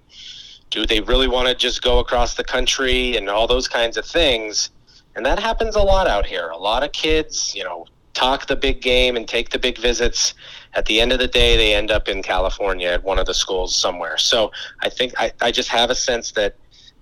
do 0.69 0.86
they 0.86 1.01
really 1.01 1.27
want 1.27 1.47
to 1.47 1.55
just 1.55 1.81
go 1.81 1.99
across 1.99 2.36
the 2.36 2.43
country 2.43 3.15
and 3.17 3.29
all 3.29 3.47
those 3.47 3.67
kinds 3.67 3.97
of 3.97 4.05
things 4.05 4.69
and 5.16 5.26
that 5.26 5.39
happens 5.39 5.76
a 5.76 5.82
lot 5.82 6.07
out 6.07 6.26
here 6.26 6.49
a 6.49 6.57
lot 6.57 6.84
of 6.84 6.91
kids 6.91 7.53
you 7.55 7.64
know 7.64 7.86
talk 8.14 8.45
the 8.47 8.55
big 8.55 8.82
game 8.82 9.16
and 9.16 9.28
take 9.28 9.49
the 9.49 9.59
big 9.59 9.78
visits 9.78 10.34
at 10.76 10.86
the 10.86 11.01
end 11.01 11.11
of 11.11 11.20
the 11.20 11.28
day 11.28 11.57
they 11.57 11.74
end 11.74 11.91
up 11.91 12.07
in 12.07 12.22
california 12.22 12.89
at 12.89 13.03
one 13.03 13.18
of 13.20 13.26
the 13.26 13.34
schools 13.34 13.76
somewhere 13.76 14.18
so 14.18 14.51
i 14.82 14.89
think 14.89 15.14
i, 15.18 15.32
I 15.41 15.51
just 15.51 15.70
have 15.70 15.89
a 15.89 15.95
sense 15.95 16.32
that 16.32 16.55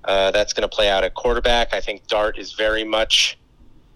uh, 0.03 0.31
that's 0.31 0.51
going 0.51 0.67
to 0.67 0.75
play 0.75 0.89
out 0.89 1.03
at 1.03 1.13
quarterback 1.13 1.73
i 1.73 1.81
think 1.81 2.07
dart 2.07 2.37
is 2.37 2.53
very 2.53 2.83
much 2.83 3.37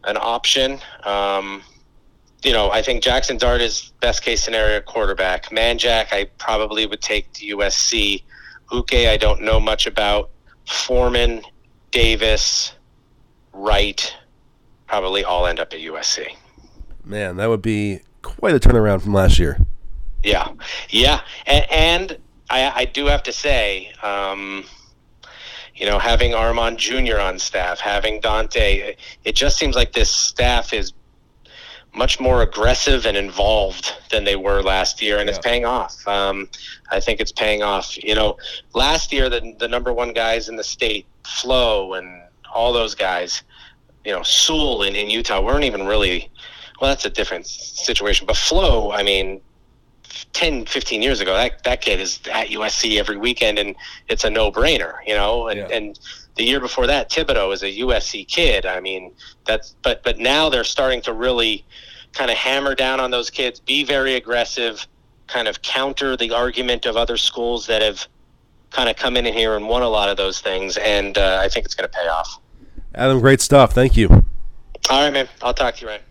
an 0.04 0.18
option 0.18 0.80
um, 1.04 1.64
you 2.46 2.54
know, 2.54 2.70
I 2.70 2.84
think 2.84 3.02
Jackson 3.02 3.38
Dart 3.38 3.60
is 3.60 3.92
best 4.02 4.22
case 4.22 4.44
scenario 4.44 4.80
quarterback. 4.80 5.50
Manjack, 5.50 6.14
I 6.14 6.26
probably 6.38 6.86
would 6.86 7.02
take 7.02 7.34
to 7.34 7.58
USC. 7.58 8.22
Uke, 8.72 8.94
I 8.94 9.18
don't 9.18 9.42
know 9.42 9.60
much 9.60 9.88
about. 9.88 10.30
Foreman, 10.68 11.42
Davis, 11.90 12.74
Wright 13.56 14.16
probably 14.86 15.24
all 15.24 15.48
end 15.48 15.60
up 15.60 15.74
at 15.74 15.80
USC. 15.80 16.36
Man, 17.04 17.38
that 17.38 17.48
would 17.48 17.62
be 17.62 18.02
quite 18.22 18.54
a 18.54 18.60
turnaround 18.60 19.02
from 19.02 19.14
last 19.14 19.40
year. 19.40 19.58
Yeah, 20.24 20.50
yeah, 20.90 21.22
and, 21.46 21.72
and 21.72 22.18
I, 22.50 22.72
I, 22.76 22.86
do 22.86 23.06
have 23.06 23.22
to 23.24 23.32
say, 23.32 23.94
um, 24.02 24.66
you 25.76 25.86
know, 25.86 26.00
having 26.00 26.34
Armand 26.34 26.80
Jr. 26.80 27.20
on 27.20 27.38
staff, 27.38 27.80
having 27.80 28.22
Donte, 28.22 28.98
it 29.24 29.36
just 29.36 29.58
seems 29.58 29.76
like 29.76 29.94
this 29.94 30.10
staff 30.10 30.74
is 30.74 30.94
much 31.94 32.20
more 32.20 32.42
aggressive 32.42 33.06
and 33.06 33.16
involved 33.16 33.94
than 34.10 34.24
they 34.24 34.36
were 34.36 34.64
last 34.64 35.00
year, 35.00 35.20
and 35.20 35.28
yeah. 35.28 35.36
it's 35.36 35.46
paying 35.46 35.64
off. 35.64 36.06
Um, 36.08 36.50
I 36.90 37.00
think 37.00 37.20
it's 37.20 37.32
paying 37.32 37.62
off. 37.62 37.96
You 38.04 38.16
know, 38.16 38.38
last 38.74 39.14
year 39.14 39.30
the 39.30 39.56
the 39.60 39.68
number 39.68 39.94
one 39.94 40.12
guys 40.12 40.50
in 40.50 40.56
the 40.56 40.64
state, 40.64 41.06
Flo 41.24 41.94
and 41.94 42.25
all 42.56 42.74
those 42.74 42.96
guys, 42.96 43.44
you 44.06 44.12
know, 44.12 44.24
Sewell 44.24 44.84
in, 44.84 44.96
in 44.96 45.10
Utah 45.10 45.42
weren't 45.42 45.66
even 45.66 45.86
really. 45.86 46.32
Well, 46.82 46.90
that's 46.90 47.06
a 47.06 47.10
different 47.10 47.48
situation. 47.48 48.28
But 48.28 48.36
Flo, 48.36 48.92
I 48.92 49.02
mean, 49.02 49.40
10, 50.34 50.66
15 50.66 51.02
years 51.02 51.22
ago, 51.22 51.34
that 51.34 51.64
that 51.64 51.82
kid 51.82 52.02
is 52.02 52.20
at 52.32 52.48
USC 52.48 52.98
every 52.98 53.18
weekend, 53.18 53.60
and 53.60 53.76
it's 54.10 54.24
a 54.24 54.30
no 54.30 54.52
brainer. 54.52 54.96
You 55.06 55.14
know, 55.14 55.48
and 55.48 55.60
yeah. 55.60 55.76
and 55.76 56.00
the 56.36 56.44
year 56.44 56.60
before 56.60 56.88
that, 56.88 57.10
Thibodeaux 57.10 57.54
is 57.54 57.64
a 57.64 57.80
USC 57.80 58.28
kid. 58.28 58.66
I 58.66 58.80
mean, 58.80 59.14
that's 59.46 59.76
but 59.84 60.04
but 60.04 60.18
now 60.18 60.50
they're 60.50 60.64
starting 60.64 61.02
to 61.04 61.14
really 61.14 61.66
kind 62.14 62.32
of 62.32 62.38
hammer 62.38 62.76
down 62.76 63.00
on 63.00 63.12
those 63.12 63.30
kids, 63.30 63.60
be 63.60 63.84
very 63.84 64.16
aggressive, 64.16 64.88
kind 65.28 65.48
of 65.48 65.62
counter 65.62 66.16
the 66.16 66.32
argument 66.32 66.86
of 66.86 66.96
other 66.96 67.18
schools 67.18 67.68
that 67.68 67.82
have 67.82 68.08
kind 68.72 68.90
of 68.90 68.96
come 68.96 69.16
in 69.16 69.26
here 69.26 69.56
and 69.56 69.68
won 69.68 69.82
a 69.82 69.90
lot 69.90 70.10
of 70.10 70.18
those 70.18 70.40
things, 70.42 70.78
and 70.78 71.18
uh, 71.18 71.40
I 71.42 71.50
think 71.50 71.66
it's 71.66 71.76
going 71.76 71.90
to 71.90 71.98
pay 71.98 72.08
off. 72.08 72.40
Adam, 72.96 73.20
great 73.20 73.42
stuff. 73.42 73.74
Thank 73.74 73.98
you. 73.98 74.10
All 74.90 75.04
right, 75.04 75.12
man. 75.12 75.28
I'll 75.42 75.54
talk 75.54 75.76
to 75.76 75.82
you, 75.82 75.88
Ryan. 75.88 76.02